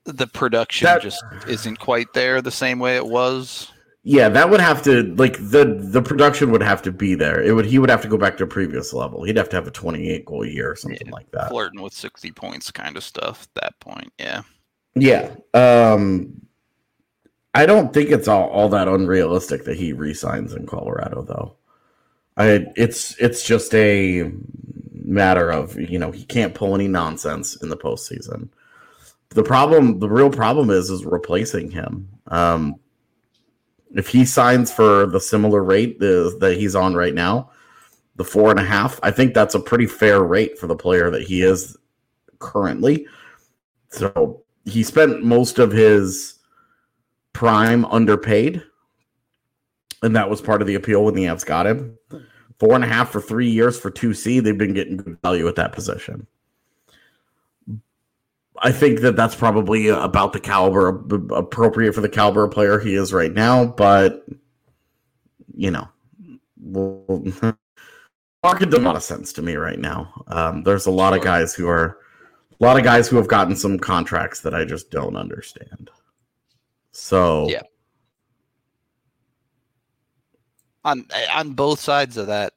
The 0.05 0.27
production 0.27 0.87
that, 0.87 1.03
just 1.03 1.23
isn't 1.47 1.79
quite 1.79 2.13
there 2.13 2.43
the 2.43 2.51
same 2.51 2.81
way 2.81 2.97
it 2.97 3.07
was. 3.07 3.72
Yeah, 4.05 4.29
that 4.31 4.51
would 4.51 4.61
have 4.61 4.83
to 4.83 5.15
like 5.15 5.35
the 5.39 5.77
the 5.79 6.03
production 6.03 6.51
would 6.51 6.63
have 6.63 6.83
to 6.83 6.91
be 6.91 7.15
there. 7.15 7.41
It 7.41 7.53
would 7.53 7.67
he 7.67 7.79
would 7.79 7.91
have 7.91 8.03
to 8.03 8.09
go 8.09 8.19
back 8.19 8.37
to 8.39 8.45
a 8.45 8.49
previous 8.49 8.93
level. 8.93 9.23
He'd 9.23 9.37
have 9.37 9.49
to 9.51 9.57
have 9.57 9.69
a 9.69 9.71
28 9.71 10.25
goal 10.25 10.45
year 10.45 10.73
or 10.73 10.77
something 10.77 11.07
yeah, 11.07 11.13
like 11.13 11.31
that. 11.31 11.51
Flirting 11.51 11.81
with 11.81 11.93
60 11.93 12.33
points 12.33 12.71
kind 12.73 12.97
of 12.97 13.05
stuff 13.05 13.45
at 13.45 13.63
that 13.63 13.81
point. 13.81 14.13
Yeah. 14.19 14.43
Yeah. 14.97 15.31
Um 15.55 16.43
I 17.55 17.65
don't 17.65 17.93
think 17.93 18.11
it's 18.11 18.29
all, 18.29 18.49
all 18.49 18.69
that 18.71 18.89
unrealistic 18.89 19.65
that 19.65 19.77
he 19.77 19.93
resigns 19.93 20.53
in 20.53 20.67
Colorado 20.67 21.23
though. 21.23 21.55
I 22.37 22.67
it's 22.75 23.17
it's 23.21 23.47
just 23.47 23.73
a 23.73 24.33
matter 24.93 25.53
of, 25.53 25.79
you 25.79 25.99
know, 26.01 26.11
he 26.11 26.25
can't 26.25 26.55
pull 26.55 26.75
any 26.75 26.89
nonsense 26.89 27.55
in 27.63 27.69
the 27.69 27.77
postseason. 27.77 28.49
The 29.29 29.45
problem 29.45 30.01
the 30.01 30.09
real 30.09 30.31
problem 30.31 30.71
is 30.71 30.91
is 30.91 31.05
replacing 31.05 31.71
him. 31.71 32.09
Um 32.27 32.81
if 33.95 34.09
he 34.09 34.25
signs 34.25 34.73
for 34.73 35.07
the 35.07 35.21
similar 35.21 35.63
rate 35.63 35.99
that 36.01 36.57
he's 36.59 36.75
on 36.75 36.95
right 36.95 37.15
now, 37.15 37.51
the 38.17 38.25
four 38.25 38.51
and 38.51 38.61
a 38.61 38.65
half, 38.65 39.01
I 39.03 39.11
think 39.11 39.35
that's 39.35 39.55
a 39.55 39.61
pretty 39.61 39.87
fair 39.87 40.23
rate 40.23 40.59
for 40.59 40.67
the 40.67 40.77
player 40.77 41.11
that 41.11 41.23
he 41.23 41.43
is 41.43 41.77
currently. 42.39 43.07
So 43.89 44.43
he 44.65 44.83
spent 44.83 45.25
most 45.25 45.59
of 45.59 45.73
his 45.73 46.39
prime 47.33 47.85
underpaid, 47.87 48.63
and 50.03 50.15
that 50.17 50.29
was 50.29 50.41
part 50.41 50.61
of 50.61 50.67
the 50.67 50.75
appeal 50.75 51.05
when 51.05 51.15
the 51.15 51.25
Avs 51.25 51.45
got 51.45 51.67
him. 51.67 51.99
Four 52.59 52.75
and 52.75 52.85
a 52.85 52.87
half 52.87 53.11
for 53.11 53.21
three 53.21 53.49
years 53.49 53.79
for 53.79 53.91
2C, 53.91 54.43
they've 54.43 54.57
been 54.57 54.75
getting 54.75 54.99
good 54.99 55.19
value 55.23 55.49
at 55.49 55.57
that 55.57 55.73
position. 55.73 56.27
I 58.59 58.71
think 58.71 59.01
that 59.01 59.17
that's 59.17 59.35
probably 59.35 59.89
about 59.89 60.33
the 60.33 60.41
caliber 60.41 60.89
appropriate 61.35 61.95
for 61.95 62.01
the 62.01 62.09
caliber 62.09 62.47
player 62.49 62.79
he 62.79 62.95
is 62.95 63.13
right 63.13 63.33
now. 63.33 63.65
But 63.65 64.27
you 65.55 65.71
know, 65.71 65.89
well, 66.61 67.25
market 68.43 68.71
does 68.71 68.81
a 68.81 68.83
lot 68.83 68.97
of 68.97 69.03
sense 69.03 69.33
to 69.35 69.43
me 69.43 69.57
right 69.57 69.79
now. 69.79 70.25
Um, 70.29 70.63
there's 70.63 70.87
a 70.87 70.91
lot 70.91 71.15
of 71.15 71.23
guys 71.23 71.55
who 71.55 71.69
are 71.69 71.99
a 72.61 72.65
lot 72.65 72.77
of 72.77 72.85
guys 72.85 73.09
who 73.09 73.17
have 73.17 73.29
gotten 73.29 73.57
some 73.57 73.79
contracts 73.79 74.41
that 74.41 74.55
I 74.55 74.65
just 74.65 74.91
don't 74.91 75.17
understand. 75.17 75.91
So 76.93 77.49
yeah, 77.49 77.63
on 80.85 81.07
on 81.35 81.53
both 81.55 81.81
sides 81.81 82.17
of 82.17 82.27
that 82.27 82.53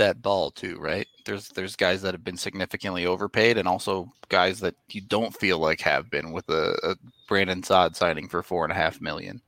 that 0.00 0.22
ball 0.22 0.50
too, 0.50 0.78
right? 0.78 1.06
There's 1.24 1.48
there's 1.50 1.76
guys 1.76 2.02
that 2.02 2.14
have 2.14 2.24
been 2.24 2.36
significantly 2.36 3.06
overpaid, 3.06 3.56
and 3.56 3.68
also 3.68 4.10
guys 4.28 4.58
that 4.60 4.74
you 4.90 5.00
don't 5.00 5.36
feel 5.36 5.58
like 5.58 5.80
have 5.80 6.10
been 6.10 6.32
with 6.32 6.48
a, 6.48 6.76
a 6.82 6.96
Brandon 7.28 7.62
Saad 7.62 7.94
signing 7.94 8.28
for 8.28 8.42
four 8.42 8.64
and 8.64 8.72
a 8.72 8.76
half 8.76 9.00
million. 9.00 9.40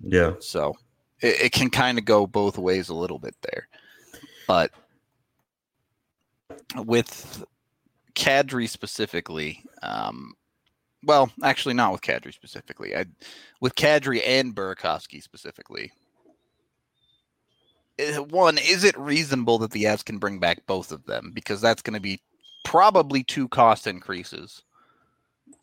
Yeah. 0.00 0.34
So 0.40 0.74
it, 1.20 1.42
it 1.42 1.52
can 1.52 1.70
kind 1.70 1.98
of 1.98 2.04
go 2.04 2.26
both 2.26 2.58
ways 2.58 2.88
a 2.88 2.94
little 2.94 3.18
bit 3.18 3.36
there, 3.42 3.68
but 4.46 4.70
with 6.76 7.44
Kadri 8.14 8.68
specifically, 8.68 9.62
um, 9.82 10.34
well, 11.04 11.30
actually 11.42 11.74
not 11.74 11.92
with 11.92 12.00
Kadri 12.00 12.32
specifically. 12.32 12.96
I, 12.96 13.04
with 13.60 13.74
Kadri 13.74 14.22
and 14.24 14.54
Burakovsky 14.54 15.22
specifically. 15.22 15.92
Eh, 17.98 18.16
One, 18.16 18.58
is 18.58 18.84
it 18.84 18.98
reasonable 18.98 19.58
that 19.58 19.70
the 19.70 19.84
Avs 19.84 20.04
can 20.04 20.18
bring 20.18 20.38
back 20.38 20.66
both 20.66 20.92
of 20.92 21.04
them? 21.06 21.32
Because 21.34 21.60
that's 21.60 21.82
going 21.82 21.94
to 21.94 22.00
be 22.00 22.20
probably 22.64 23.22
two 23.24 23.48
cost 23.48 23.86
increases 23.86 24.62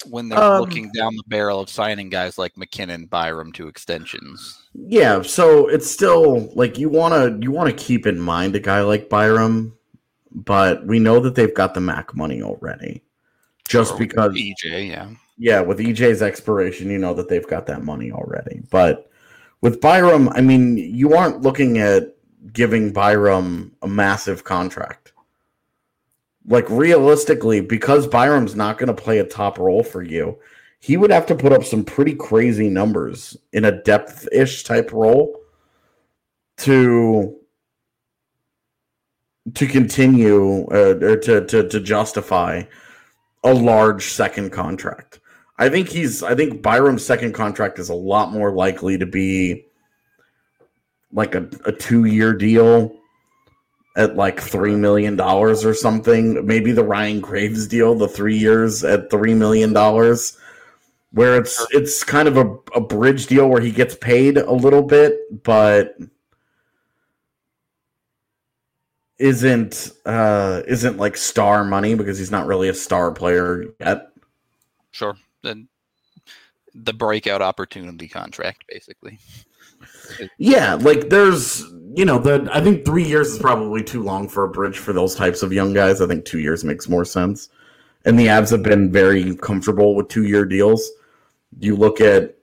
when 0.08 0.30
they're 0.30 0.40
Um, 0.40 0.62
looking 0.62 0.92
down 0.92 1.16
the 1.16 1.24
barrel 1.28 1.60
of 1.60 1.70
signing 1.70 2.10
guys 2.10 2.38
like 2.38 2.58
MacKinnon, 2.58 3.06
Byram 3.06 3.52
to 3.54 3.68
extensions. 3.68 4.60
Yeah, 4.74 5.22
so 5.22 5.68
it's 5.68 5.90
still 5.90 6.52
like 6.56 6.78
you 6.78 6.90
want 6.90 7.14
to 7.14 7.44
you 7.44 7.52
want 7.52 7.70
to 7.70 7.84
keep 7.84 8.06
in 8.06 8.20
mind 8.20 8.56
a 8.56 8.60
guy 8.60 8.82
like 8.82 9.10
Byram, 9.10 9.74
but 10.32 10.86
we 10.86 11.00
know 11.00 11.20
that 11.20 11.36
they've 11.36 11.54
got 11.54 11.74
the 11.74 11.82
Mac 11.82 12.16
money 12.16 12.42
already. 12.42 13.04
Just 13.68 13.98
because 13.98 14.34
EJ, 14.34 14.90
yeah. 14.90 15.10
yeah, 15.38 15.62
with 15.62 15.80
EJ's 15.80 16.22
expiration, 16.22 16.90
you 16.90 16.98
know 16.98 17.14
that 17.14 17.30
they've 17.30 17.48
got 17.48 17.68
that 17.68 17.84
money 17.84 18.12
already. 18.12 18.62
But 18.72 19.12
with 19.62 19.80
Byram, 19.80 20.30
I 20.30 20.42
mean, 20.42 20.78
you 20.78 21.14
aren't 21.14 21.42
looking 21.42 21.78
at 21.78 22.16
giving 22.54 22.92
Byram 22.92 23.76
a 23.82 23.88
massive 23.88 24.44
contract. 24.44 25.14
Like 26.46 26.70
realistically, 26.70 27.62
because 27.62 28.08
Byram's 28.08 28.56
not 28.56 28.78
going 28.78 28.88
to 28.88 29.02
play 29.02 29.20
a 29.20 29.24
top 29.24 29.60
role 29.60 29.84
for 29.84 30.02
you, 30.02 30.40
he 30.80 30.98
would 30.98 31.12
have 31.12 31.26
to 31.28 31.36
put 31.36 31.52
up 31.52 31.64
some 31.64 31.84
pretty 31.84 32.16
crazy 32.16 32.70
numbers 32.70 33.38
in 33.52 33.66
a 33.66 33.84
depth-ish 33.84 34.64
type 34.64 34.92
role 34.94 35.40
to 36.58 37.36
to 39.56 39.68
continue 39.68 40.66
uh, 40.72 41.00
or 41.02 41.18
to, 41.18 41.46
to 41.46 41.68
to 41.68 41.80
justify 41.80 42.64
a 43.44 43.54
large 43.54 44.06
second 44.06 44.52
contract. 44.52 45.20
I 45.58 45.70
think 45.70 45.90
he's 45.90 46.24
I 46.24 46.36
think 46.36 46.62
Byram's 46.62 47.06
second 47.06 47.34
contract 47.34 47.80
is 47.80 47.90
a 47.90 47.94
lot 47.94 48.32
more 48.32 48.54
likely 48.54 48.98
to 48.98 49.06
be 49.06 49.66
like 51.12 51.36
a, 51.36 51.50
a 51.66 51.72
two 51.72 52.06
year 52.06 52.34
deal 52.34 52.96
at 53.98 54.16
like 54.16 54.40
three 54.40 54.76
million 54.76 55.16
dollars 55.16 55.66
or 55.66 55.74
something. 55.74 56.46
Maybe 56.46 56.72
the 56.72 56.84
Ryan 56.84 57.20
Graves 57.20 57.68
deal, 57.68 57.96
the 57.96 58.08
three 58.08 58.38
years 58.38 58.84
at 58.84 59.10
three 59.10 59.34
million 59.34 59.74
dollars, 59.74 60.38
where 61.12 61.38
it's 61.38 61.66
it's 61.72 62.04
kind 62.04 62.28
of 62.28 62.38
a, 62.38 62.56
a 62.76 62.82
bridge 62.82 63.28
deal 63.28 63.50
where 63.50 63.62
he 63.62 63.72
gets 63.72 63.96
paid 63.96 64.38
a 64.38 64.52
little 64.52 64.84
bit, 64.84 65.44
but 65.44 65.98
isn't 69.18 69.92
uh 70.06 70.62
isn't 70.66 70.96
like 70.96 71.18
star 71.18 71.66
money 71.66 71.94
because 71.94 72.18
he's 72.18 72.32
not 72.32 72.48
really 72.48 72.70
a 72.70 72.74
star 72.74 73.12
player 73.12 73.66
yet. 73.80 74.12
Sure. 74.92 75.18
Then 75.44 75.68
the 76.74 76.94
breakout 76.94 77.42
opportunity 77.42 78.08
contract, 78.08 78.64
basically. 78.70 79.20
Yeah, 80.38 80.76
like 80.76 81.10
there's 81.10 81.64
you 81.96 82.06
know 82.06 82.20
the 82.20 82.48
I 82.52 82.62
think 82.62 82.86
three 82.86 83.04
years 83.04 83.34
is 83.34 83.40
probably 83.40 83.84
too 83.84 84.04
long 84.04 84.28
for 84.30 84.44
a 84.44 84.50
bridge 84.50 84.78
for 84.78 84.94
those 84.94 85.16
types 85.16 85.44
of 85.44 85.52
young 85.52 85.74
guys. 85.74 86.02
I 86.02 86.08
think 86.08 86.26
two 86.26 86.40
years 86.40 86.64
makes 86.64 86.88
more 86.88 87.06
sense. 87.06 87.50
And 88.06 88.18
the 88.18 88.28
Avs 88.28 88.52
have 88.52 88.64
been 88.64 88.92
very 88.92 89.36
comfortable 89.36 89.96
with 89.96 90.08
two 90.08 90.24
year 90.24 90.46
deals. 90.46 90.90
You 91.60 91.76
look 91.76 92.00
at 92.00 92.38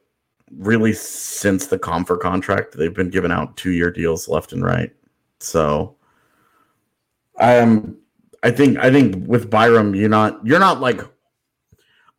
really 0.58 0.92
since 0.92 1.66
the 1.66 1.78
Compher 1.78 2.20
contract, 2.20 2.76
they've 2.76 2.92
been 2.92 3.10
giving 3.10 3.32
out 3.32 3.56
two 3.56 3.70
year 3.70 3.90
deals 3.90 4.28
left 4.28 4.52
and 4.52 4.64
right. 4.64 4.92
So 5.40 5.96
um 7.40 7.96
I 8.42 8.50
think 8.50 8.78
I 8.78 8.90
think 8.90 9.26
with 9.26 9.50
Byram, 9.50 9.94
you're 9.94 10.08
not 10.08 10.44
you're 10.46 10.60
not 10.60 10.80
like 10.80 11.00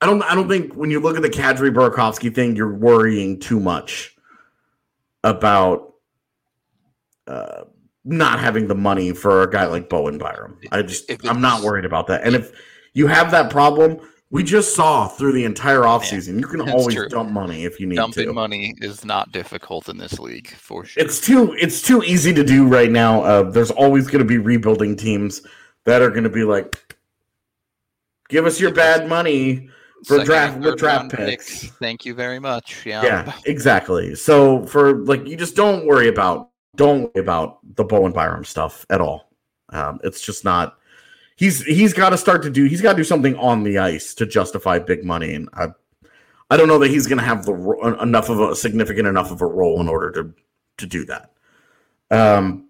I 0.02 0.06
don't 0.06 0.22
I 0.24 0.34
don't 0.34 0.50
think 0.50 0.74
when 0.74 0.92
you 0.92 1.00
look 1.00 1.16
at 1.16 1.22
the 1.22 1.30
Kadri 1.30 1.72
Burakovsky 1.74 2.34
thing, 2.34 2.56
you're 2.56 2.74
worrying 2.74 3.40
too 3.40 3.60
much 3.60 4.17
about 5.24 5.94
uh, 7.28 7.64
not 8.04 8.40
having 8.40 8.68
the 8.68 8.76
money 8.76 9.12
for 9.14 9.44
a 9.44 9.50
guy 9.50 9.66
like 9.66 9.90
Bowen 9.90 10.18
Byram. 10.18 10.58
I 10.72 10.82
just 10.82 11.12
I'm 11.26 11.42
not 11.42 11.64
worried 11.64 11.86
about 11.86 12.08
that. 12.08 12.24
And 12.24 12.36
if 12.36 12.52
you 12.94 13.08
have 13.08 13.32
that 13.32 13.52
problem, 13.52 14.00
we 14.30 14.44
just 14.44 14.76
saw 14.76 15.08
through 15.08 15.34
the 15.34 15.46
entire 15.46 15.82
offseason, 15.82 16.40
you 16.40 16.48
can 16.48 16.62
always 16.62 16.96
true. 16.96 17.08
dump 17.08 17.32
money 17.32 17.64
if 17.64 17.80
you 17.80 17.88
need 17.88 17.96
Dumping 17.96 18.14
to. 18.14 18.26
Dumping 18.26 18.36
money 18.36 18.76
is 18.80 19.06
not 19.06 19.32
difficult 19.32 19.88
in 19.88 19.98
this 19.98 20.20
league, 20.20 20.50
for 20.50 20.84
sure. 20.84 21.04
It's 21.04 21.22
too 21.22 21.54
it's 21.54 21.82
too 21.82 22.04
easy 22.04 22.34
to 22.34 22.44
do 22.44 22.68
right 22.68 22.92
now. 22.92 23.22
Uh, 23.24 23.44
there's 23.44 23.72
always 23.72 24.08
going 24.08 24.20
to 24.20 24.26
be 24.26 24.38
rebuilding 24.38 24.96
teams 24.96 25.42
that 25.86 26.02
are 26.02 26.10
going 26.10 26.26
to 26.26 26.30
be 26.30 26.44
like, 26.44 26.98
give 28.28 28.46
us 28.46 28.60
your 28.60 28.74
bad 28.74 29.08
money. 29.08 29.70
For 30.06 30.18
Second 30.18 30.26
draft- 30.26 30.60
with 30.60 30.78
draft 30.78 30.98
round 31.00 31.12
pick. 31.12 31.20
picks. 31.40 31.64
Thank 31.72 32.06
you 32.06 32.14
very 32.14 32.40
much. 32.40 32.86
Yeah. 32.86 33.04
Yeah, 33.04 33.34
exactly. 33.46 34.16
So 34.16 34.66
for 34.68 35.00
like, 35.06 35.26
you 35.28 35.36
just 35.36 35.56
don't 35.56 35.86
worry 35.86 36.08
about 36.08 36.50
don't 36.76 37.04
worry 37.16 37.24
about 37.24 37.58
the 37.76 37.84
Bowen 37.84 38.12
Byram 38.12 38.46
stuff 38.46 38.86
at 38.90 39.02
all. 39.02 39.32
Um, 39.70 40.00
it's 40.04 40.22
just 40.22 40.44
not. 40.46 40.78
He's 41.36 41.64
he's 41.64 41.94
got 41.94 42.10
to 42.12 42.18
start 42.18 42.44
to 42.44 42.50
do. 42.50 42.66
He's 42.66 42.82
got 42.82 42.92
to 42.94 42.98
do 42.98 43.04
something 43.04 43.36
on 43.38 43.64
the 43.64 43.78
ice 43.80 44.14
to 44.16 44.26
justify 44.26 44.80
big 44.80 45.04
money, 45.04 45.34
and 45.34 45.50
I 45.54 45.68
I 46.50 46.58
don't 46.58 46.68
know 46.68 46.80
that 46.80 46.90
he's 46.90 47.06
going 47.08 47.18
to 47.20 47.24
have 47.24 47.46
the 47.46 47.98
enough 48.02 48.30
of 48.30 48.40
a 48.40 48.56
significant 48.56 49.08
enough 49.08 49.32
of 49.32 49.42
a 49.42 49.46
role 49.46 49.82
in 49.82 49.88
order 49.90 50.12
to 50.12 50.34
to 50.78 50.86
do 50.88 51.06
that. 51.06 51.32
Um, 52.12 52.70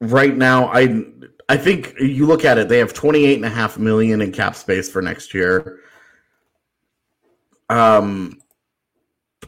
right 0.00 0.36
now, 0.36 0.66
I 0.72 1.04
I 1.48 1.56
think 1.56 1.94
you 2.00 2.26
look 2.26 2.44
at 2.44 2.58
it. 2.58 2.68
They 2.68 2.78
have 2.78 2.92
twenty 2.92 3.24
eight 3.24 3.36
and 3.36 3.44
a 3.44 3.50
half 3.50 3.78
million 3.78 4.20
in 4.20 4.32
cap 4.32 4.54
space 4.56 4.90
for 4.90 5.00
next 5.02 5.32
year. 5.34 5.80
Um, 7.68 8.40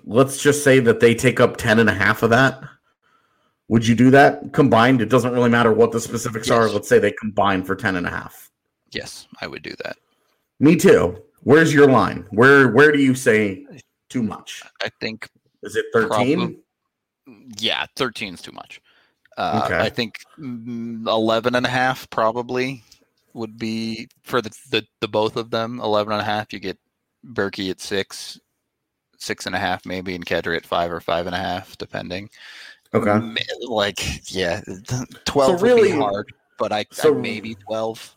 let's 0.05 0.43
just 0.43 0.65
say 0.65 0.81
that 0.81 1.01
they 1.01 1.15
take 1.15 1.39
up 1.39 1.57
10 1.57 1.79
and 1.79 1.89
a 1.89 1.95
half 1.95 2.25
of 2.25 2.31
that. 2.31 2.61
Would 3.69 3.87
you 3.87 3.95
do 3.95 4.11
that 4.11 4.53
combined? 4.53 5.01
It 5.01 5.09
doesn't 5.09 5.33
really 5.33 5.51
matter 5.51 5.73
what 5.73 5.93
the 5.93 6.01
specifics 6.01 6.51
are. 6.51 6.69
Let's 6.69 6.89
say 6.89 6.99
they 6.99 7.13
combine 7.13 7.63
for 7.63 7.77
10 7.77 7.95
and 7.97 8.07
a 8.07 8.11
half. 8.11 8.51
Yes, 8.91 9.29
I 9.41 9.47
would 9.47 9.63
do 9.63 9.75
that. 9.85 9.99
Me 10.59 10.75
too. 10.75 11.23
Where's 11.43 11.73
your 11.73 11.89
line? 11.89 12.27
Where 12.31 12.69
where 12.69 12.91
do 12.91 12.99
you 12.99 13.15
say 13.15 13.67
too 14.09 14.23
much? 14.23 14.63
I 14.83 14.89
think, 15.01 15.29
Is 15.63 15.77
it 15.77 15.85
13? 15.93 16.09
Probably. 16.39 16.59
yeah, 17.59 17.87
13 17.97 18.35
is 18.35 18.43
too 18.43 18.53
much. 18.53 18.81
Uh, 19.39 19.63
Okay. 19.65 19.79
I 19.79 19.89
think 19.89 20.19
mm, 20.39 21.07
11 21.07 21.55
and 21.55 21.65
a 21.65 21.69
half 21.69 22.11
probably 22.11 22.83
would 23.35 23.57
be 23.57 24.09
for 24.23 24.43
the, 24.43 24.51
the, 24.71 24.85
the 25.01 25.09
both 25.09 25.37
of 25.37 25.51
them. 25.51 25.81
11 25.81 26.13
and 26.13 26.21
a 26.21 26.25
half, 26.25 26.53
you 26.53 26.59
get 26.59 26.77
Berkey 27.25 27.71
at 27.71 27.81
six, 27.81 28.41
six 29.17 29.47
and 29.47 29.55
a 29.55 29.59
half 29.59 29.87
maybe, 29.87 30.15
and 30.15 30.27
Kadri 30.27 30.57
at 30.57 30.67
five 30.67 30.91
or 30.93 31.01
five 31.01 31.27
and 31.27 31.35
a 31.35 31.39
half, 31.39 31.79
depending. 31.79 32.29
Okay. 32.93 33.35
Like, 33.69 34.33
yeah, 34.35 34.61
12 35.25 35.53
would 35.53 35.63
really- 35.63 35.93
be 35.93 35.99
hard, 35.99 36.33
but 36.59 36.73
I, 36.73 36.85
so- 36.91 37.15
I 37.17 37.19
maybe 37.19 37.55
12. 37.55 38.17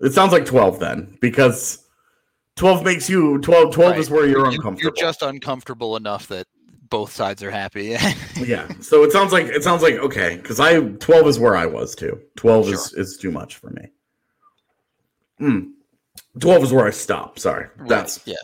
It 0.00 0.12
sounds 0.12 0.30
like 0.32 0.44
12 0.46 0.78
then 0.78 1.18
because 1.20 1.84
12 2.54 2.84
makes 2.84 3.10
you 3.10 3.38
12 3.40 3.74
12 3.74 3.98
is 3.98 4.10
where 4.10 4.26
you're 4.26 4.46
You- 4.46 4.52
uncomfortable. 4.52 4.80
You're 4.82 4.92
just 4.92 5.22
uncomfortable 5.22 5.96
enough 5.96 6.28
that 6.28 6.46
both 6.90 7.12
sides 7.12 7.42
are 7.42 7.50
happy. 7.50 7.96
yeah. 8.36 8.68
So 8.80 9.02
it 9.04 9.12
sounds 9.12 9.32
like 9.32 9.46
it 9.46 9.62
sounds 9.64 9.82
like 9.82 9.94
okay 9.94 10.38
cuz 10.38 10.58
I 10.60 10.80
12 10.80 11.26
is 11.28 11.38
where 11.38 11.56
I 11.56 11.66
was 11.66 11.94
too. 11.94 12.20
12 12.36 12.68
is 12.68 12.92
is 12.94 13.16
too 13.16 13.30
much 13.30 13.56
for 13.56 13.70
me. 13.70 13.88
Hmm. 15.38 15.60
12 16.40 16.64
is 16.64 16.72
where 16.72 16.86
I 16.86 16.90
stopped. 16.90 17.40
Sorry. 17.40 17.68
That's 17.86 18.20
yeah. 18.26 18.36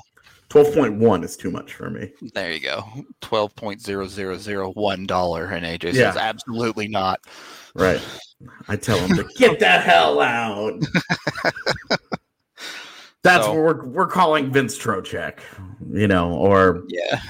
12.1 0.51 1.25
is 1.25 1.37
too 1.37 1.51
much 1.51 1.75
for 1.75 1.91
me. 1.91 2.13
There 2.33 2.53
you 2.53 2.61
go. 2.61 2.85
Twelve 3.21 3.57
point 3.57 3.81
zero 3.81 4.07
zero 4.07 4.37
zero 4.37 4.71
one 4.73 5.05
dollar, 5.05 5.47
and 5.47 5.67
AJ 5.67 5.95
Yeah. 5.95 6.13
says 6.13 6.17
absolutely 6.17 6.87
not. 6.87 7.21
Right. 7.75 8.01
I 8.69 8.77
tell 8.77 8.99
him 8.99 9.17
to 9.17 9.25
get 9.37 9.59
the 9.59 9.67
hell 9.67 10.21
out. 10.21 10.81
That's 13.23 13.47
So- 13.47 13.53
what 13.55 13.59
we're 13.63 13.85
we're 13.87 14.07
calling 14.07 14.53
Vince 14.53 14.79
Trocheck, 14.79 15.41
you 15.93 16.07
know, 16.07 16.35
or 16.35 16.85
Yeah, 16.89 17.21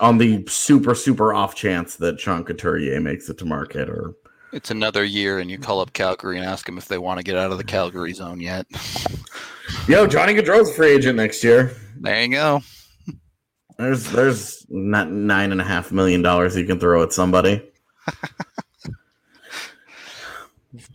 on 0.00 0.18
the 0.18 0.44
super 0.48 0.94
super 0.94 1.32
off 1.32 1.54
chance 1.54 1.96
that 1.96 2.18
Sean 2.18 2.44
Couturier 2.44 3.00
makes 3.00 3.28
it 3.28 3.38
to 3.38 3.44
market, 3.44 3.88
or 3.88 4.16
it's 4.52 4.70
another 4.70 5.04
year, 5.04 5.38
and 5.38 5.50
you 5.50 5.58
call 5.58 5.80
up 5.80 5.92
Calgary 5.92 6.36
and 6.36 6.44
ask 6.44 6.66
them 6.66 6.76
if 6.78 6.88
they 6.88 6.98
want 6.98 7.18
to 7.18 7.24
get 7.24 7.36
out 7.36 7.52
of 7.52 7.58
the 7.58 7.64
Calgary 7.64 8.12
zone 8.12 8.40
yet. 8.40 8.66
yo, 9.86 10.06
Johnny 10.06 10.34
Gaudreau's 10.34 10.70
a 10.70 10.74
free 10.74 10.92
agent 10.92 11.16
next 11.16 11.44
year. 11.44 11.76
There 12.00 12.20
you 12.22 12.28
go. 12.30 12.62
There's 13.78 14.10
there's 14.10 14.66
not 14.68 15.10
nine 15.10 15.52
and 15.52 15.60
a 15.60 15.64
half 15.64 15.92
million 15.92 16.22
dollars 16.22 16.56
you 16.56 16.66
can 16.66 16.80
throw 16.80 17.02
at 17.02 17.12
somebody. 17.12 17.62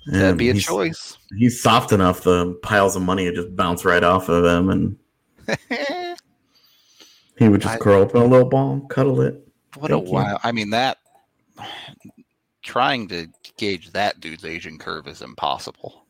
That'd 0.08 0.38
be 0.38 0.49
a 0.49 0.53
choice. 0.53 1.18
He's 1.38 1.62
soft 1.62 1.91
enough. 1.91 2.22
The 2.22 2.53
piles 2.62 2.95
of 2.95 3.01
money 3.01 3.26
would 3.26 3.36
just 3.36 3.56
bounce 3.56 3.86
right 3.86 4.03
off 4.03 4.30
of 4.30 4.45
him, 4.45 4.70
and 4.70 4.97
he 7.38 7.49
would 7.49 7.61
just 7.61 7.75
I- 7.75 7.79
curl 7.79 8.01
up 8.03 8.15
in 8.15 8.21
a 8.21 8.25
little 8.25 8.47
ball, 8.49 8.81
cuddle 8.89 9.21
it. 9.21 9.45
what 9.77 9.91
a 9.91 9.97
wow! 9.97 10.39
I 10.43 10.51
mean 10.51 10.69
that 10.71 10.97
trying 12.63 13.07
to 13.09 13.27
gauge 13.57 13.91
that 13.91 14.19
dude's 14.19 14.43
aging 14.45 14.77
curve 14.79 15.07
is 15.07 15.21
impossible. 15.21 16.05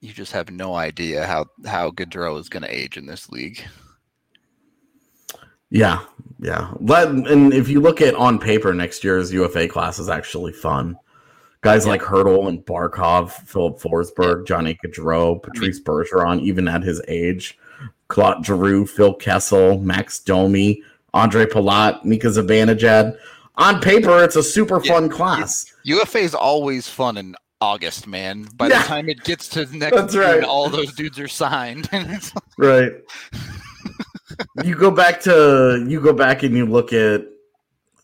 You 0.00 0.12
just 0.12 0.32
have 0.32 0.50
no 0.50 0.74
idea 0.74 1.26
how 1.26 1.46
how 1.66 1.90
Gaudreau 1.90 2.38
is 2.40 2.48
going 2.48 2.62
to 2.64 2.74
age 2.76 2.96
in 2.96 3.06
this 3.06 3.28
league. 3.30 3.62
Yeah, 5.70 6.00
yeah. 6.38 6.70
Let, 6.80 7.08
and 7.08 7.54
if 7.54 7.68
you 7.68 7.80
look 7.80 8.02
at 8.02 8.14
on 8.14 8.38
paper, 8.38 8.74
next 8.74 9.02
year's 9.04 9.32
UFA 9.32 9.68
class 9.68 9.98
is 9.98 10.10
actually 10.10 10.52
fun. 10.52 10.96
Guys 11.62 11.84
Yeah. 11.86 11.92
like 11.92 12.02
Hertl 12.02 12.48
and 12.48 12.58
Barkov, 12.66 13.30
Filip 13.30 13.78
Forsberg, 13.78 14.46
Johnny 14.46 14.76
Gaudreau, 14.84 15.42
Patrice 15.42 15.80
Bergeron, 15.80 16.40
even 16.42 16.68
at 16.68 16.82
his 16.82 17.00
age, 17.08 17.56
Claude 18.12 18.44
Giroux, 18.44 18.86
Phil 18.86 19.14
Kessel, 19.14 19.78
Max 19.78 20.18
Domi, 20.18 20.82
Ondrej 21.14 21.46
Palat, 21.46 22.04
Mika 22.04 22.26
Zibanejad. 22.28 23.16
On 23.56 23.80
paper, 23.80 24.22
it's 24.22 24.36
a 24.36 24.42
super 24.42 24.80
Yeah, 24.84 24.92
fun 24.92 25.08
class. 25.08 25.64
UFA 25.84 26.18
is 26.18 26.34
always 26.34 26.86
fun 26.88 27.16
in 27.16 27.34
August, 27.62 28.06
man. 28.06 28.46
By 28.56 28.68
Yeah. 28.68 28.82
the 28.82 28.88
time 28.88 29.08
it 29.08 29.24
gets 29.24 29.48
to 29.48 29.64
next 29.76 29.96
That's 29.96 30.12
June, 30.12 30.22
right. 30.22 30.44
all 30.44 30.68
those 30.68 30.92
dudes 30.92 31.18
are 31.18 31.28
signed. 31.28 31.88
Right. 32.58 32.92
you 34.62 34.74
go 34.74 34.90
back 34.90 35.20
to 35.22 35.84
you 35.88 36.00
go 36.00 36.12
back 36.12 36.42
and 36.42 36.54
you 36.56 36.66
look 36.66 36.92
at 36.92 37.22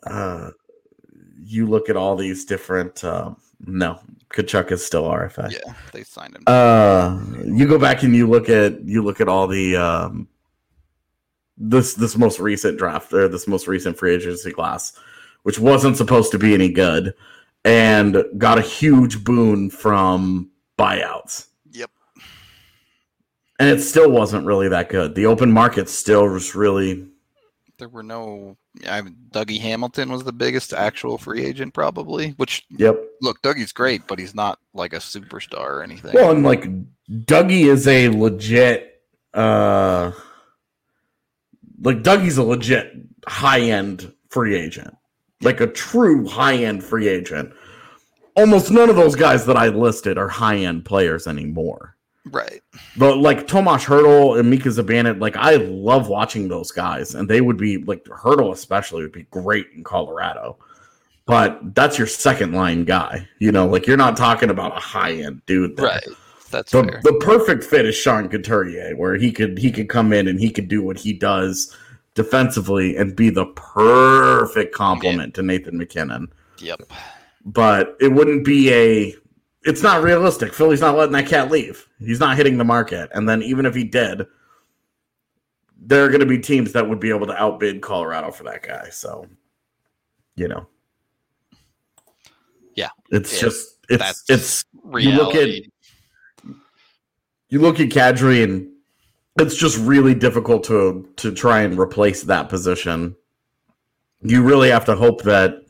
uh 0.04 0.50
you 1.44 1.66
look 1.66 1.88
at 1.90 1.96
all 1.96 2.16
these 2.16 2.44
different 2.46 3.04
uh 3.04 3.34
no 3.66 4.00
Tkachuk 4.34 4.70
is 4.72 4.84
still 4.84 5.04
RFA. 5.04 5.50
yeah, 5.50 5.72
they 5.92 6.02
signed 6.04 6.36
him. 6.36 6.42
Uh 6.46 7.18
you 7.44 7.66
go 7.66 7.78
back 7.78 8.02
and 8.02 8.14
you 8.14 8.28
look 8.28 8.48
at 8.48 8.80
you 8.84 9.02
look 9.02 9.20
at 9.20 9.28
all 9.28 9.46
the 9.46 9.76
um 9.76 10.28
this 11.56 11.94
this 11.94 12.16
most 12.16 12.38
recent 12.38 12.78
draft 12.78 13.12
or 13.12 13.28
this 13.28 13.48
most 13.48 13.66
recent 13.66 13.98
free 13.98 14.14
agency 14.14 14.52
class, 14.52 14.92
which 15.42 15.58
wasn't 15.58 15.96
supposed 15.96 16.30
to 16.32 16.38
be 16.38 16.54
any 16.54 16.68
good, 16.70 17.14
and 17.64 18.24
got 18.36 18.58
a 18.58 18.62
huge 18.62 19.24
boon 19.24 19.70
from 19.70 20.50
buyouts. 20.78 21.46
Yep. 21.72 21.90
And 23.58 23.68
it 23.68 23.82
still 23.82 24.10
wasn't 24.10 24.46
really 24.46 24.68
that 24.68 24.88
good. 24.88 25.14
The 25.14 25.26
open 25.26 25.50
market 25.50 25.88
still 25.88 26.28
was 26.28 26.54
really 26.54 27.08
There 27.78 27.88
were 27.88 28.02
no. 28.02 28.56
I 28.88 29.00
mean, 29.02 29.16
Dougie 29.30 29.60
Hamilton 29.60 30.10
was 30.10 30.24
the 30.24 30.32
biggest 30.32 30.72
actual 30.72 31.16
free 31.16 31.44
agent, 31.44 31.74
probably. 31.74 32.30
Which 32.30 32.64
Yep. 32.70 32.98
look, 33.22 33.40
Dougie's 33.42 33.72
great, 33.72 34.06
but 34.08 34.18
he's 34.18 34.34
not 34.34 34.58
like 34.74 34.92
a 34.92 34.96
superstar 34.96 35.60
or 35.60 35.82
anything. 35.82 36.12
Well, 36.12 36.32
and 36.32 36.42
like 36.42 36.66
Dougie 37.08 37.66
is 37.66 37.86
a 37.86 38.08
legit 38.08 39.02
uh 39.34 40.10
like 41.80 42.02
Dougie's 42.02 42.38
a 42.38 42.42
legit 42.42 42.92
high 43.26 43.60
end 43.60 44.12
free 44.30 44.56
agent. 44.56 44.94
Like 45.42 45.60
a 45.60 45.68
true 45.68 46.26
high 46.26 46.56
end 46.56 46.82
free 46.82 47.06
agent. 47.06 47.52
Almost 48.34 48.70
none 48.70 48.90
of 48.90 48.96
those 48.96 49.14
guys 49.14 49.46
that 49.46 49.56
I 49.56 49.68
listed 49.68 50.18
are 50.18 50.28
high 50.28 50.58
end 50.58 50.84
players 50.84 51.26
anymore. 51.26 51.96
Right. 52.30 52.60
But 52.96 53.18
like 53.18 53.46
Tomas 53.46 53.84
Hertl 53.84 54.38
and 54.38 54.48
Mika 54.50 54.68
Zibanejad, 54.68 55.20
like 55.20 55.36
I 55.36 55.56
love 55.56 56.08
watching 56.08 56.48
those 56.48 56.70
guys, 56.70 57.14
and 57.14 57.28
they 57.28 57.40
would 57.40 57.56
be 57.56 57.78
like 57.78 58.04
Hertl 58.04 58.52
especially 58.52 59.02
would 59.02 59.12
be 59.12 59.24
great 59.30 59.66
in 59.74 59.84
Colorado. 59.84 60.58
But 61.26 61.74
that's 61.74 61.98
your 61.98 62.06
second 62.06 62.52
line 62.52 62.84
guy, 62.84 63.28
you 63.38 63.52
know. 63.52 63.66
Like 63.66 63.86
you're 63.86 63.96
not 63.98 64.16
talking 64.16 64.50
about 64.50 64.76
a 64.76 64.80
high 64.80 65.12
end 65.12 65.42
dude, 65.46 65.76
there. 65.76 65.86
Right. 65.86 66.04
That's 66.50 66.72
The, 66.72 66.82
fair. 66.82 67.00
the 67.04 67.12
perfect 67.20 67.62
fit 67.64 67.84
is 67.84 67.94
Sean 67.94 68.28
Couturier, 68.30 68.96
where 68.96 69.16
he 69.16 69.30
could 69.30 69.58
he 69.58 69.70
could 69.70 69.88
come 69.90 70.12
in 70.14 70.26
and 70.28 70.40
he 70.40 70.48
could 70.50 70.68
do 70.68 70.82
what 70.82 70.98
he 70.98 71.12
does 71.12 71.76
defensively 72.14 72.96
and 72.96 73.14
be 73.14 73.28
the 73.30 73.44
perfect 73.46 74.74
complement 74.74 75.34
to 75.34 75.42
Nathan 75.42 75.76
MacKinnon. 75.76 76.32
Yep. 76.60 76.82
But 77.44 77.96
it 78.00 78.08
wouldn't 78.08 78.44
be 78.44 78.72
a. 78.72 79.14
It's 79.68 79.82
not 79.82 80.02
realistic. 80.02 80.54
Philly's 80.54 80.80
not 80.80 80.96
letting 80.96 81.12
that 81.12 81.26
cat 81.26 81.50
leave. 81.50 81.86
He's 81.98 82.20
not 82.20 82.36
hitting 82.38 82.56
the 82.56 82.64
market, 82.64 83.10
and 83.12 83.28
then 83.28 83.42
even 83.42 83.66
if 83.66 83.74
he 83.74 83.84
did, 83.84 84.26
there 85.80 86.04
are 86.04 86.08
going 86.08 86.20
to 86.20 86.26
be 86.26 86.38
teams 86.38 86.72
that 86.72 86.88
would 86.88 87.00
be 87.00 87.10
able 87.10 87.26
to 87.26 87.36
outbid 87.40 87.82
Colorado 87.82 88.30
for 88.30 88.44
that 88.44 88.62
guy. 88.62 88.88
So, 88.90 89.26
you 90.36 90.48
know, 90.48 90.66
Yeah. 92.74 92.88
it's 93.10 93.34
Yeah, 93.34 93.40
just 93.40 93.76
it's 93.90 94.24
it's 94.28 94.64
Reality. 94.82 95.10
you 95.10 95.16
look 95.22 95.34
at 95.34 96.54
you 97.50 97.60
look 97.60 97.78
at 97.80 97.88
Kadri 97.90 98.42
and 98.42 98.70
it's 99.38 99.54
just 99.54 99.78
really 99.78 100.14
difficult 100.14 100.64
to 100.64 101.06
to 101.16 101.30
try 101.32 101.60
and 101.60 101.78
replace 101.78 102.22
that 102.24 102.48
position. 102.48 103.14
You 104.22 104.42
really 104.42 104.70
have 104.70 104.86
to 104.86 104.96
hope 104.96 105.22
that 105.24 105.62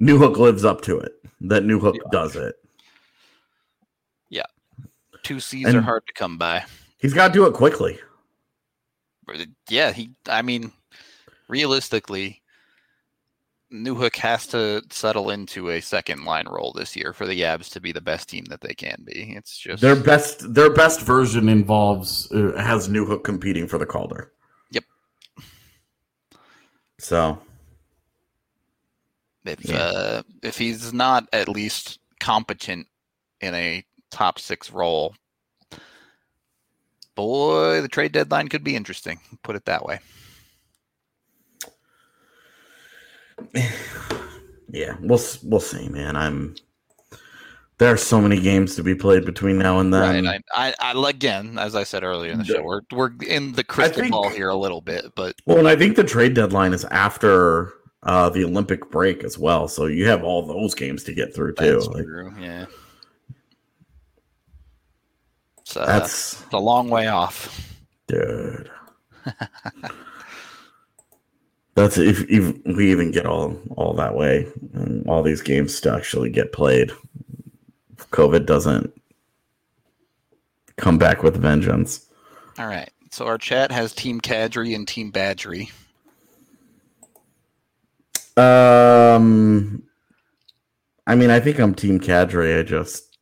Newhook 0.00 0.38
lives 0.38 0.64
up 0.64 0.80
to 0.82 0.98
it. 0.98 1.12
That 1.42 1.64
Newhook 1.64 1.96
Yeah. 1.96 2.08
does 2.10 2.34
it. 2.36 2.56
Two 5.30 5.38
C's 5.38 5.64
and- 5.68 5.76
are 5.76 5.80
hard 5.80 6.04
to 6.08 6.12
come 6.12 6.38
by. 6.38 6.64
He's 6.98 7.14
got 7.14 7.28
to 7.28 7.32
do 7.32 7.46
it 7.46 7.54
quickly. 7.54 8.00
Yeah, 9.68 9.92
he. 9.92 10.10
I 10.28 10.42
mean, 10.42 10.72
realistically, 11.46 12.42
Newhook 13.72 14.16
has 14.16 14.48
to 14.48 14.82
settle 14.90 15.30
into 15.30 15.70
a 15.70 15.80
second 15.80 16.24
line 16.24 16.48
role 16.48 16.72
this 16.72 16.96
year 16.96 17.12
for 17.12 17.26
the 17.28 17.40
Yabs 17.40 17.70
to 17.70 17.80
be 17.80 17.92
the 17.92 18.00
best 18.00 18.28
team 18.28 18.44
that 18.46 18.60
they 18.60 18.74
can 18.74 19.04
be. 19.06 19.34
It's 19.36 19.56
just 19.56 19.80
Their 19.80 19.94
best 19.94 20.52
their 20.52 20.68
best 20.68 21.00
version 21.02 21.48
involves 21.48 22.28
uh, 22.32 22.52
has 22.56 22.88
Newhook 22.88 23.22
competing 23.22 23.68
for 23.68 23.78
the 23.78 23.86
Calder. 23.86 24.32
Yep. 24.72 24.84
So 26.98 27.38
if 29.44 29.64
Yeah. 29.64 29.76
uh, 29.78 30.22
if 30.42 30.58
he's 30.58 30.92
not 30.92 31.28
at 31.32 31.48
least 31.48 32.00
competent 32.18 32.88
in 33.40 33.54
a 33.54 33.84
top 34.10 34.38
six 34.38 34.70
role, 34.70 35.14
boy, 37.14 37.80
the 37.80 37.88
trade 37.88 38.12
deadline 38.12 38.48
could 38.48 38.64
be 38.64 38.76
interesting. 38.76 39.20
Put 39.42 39.56
it 39.56 39.64
that 39.66 39.84
way. 39.84 40.00
yeah, 44.70 44.96
we'll 45.00 45.20
we'll 45.42 45.60
see, 45.60 45.88
man. 45.88 46.16
I'm 46.16 46.54
there 47.80 47.90
are 47.90 47.96
so 47.96 48.20
many 48.20 48.38
games 48.38 48.76
to 48.76 48.82
be 48.82 48.94
played 48.94 49.24
between 49.24 49.56
now 49.56 49.78
and 49.80 49.92
then. 49.92 50.26
right. 50.26 50.42
I, 50.54 50.74
I, 50.80 50.92
I 50.92 51.08
again, 51.08 51.58
as 51.58 51.74
I 51.74 51.82
said 51.82 52.04
earlier 52.04 52.30
in 52.30 52.38
the 52.38 52.44
show, 52.44 52.62
we're 52.62 52.82
we're 52.92 53.10
in 53.26 53.52
the 53.52 53.64
crystal 53.64 54.02
think- 54.02 54.12
ball 54.12 54.28
here 54.28 54.50
a 54.50 54.56
little 54.56 54.82
bit, 54.82 55.06
but 55.16 55.36
Well, 55.46 55.58
and 55.58 55.66
I 55.66 55.76
think 55.76 55.96
the 55.96 56.04
trade 56.04 56.34
deadline 56.34 56.74
is 56.74 56.84
after 56.86 57.72
uh, 58.02 58.28
the 58.28 58.44
Olympic 58.44 58.90
break 58.90 59.24
as 59.24 59.38
well, 59.38 59.66
so 59.66 59.86
you 59.86 60.06
have 60.08 60.22
all 60.22 60.46
those 60.46 60.74
games 60.74 61.04
to 61.04 61.14
get 61.14 61.34
through 61.34 61.54
too. 61.54 61.80
Like, 61.80 62.04
true. 62.04 62.34
Yeah. 65.76 65.84
So 65.84 65.86
that's 65.86 66.42
it's 66.42 66.52
a 66.52 66.58
long 66.58 66.88
way 66.90 67.06
off. 67.06 67.74
dude. 68.06 68.70
that's 71.74 71.98
if, 71.98 72.28
if 72.28 72.56
we 72.64 72.90
even 72.90 73.10
get 73.10 73.26
all 73.26 73.56
all 73.76 73.94
that 73.94 74.14
way, 74.14 74.48
and 74.72 75.06
all 75.08 75.22
these 75.22 75.42
games 75.42 75.80
to 75.82 75.92
actually 75.92 76.30
get 76.30 76.52
played. 76.52 76.90
If 77.98 78.10
COVID 78.10 78.46
doesn't 78.46 78.92
come 80.76 80.98
back 80.98 81.22
with 81.22 81.36
vengeance. 81.36 82.06
All 82.58 82.66
right. 82.66 82.90
So 83.10 83.26
our 83.26 83.38
chat 83.38 83.70
has 83.70 83.92
Team 83.92 84.20
Kadri 84.20 84.74
and 84.74 84.86
Team 84.86 85.12
Badgery. 85.12 85.70
Um, 88.36 89.82
I 91.06 91.14
mean, 91.14 91.30
I 91.30 91.40
think 91.40 91.58
I'm 91.58 91.74
Team 91.74 92.00
Kadri. 92.00 92.58
I 92.58 92.62
just 92.62 93.18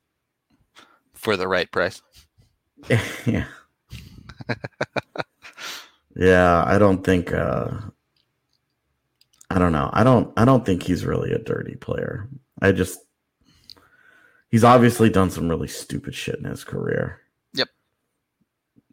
for 1.15 1.37
the 1.37 1.49
right 1.49 1.71
price. 1.71 2.01
yeah. 3.27 3.47
yeah, 6.17 6.65
I 6.67 6.79
don't 6.79 7.05
think 7.05 7.33
uh 7.33 7.71
I 9.51 9.59
don't 9.59 9.73
know. 9.73 9.91
I 9.93 10.05
don't 10.05 10.33
I 10.37 10.45
don't 10.45 10.65
think 10.65 10.83
he's 10.83 11.07
really 11.07 11.33
a 11.33 11.39
dirty 11.39 11.77
player. 11.77 12.29
I 12.61 12.73
just 12.73 13.01
he's 14.51 14.65
obviously 14.65 15.11
done 15.11 15.31
some 15.31 15.49
really 15.49 15.69
stupid 15.69 16.15
shit 16.15 16.39
in 16.39 16.45
his 16.45 16.65
career. 16.65 17.21
Yep. 17.55 17.69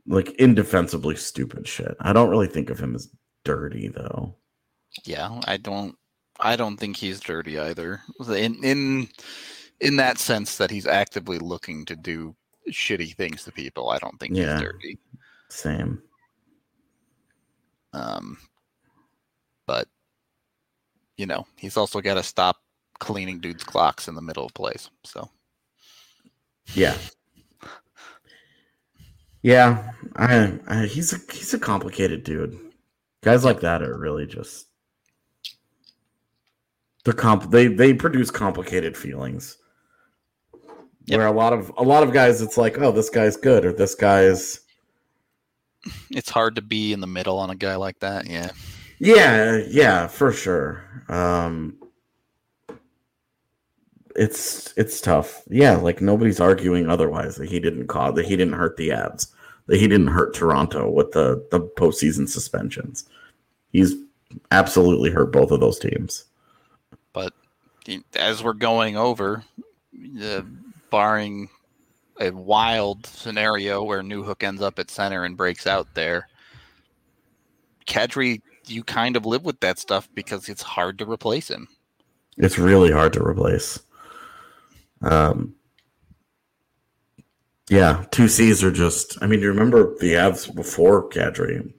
Like 0.07 0.29
indefensibly 0.33 1.15
stupid 1.15 1.67
shit. 1.67 1.95
I 1.99 2.13
don't 2.13 2.29
really 2.29 2.47
think 2.47 2.69
of 2.69 2.79
him 2.79 2.95
as 2.95 3.09
dirty 3.43 3.89
though. 3.89 4.35
Yeah, 5.03 5.41
I 5.45 5.57
don't 5.57 5.95
I 6.39 6.55
don't 6.55 6.77
think 6.77 6.97
he's 6.97 7.19
dirty 7.19 7.59
either. 7.59 8.01
In 8.27 8.63
in 8.63 9.09
in 9.81 9.97
that 9.97 10.19
sense 10.19 10.57
that 10.57 10.71
he's 10.71 10.87
actively 10.87 11.37
looking 11.39 11.85
to 11.85 11.95
do 11.95 12.35
shitty 12.71 13.15
things 13.15 13.43
to 13.43 13.51
people, 13.51 13.89
I 13.89 13.97
don't 13.99 14.19
think 14.19 14.35
Yeah. 14.35 14.53
he's 14.53 14.61
dirty. 14.61 14.97
Same. 15.49 16.01
Um 17.93 18.37
but 19.67 19.87
you 21.17 21.25
know, 21.25 21.45
he's 21.57 21.77
also 21.77 22.01
got 22.01 22.15
to 22.15 22.23
stop 22.23 22.57
cleaning 22.99 23.39
dudes' 23.39 23.63
clocks 23.63 24.07
in 24.07 24.15
the 24.15 24.21
middle 24.21 24.45
of 24.45 24.53
plays. 24.53 24.89
So 25.03 25.29
Yeah. 26.73 26.97
Yeah, 29.41 29.91
I, 30.15 30.59
I 30.67 30.85
he's 30.87 31.13
a 31.13 31.17
he's 31.31 31.53
a 31.53 31.59
complicated 31.59 32.23
dude. 32.23 32.57
Guys 33.21 33.45
like 33.45 33.59
that 33.61 33.83
are 33.83 33.95
really 33.97 34.25
just 34.25 34.67
they're 37.03 37.13
comp 37.13 37.51
they 37.51 37.67
they 37.67 37.93
produce 37.93 38.31
complicated 38.31 38.97
feelings. 38.97 39.57
Yep. 41.05 41.17
Where 41.17 41.27
a 41.27 41.31
lot 41.31 41.53
of 41.53 41.71
a 41.77 41.83
lot 41.83 42.03
of 42.03 42.13
guys 42.13 42.41
it's 42.41 42.57
like, 42.57 42.79
oh, 42.79 42.91
this 42.91 43.09
guy's 43.09 43.37
good 43.37 43.65
or 43.65 43.71
this 43.71 43.95
guy's 43.95 44.61
it's 46.09 46.29
hard 46.29 46.55
to 46.55 46.61
be 46.61 46.93
in 46.93 46.99
the 46.99 47.07
middle 47.07 47.37
on 47.37 47.49
a 47.49 47.55
guy 47.55 47.75
like 47.75 47.99
that. 47.99 48.27
Yeah. 48.27 48.51
Yeah, 48.97 49.61
yeah, 49.67 50.07
for 50.07 50.31
sure. 50.31 50.83
Um 51.09 51.77
it's 54.15 54.73
it's 54.77 55.01
tough. 55.01 55.43
Yeah, 55.49 55.75
like 55.75 56.01
nobody's 56.01 56.39
arguing 56.39 56.89
otherwise 56.89 57.35
that 57.35 57.49
he 57.49 57.59
didn't 57.59 57.87
cause 57.87 58.15
that 58.15 58.25
he 58.25 58.35
didn't 58.35 58.53
hurt 58.53 58.77
the 58.77 58.91
ads, 58.91 59.27
that 59.67 59.77
he 59.77 59.87
didn't 59.87 60.07
hurt 60.07 60.33
Toronto 60.33 60.89
with 60.89 61.11
the 61.11 61.45
the 61.51 61.59
postseason 61.59 62.27
suspensions. 62.27 63.07
He's 63.71 63.93
absolutely 64.51 65.11
hurt 65.11 65.31
both 65.31 65.51
of 65.51 65.59
those 65.59 65.79
teams. 65.79 66.25
But 67.13 67.33
as 68.15 68.43
we're 68.43 68.53
going 68.53 68.97
over, 68.97 69.43
uh, 70.21 70.41
barring 70.89 71.49
a 72.19 72.31
wild 72.31 73.05
scenario 73.05 73.83
where 73.83 74.01
Newhook 74.01 74.43
ends 74.43 74.61
up 74.61 74.79
at 74.79 74.89
center 74.89 75.25
and 75.25 75.35
breaks 75.35 75.67
out 75.67 75.87
there, 75.93 76.27
Kadri, 77.87 78.41
you 78.67 78.83
kind 78.83 79.15
of 79.15 79.25
live 79.25 79.43
with 79.43 79.59
that 79.59 79.79
stuff 79.79 80.09
because 80.13 80.49
it's 80.49 80.61
hard 80.61 80.97
to 80.99 81.09
replace 81.09 81.49
him. 81.49 81.67
It's 82.37 82.57
really 82.57 82.91
hard 82.91 83.13
to 83.13 83.23
replace. 83.23 83.79
Um, 85.01 85.55
yeah, 87.69 88.05
two 88.11 88.27
C's 88.27 88.63
are 88.63 88.71
just. 88.71 89.17
I 89.21 89.27
mean, 89.27 89.41
you 89.41 89.47
remember 89.47 89.95
the 89.99 90.13
Avs 90.13 90.53
before 90.53 91.09
Kadri? 91.09 91.71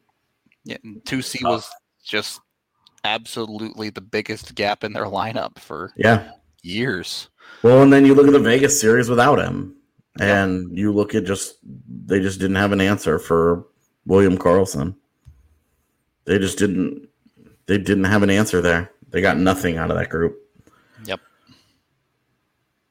Yeah, 0.65 0.79
two 1.05 1.23
C 1.23 1.45
was 1.45 1.69
just 2.05 2.41
absolutely 3.05 3.91
the 3.91 4.01
biggest 4.01 4.55
gap 4.55 4.83
in 4.83 4.93
their 4.93 5.05
lineup 5.05 5.59
for 5.59 5.93
Yeah. 5.97 6.33
years. 6.63 7.29
Well, 7.67 7.83
and 7.83 7.93
then 7.93 8.07
you 8.07 8.14
look 8.14 8.29
at 8.29 8.33
the 8.33 8.39
Vegas 8.39 8.81
series 8.81 9.11
without 9.11 9.41
him, 9.41 9.75
and 10.21 10.79
you 10.79 10.93
look 10.93 11.17
at 11.17 11.25
just 11.25 11.57
they 12.07 12.21
just 12.21 12.39
didn't 12.39 12.55
have 12.55 12.71
an 12.71 12.81
answer 12.81 13.19
for 13.19 13.67
William 14.05 14.39
Karlsson. 14.39 14.95
They 16.27 16.39
just 16.39 16.59
didn't. 16.59 17.09
They 17.67 17.77
didn't 17.77 18.05
have 18.05 18.23
an 18.23 18.31
answer 18.31 18.61
there. 18.61 18.93
They 19.11 19.21
got 19.21 19.39
nothing 19.39 19.79
out 19.79 19.91
of 19.91 19.97
that 19.97 20.11
group. 20.11 20.39
Yep. 21.07 21.19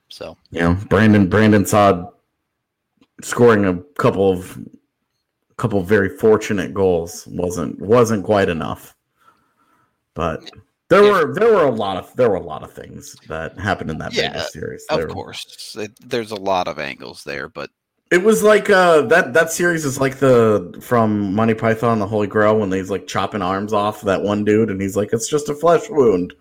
So 0.09 0.35
You 0.51 0.59
know, 0.59 0.77
Brandon 0.89 1.29
Brandon 1.29 1.65
Saad 1.65 2.09
scoring 3.21 3.63
a 3.63 3.77
couple 3.97 4.29
of 4.29 4.59
a 5.51 5.55
couple 5.55 5.79
of 5.79 5.87
very 5.87 6.09
fortunate 6.09 6.73
goals 6.73 7.25
wasn't 7.27 7.79
wasn't 7.79 8.25
quite 8.25 8.49
enough. 8.49 8.93
But 10.15 10.51
there 10.89 11.03
Yeah. 11.03 11.11
were 11.23 11.33
there 11.33 11.53
were 11.53 11.65
a 11.65 11.71
lot 11.71 11.97
of 11.97 12.15
there 12.15 12.29
were 12.29 12.35
a 12.35 12.43
lot 12.43 12.63
of 12.63 12.71
things 12.73 13.15
that 13.27 13.57
happened 13.59 13.89
in 13.91 13.97
that 13.99 14.13
Yeah, 14.13 14.33
Vegas 14.33 14.53
series. 14.53 14.85
of 14.89 14.97
There- 14.99 15.07
course, 15.07 15.75
it, 15.79 15.91
there's 16.07 16.31
a 16.31 16.35
lot 16.35 16.67
of 16.67 16.79
angles 16.79 17.23
there, 17.23 17.49
but 17.49 17.69
It 18.11 18.23
was 18.23 18.43
like 18.43 18.69
uh 18.69 19.01
that 19.03 19.33
that 19.33 19.51
series 19.51 19.83
is 19.83 19.99
like 19.99 20.17
the 20.19 20.77
from 20.81 21.33
Monty 21.33 21.55
Python 21.55 21.93
and 21.93 22.01
the 22.01 22.07
Holy 22.07 22.27
Grail 22.27 22.59
when 22.59 22.71
he's 22.71 22.91
like 22.91 23.07
chopping 23.07 23.41
arms 23.41 23.73
off 23.73 24.01
that 24.01 24.21
one 24.21 24.43
dude 24.45 24.69
and 24.69 24.79
he's 24.81 24.95
like 24.95 25.11
it's 25.11 25.27
just 25.27 25.49
a 25.49 25.55
flesh 25.55 25.89
wound. 25.89 26.33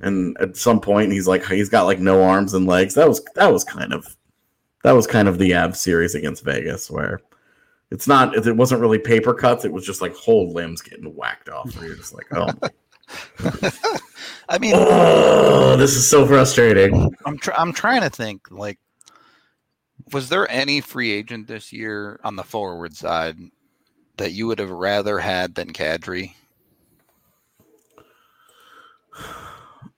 And 0.00 0.36
at 0.40 0.56
some 0.56 0.80
point 0.80 1.12
he's 1.12 1.26
like 1.28 1.44
he's 1.46 1.68
got 1.68 1.84
like 1.86 1.98
no 1.98 2.22
arms 2.22 2.54
and 2.54 2.66
legs. 2.66 2.94
That 2.94 3.08
was 3.08 3.20
that 3.34 3.52
was 3.52 3.64
kind 3.64 3.92
of 3.92 4.16
that 4.84 4.92
was 4.92 5.06
kind 5.08 5.26
of 5.28 5.38
the 5.38 5.54
Ab 5.54 5.74
series 5.76 6.14
against 6.14 6.44
Vegas 6.44 6.88
where 6.90 7.20
it's 7.90 8.06
not 8.08 8.34
it 8.46 8.56
wasn't 8.56 8.80
really 8.80 8.98
paper 8.98 9.34
cuts, 9.34 9.64
it 9.64 9.72
was 9.72 9.84
just 9.84 10.00
like 10.02 10.14
whole 10.14 10.52
limbs 10.52 10.82
getting 10.82 11.14
whacked 11.14 11.48
off 11.48 11.76
where 11.76 11.86
you're 11.88 11.96
just 11.96 12.14
like, 12.14 12.26
oh, 12.32 12.48
I 14.48 14.58
mean, 14.58 14.74
oh 14.76 15.76
this 15.76 15.94
is 15.94 16.08
so 16.08 16.26
frustrating. 16.26 17.14
I'm 17.26 17.38
tr- 17.38 17.52
I'm 17.56 17.72
trying 17.72 18.02
to 18.02 18.10
think 18.10 18.50
like 18.50 18.78
was 20.12 20.28
there 20.28 20.50
any 20.50 20.80
free 20.80 21.10
agent 21.12 21.46
this 21.46 21.72
year 21.72 22.20
on 22.24 22.36
the 22.36 22.42
forward 22.42 22.94
side 22.96 23.36
that 24.18 24.32
you 24.32 24.46
would 24.46 24.58
have 24.58 24.70
rather 24.70 25.18
had 25.18 25.54
than 25.54 25.72
Kadri? 25.72 26.34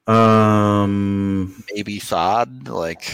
Um 0.07 1.65
Maybe 1.75 1.99
Saad? 1.99 2.69
Like 2.69 3.11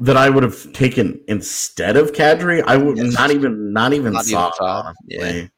that 0.00 0.16
I 0.16 0.30
would 0.30 0.42
have 0.42 0.72
taken 0.72 1.20
instead 1.28 1.96
of 1.96 2.12
Kadri. 2.12 2.62
I 2.66 2.76
would 2.76 2.96
Yes. 2.96 3.12
not 3.12 3.30
even 3.30 3.72
not 3.72 3.92
even 3.92 4.12
Not 4.12 4.24
even 4.26 4.34
Saad, 4.34 4.52
Saad, 4.56 4.94
honestly. 5.10 5.50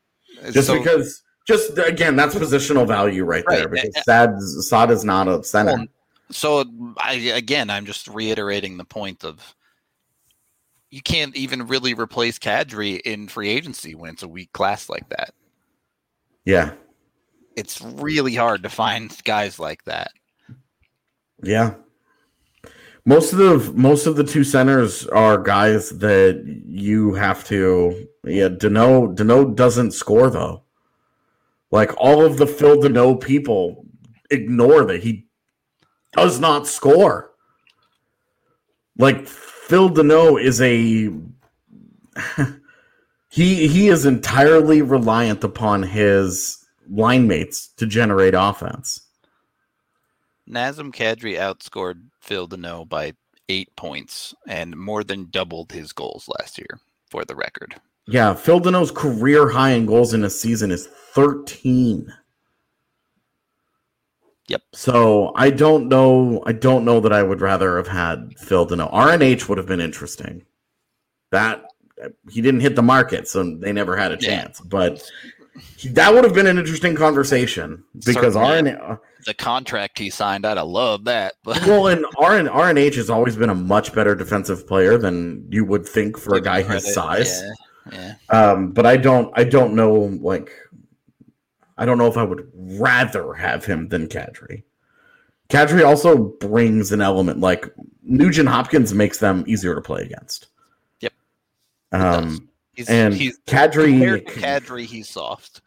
yeah. 0.43 0.51
Just 0.51 0.67
So- 0.69 0.79
because 0.79 1.23
just 1.47 1.79
again 1.79 2.17
that's 2.17 2.35
positional 2.35 2.87
value 2.87 3.25
right, 3.25 3.45
there 3.49 3.69
because 3.69 3.93
Sad 4.05 4.41
Saad 4.41 4.91
is 4.91 5.05
not 5.05 5.29
a 5.29 5.43
center. 5.43 5.75
Well, 5.75 5.87
So 6.31 6.65
I 6.99 7.15
again, 7.15 7.71
I'm 7.71 7.87
just 7.87 8.09
reiterating 8.09 8.77
the 8.77 8.85
point 8.85 9.25
of 9.25 9.55
you 10.91 11.01
can't 11.01 11.35
even 11.35 11.67
really 11.67 11.95
replace 11.95 12.39
Kadri 12.39 13.01
in 13.01 13.27
free 13.27 13.49
agency 13.49 13.95
when 13.95 14.11
it's 14.11 14.23
a 14.23 14.29
weak 14.29 14.53
class 14.53 14.89
like 14.89 15.09
that. 15.09 15.33
yeah. 16.45 16.73
It's 17.55 17.83
really 17.83 18.35
hard 18.35 18.63
to 18.63 18.71
find 18.71 19.15
guys 19.25 19.59
like 19.59 19.85
that. 19.85 20.11
Yeah. 21.43 21.75
Most 23.05 23.33
of 23.33 23.39
the 23.39 23.73
most 23.75 24.07
of 24.07 24.17
the 24.17 24.25
two 24.25 24.45
centers 24.45 25.07
are 25.09 25.37
guys 25.37 25.91
that 25.99 26.43
you 26.67 27.15
have 27.15 27.45
to 27.49 28.09
yeah, 28.25 28.49
Danault 28.49 29.17
Danault 29.17 29.57
doesn't 29.57 29.91
score 29.91 30.31
though. 30.31 30.63
Like 31.73 31.91
all 31.97 32.25
of 32.25 32.37
the 32.37 32.47
Phil 32.47 32.77
Danault 32.77 33.23
people 33.23 33.87
ignore 34.31 34.85
that 34.85 35.03
he 35.03 35.27
does 36.13 36.39
not 36.39 36.69
score. 36.69 37.33
Like 38.99 39.27
Phil 39.27 39.89
Danault 39.91 40.41
is 40.41 40.61
a 40.61 41.11
he 43.31 43.67
he 43.67 43.89
is 43.89 44.05
entirely 44.05 44.83
reliant 44.83 45.43
upon 45.43 45.83
his 45.83 46.63
line 46.91 47.27
mates 47.27 47.69
to 47.79 47.87
generate 47.87 48.35
offense. 48.35 49.01
Nazem 50.49 50.95
Kadri 50.95 51.39
outscored 51.39 52.03
Phil 52.21 52.47
Danault 52.47 52.91
by 52.91 53.15
eight 53.49 53.75
points 53.77 54.35
and 54.47 54.77
more 54.77 55.03
than 55.03 55.31
doubled 55.31 55.73
his 55.73 55.95
goals 55.95 56.29
last 56.39 56.59
year 56.59 56.81
for 57.09 57.25
the 57.25 57.35
record. 57.35 57.81
Yeah, 58.07 58.35
Phil 58.35 58.61
Danault's 58.61 58.91
career 58.91 59.49
high 59.51 59.71
in 59.71 59.87
goals 59.87 60.13
in 60.15 60.25
a 60.25 60.31
season 60.31 60.71
is 60.71 60.87
13. 60.87 62.13
Yep. 64.49 64.63
So 64.75 65.33
I 65.37 65.51
don't 65.51 65.89
know. 65.89 66.43
I 66.47 66.53
don't 66.53 66.85
know 66.85 67.01
that 67.01 67.13
I 67.13 67.23
would 67.23 67.41
rather 67.41 67.77
have 67.77 67.89
had 67.89 68.35
Phil 68.39 68.65
Dano. 68.67 68.89
RNH 68.93 69.49
would 69.49 69.57
have 69.59 69.67
been 69.69 69.81
interesting. 69.81 70.45
That 71.31 71.65
he 72.29 72.43
didn't 72.43 72.61
hit 72.61 72.75
the 72.77 72.83
market, 72.83 73.29
so 73.29 73.57
they 73.57 73.73
never 73.73 73.97
had 73.97 74.11
a 74.11 74.15
Yeah. 74.21 74.43
chance. 74.43 74.61
But 74.61 75.09
he, 75.77 75.89
that 75.91 76.13
would 76.13 76.25
have 76.25 76.35
been 76.35 76.49
an 76.49 76.59
interesting 76.59 76.95
conversation 76.97 77.85
because 78.05 78.35
Certainly. 78.35 78.73
RNH. 78.73 78.99
The 79.25 79.35
contract 79.35 79.99
he 80.01 80.11
signed, 80.11 80.45
I'd 80.45 80.57
have 80.59 80.67
loved 80.67 81.05
that. 81.05 81.35
But 81.45 81.63
Well, 81.67 81.87
and 81.87 82.01
RN, 82.19 82.49
RNH 82.49 82.97
has 82.97 83.09
always 83.09 83.37
been 83.37 83.51
a 83.51 83.55
much 83.55 83.95
better 83.95 84.17
defensive 84.17 84.67
player 84.67 84.99
than 84.99 85.47
you 85.51 85.65
would 85.65 85.87
think 85.87 86.19
for 86.19 86.33
a 86.35 86.39
give 86.39 86.45
guy 86.45 86.63
his 86.63 86.93
size. 86.93 87.41
Yeah, 87.41 87.53
Um, 88.29 88.73
but 88.73 88.87
I 88.87 88.97
don't 88.97 89.33
I 89.37 89.45
don't 89.45 89.75
know 89.75 89.93
like 89.93 90.53
I 91.77 91.85
don't 91.85 91.99
know 91.99 92.07
if 92.07 92.17
I 92.17 92.23
would 92.23 92.51
rather 92.55 93.33
have 93.35 93.65
him 93.65 93.89
than 93.89 94.09
Kadri. 94.09 94.63
Kadri 95.49 95.85
also 95.85 96.17
brings 96.17 96.93
an 96.93 97.01
element 97.01 97.41
like 97.41 97.73
Nugent 98.03 98.49
Hopkins 98.49 98.95
makes 98.95 99.19
them 99.19 99.45
easier 99.47 99.75
to 99.75 99.81
play 99.81 100.03
against. 100.03 100.49
Yep. 101.01 101.13
Um 101.93 102.49
he's, 102.75 102.89
and 102.89 103.15
he's 103.15 103.39
Kadri 103.47 104.25
Kadri, 104.27 104.85
he's 104.85 105.09
soft. 105.09 105.61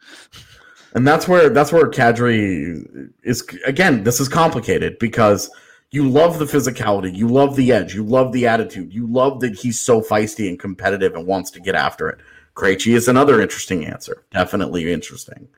and 0.94 1.06
that's 1.06 1.28
where 1.28 1.50
that's 1.50 1.72
where 1.72 1.90
Kadri 1.90 3.10
is 3.22 3.46
again, 3.66 4.04
this 4.04 4.20
is 4.20 4.28
complicated 4.28 4.98
because 4.98 5.50
you 5.90 6.08
love 6.08 6.38
the 6.38 6.44
physicality, 6.44 7.14
you 7.14 7.28
love 7.28 7.56
the 7.56 7.72
edge, 7.72 7.94
you 7.94 8.02
love 8.04 8.32
the 8.32 8.46
attitude, 8.46 8.92
you 8.92 9.06
love 9.06 9.40
that 9.40 9.54
he's 9.56 9.78
so 9.78 10.00
feisty 10.00 10.48
and 10.48 10.58
competitive 10.58 11.14
and 11.14 11.26
wants 11.26 11.50
to 11.52 11.60
get 11.60 11.74
after 11.74 12.08
it. 12.08 12.18
Krejci 12.54 12.94
is 12.94 13.06
another 13.08 13.40
interesting 13.40 13.84
answer. 13.86 14.24
Definitely 14.32 14.92
interesting. 14.92 15.48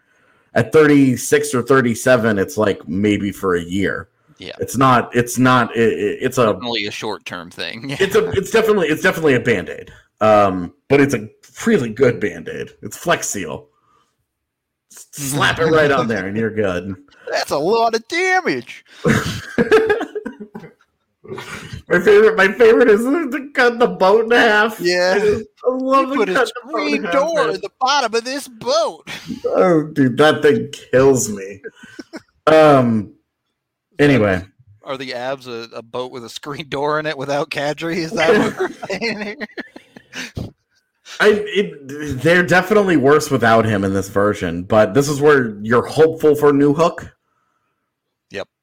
At 0.54 0.72
36 0.72 1.54
or 1.54 1.62
37, 1.62 2.38
it's 2.38 2.56
like 2.58 2.86
maybe 2.88 3.30
for 3.32 3.54
a 3.54 3.62
year. 3.62 4.08
Yeah. 4.38 4.52
It's 4.60 4.76
not 4.76 5.14
it's 5.16 5.38
not 5.38 5.74
it, 5.76 5.92
it- 5.92 6.18
it's 6.22 6.38
a 6.38 6.46
Definitely 6.52 6.86
a 6.86 6.90
short 6.90 7.24
term 7.24 7.50
thing. 7.50 7.90
it's 8.00 8.14
a 8.14 8.28
it's 8.30 8.50
definitely 8.50 8.88
it's 8.88 9.02
definitely 9.02 9.34
a 9.34 9.40
band-aid. 9.40 9.90
Um 10.20 10.74
but 10.88 11.00
it's 11.00 11.14
a 11.14 11.28
really 11.66 11.90
good 11.90 12.20
band-aid. 12.20 12.70
It's 12.82 12.96
Flex 12.96 13.28
Seal. 13.28 13.68
slap 14.90 15.58
it 15.58 15.64
right 15.66 15.90
on 15.90 16.06
there, 16.08 16.26
and 16.26 16.36
you're 16.36 16.50
good. 16.54 16.94
That's 17.30 17.50
a 17.50 17.58
lot 17.58 17.94
of 17.94 18.06
damage. 18.08 18.84
my 21.88 22.00
favorite, 22.00 22.36
my 22.36 22.52
favorite 22.52 22.88
is 22.88 23.02
to 23.04 23.50
cut 23.54 23.78
the 23.78 23.86
boat 23.86 24.24
in 24.26 24.30
half. 24.30 24.80
Yeah. 24.80 25.14
I, 25.16 25.18
just- 25.20 25.44
I 25.64 25.70
love 25.70 26.14
put 26.14 26.28
a 26.28 26.34
cut 26.34 26.50
the 26.54 26.70
boat 26.72 26.80
in 26.80 26.88
screen 26.88 27.02
door 27.12 27.48
at 27.50 27.62
the 27.62 27.70
bottom 27.80 28.14
of 28.14 28.24
this 28.24 28.48
boat. 28.48 29.08
Oh, 29.46 29.84
dude, 29.92 30.16
that 30.18 30.42
thing 30.42 30.70
kills 30.92 31.28
me. 31.28 31.60
Um. 32.46 33.14
Anyway, 33.98 34.44
Are 34.84 34.96
the 34.96 35.10
Avs 35.10 35.46
a, 35.48 35.74
a 35.74 35.82
boat 35.82 36.12
with 36.12 36.24
a 36.24 36.28
screen 36.28 36.68
door 36.68 37.00
in 37.00 37.06
it 37.06 37.18
without 37.18 37.50
Kadri? 37.50 37.96
Is 37.96 38.12
that 38.12 38.38
what 38.38 38.58
we're 38.58 38.86
saying 38.98 39.20
here? 39.20 40.46
I 41.20 41.28
it, 41.46 42.20
they're 42.22 42.44
definitely 42.46 42.96
worse 42.96 43.30
without 43.30 43.64
him 43.64 43.82
in 43.84 43.92
this 43.92 44.08
version, 44.08 44.62
but 44.62 44.94
this 44.94 45.08
is 45.08 45.20
where 45.20 45.58
you're 45.62 45.84
hopeful 45.86 46.34
for 46.36 46.52
Newhook. 46.52 47.10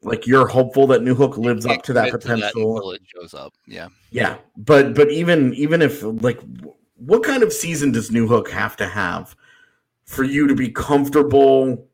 Like 0.05 0.27
you're 0.27 0.47
hopeful 0.47 0.85
that 0.87 1.01
Newhook 1.01 1.37
lives 1.37 1.65
up 1.65 1.81
to 1.83 1.93
that 1.93 2.11
potential. 2.11 2.75
until 2.77 2.91
it 2.91 3.01
shows 3.05 3.33
up. 3.33 3.53
Yeah. 3.65 3.89
Yeah, 4.11 4.37
but 4.55 4.93
but 4.93 5.11
even 5.11 5.53
even 5.55 5.81
if 5.81 6.03
like, 6.03 6.39
what 6.95 7.23
kind 7.23 7.41
of 7.41 7.51
season 7.51 7.91
does 7.91 8.11
Newhook 8.11 8.49
have 8.49 8.77
to 8.77 8.87
have 8.87 9.35
for 10.05 10.23
you 10.23 10.47
to 10.47 10.55
be 10.55 10.69
comfortable 10.69 11.87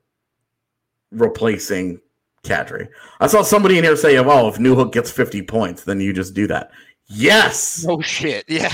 replacing 1.12 2.02
Kadri? 2.44 2.90
I 3.22 3.28
saw 3.28 3.42
somebody 3.42 3.78
in 3.78 3.86
here 3.86 3.96
say, 3.96 4.20
"Well, 4.20 4.50
if 4.50 4.58
Newhook 4.58 4.92
gets 4.92 5.10
fifty 5.10 5.42
points, 5.42 5.86
then 5.86 6.02
you 6.02 6.12
just 6.12 6.34
do 6.34 6.48
that." 6.48 6.72
Yes, 7.08 7.86
Oh 7.88 8.02
shit. 8.02 8.46
Yeah. 8.48 8.72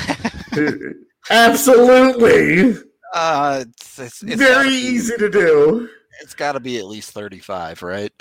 absolutely. 1.29 2.75
Uh, 3.13 3.65
it's, 3.67 3.99
it's, 3.99 4.23
it's 4.23 4.35
Very 4.35 4.69
easy 4.69 5.15
to 5.17 5.29
do. 5.29 5.89
It's 6.21 6.33
got 6.33 6.53
to 6.53 6.59
be 6.59 6.77
at 6.79 6.85
least 6.85 7.11
thirty-five, 7.11 7.83
right? 7.83 8.11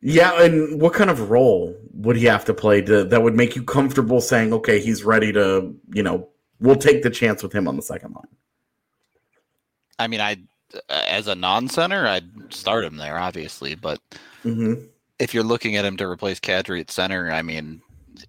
Yeah, 0.00 0.42
and 0.42 0.80
what 0.80 0.94
kind 0.94 1.10
of 1.10 1.30
role 1.30 1.76
would 1.92 2.16
he 2.16 2.26
have 2.26 2.44
to 2.44 2.54
play 2.54 2.80
to 2.82 3.04
that 3.04 3.22
would 3.22 3.34
make 3.34 3.56
you 3.56 3.64
comfortable 3.64 4.20
saying, 4.20 4.52
"Okay, 4.52 4.78
he's 4.80 5.02
ready 5.04 5.32
to," 5.32 5.74
you 5.92 6.02
know, 6.02 6.28
we'll 6.60 6.76
take 6.76 7.02
the 7.02 7.10
chance 7.10 7.42
with 7.42 7.52
him 7.52 7.66
on 7.66 7.76
the 7.76 7.82
second 7.82 8.14
line. 8.14 8.28
I 9.98 10.06
mean, 10.06 10.20
I 10.20 10.36
as 10.88 11.26
a 11.26 11.34
non-center, 11.34 12.06
I'd 12.06 12.52
start 12.52 12.84
him 12.84 12.96
there, 12.96 13.18
obviously. 13.18 13.74
But 13.74 14.00
hmm 14.42 14.74
if 15.18 15.34
you're 15.34 15.44
looking 15.44 15.74
at 15.76 15.84
him 15.84 15.96
to 15.96 16.06
replace 16.06 16.38
Kadri 16.38 16.80
at 16.80 16.90
center, 16.90 17.30
I 17.30 17.42
mean, 17.42 17.82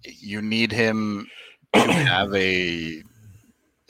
you 0.03 0.41
need 0.41 0.71
him 0.71 1.27
to 1.73 1.81
have 1.81 2.33
a. 2.33 3.03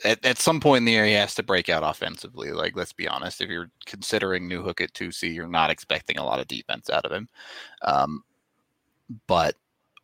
At, 0.04 0.24
at 0.24 0.38
some 0.38 0.60
point 0.60 0.78
in 0.78 0.84
the 0.86 0.92
year, 0.92 1.04
he 1.04 1.12
has 1.12 1.34
to 1.34 1.42
break 1.42 1.68
out 1.68 1.82
offensively. 1.82 2.52
Like, 2.52 2.74
let's 2.76 2.92
be 2.92 3.06
honest. 3.08 3.40
If 3.40 3.50
you're 3.50 3.70
considering 3.86 4.48
Newhook 4.48 4.80
at 4.80 4.94
two 4.94 5.12
C, 5.12 5.28
you're 5.28 5.46
not 5.48 5.70
expecting 5.70 6.16
a 6.18 6.24
lot 6.24 6.40
of 6.40 6.48
defense 6.48 6.88
out 6.88 7.04
of 7.04 7.12
him. 7.12 7.28
Um, 7.82 8.22
but 9.26 9.56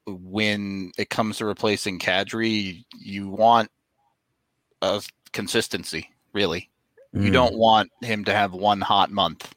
when 0.06 0.92
it 0.98 1.10
comes 1.10 1.38
to 1.38 1.46
replacing 1.46 1.98
Kadri, 1.98 2.84
you 2.98 3.28
want 3.28 3.70
a 4.82 5.02
consistency. 5.32 6.10
Really, 6.32 6.70
Mm. 7.14 7.24
you 7.24 7.30
don't 7.30 7.56
want 7.56 7.90
him 8.02 8.24
to 8.26 8.32
have 8.34 8.52
one 8.52 8.80
hot 8.82 9.10
month. 9.10 9.54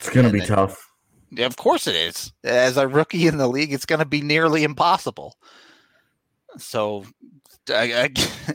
It's 0.00 0.08
gonna 0.08 0.28
and 0.28 0.32
be 0.32 0.38
then- 0.38 0.48
tough. 0.48 0.84
Yeah, 1.30 1.44
of 1.44 1.56
course 1.58 1.86
it 1.86 1.94
is. 1.94 2.32
As 2.42 2.78
a 2.78 2.88
rookie 2.88 3.26
in 3.26 3.36
the 3.36 3.48
league, 3.48 3.70
it's 3.74 3.84
going 3.84 3.98
to 3.98 4.06
be 4.06 4.22
nearly 4.22 4.64
impossible. 4.64 5.36
So, 6.56 7.04
I, 7.68 8.08
I- 8.16 8.54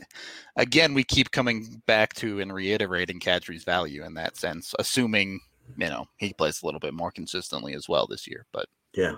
again, 0.56 0.94
we 0.94 1.04
keep 1.04 1.30
coming 1.30 1.82
back 1.86 2.14
to 2.14 2.40
and 2.40 2.52
reiterating 2.52 3.20
Kadri's 3.20 3.64
value 3.64 4.04
in 4.04 4.14
that 4.14 4.36
sense, 4.36 4.74
assuming 4.78 5.40
you 5.78 5.88
know 5.88 6.06
he 6.16 6.32
plays 6.32 6.62
a 6.62 6.66
little 6.66 6.80
bit 6.80 6.94
more 6.94 7.10
consistently 7.10 7.74
as 7.74 7.88
well 7.88 8.06
this 8.06 8.26
year. 8.26 8.46
But 8.52 8.66
Yeah. 8.94 9.16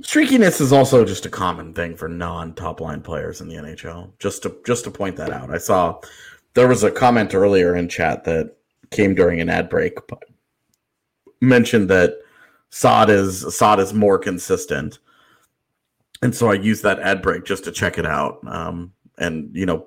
Streakiness 0.00 0.60
is 0.60 0.72
also 0.72 1.04
just 1.04 1.26
a 1.26 1.30
common 1.30 1.72
thing 1.72 1.96
for 1.96 2.08
non-top 2.08 2.80
line 2.80 3.00
players 3.00 3.40
in 3.40 3.48
the 3.48 3.54
NHL. 3.54 4.10
Just 4.18 4.42
to 4.42 4.56
just 4.66 4.84
to 4.84 4.90
point 4.90 5.16
that 5.16 5.30
out. 5.30 5.54
I 5.54 5.58
saw 5.58 6.00
there 6.54 6.68
was 6.68 6.82
a 6.82 6.90
comment 6.90 7.34
earlier 7.34 7.76
in 7.76 7.88
chat 7.88 8.24
that 8.24 8.56
came 8.90 9.14
during 9.14 9.40
an 9.40 9.48
ad 9.48 9.68
break 9.68 9.94
but 10.08 10.22
mentioned 11.40 11.88
that 11.90 12.14
Saad 12.70 13.10
is 13.10 13.54
Saad 13.54 13.80
is 13.80 13.94
more 13.94 14.18
consistent. 14.18 14.98
And 16.22 16.34
so 16.34 16.50
I 16.50 16.54
used 16.54 16.82
that 16.84 17.00
ad 17.00 17.20
break 17.22 17.44
just 17.44 17.64
to 17.64 17.72
check 17.72 17.98
it 17.98 18.06
out. 18.06 18.38
Um, 18.46 18.92
and 19.18 19.50
you 19.54 19.66
know, 19.66 19.86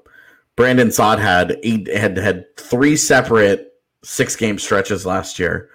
Brandon 0.55 0.91
Saad 0.91 1.19
had 1.19 1.57
eight 1.63 1.87
had 1.87 2.17
had 2.17 2.55
three 2.57 2.95
separate 2.97 3.73
six 4.03 4.35
game 4.35 4.59
stretches 4.59 5.05
last 5.05 5.39
year 5.39 5.69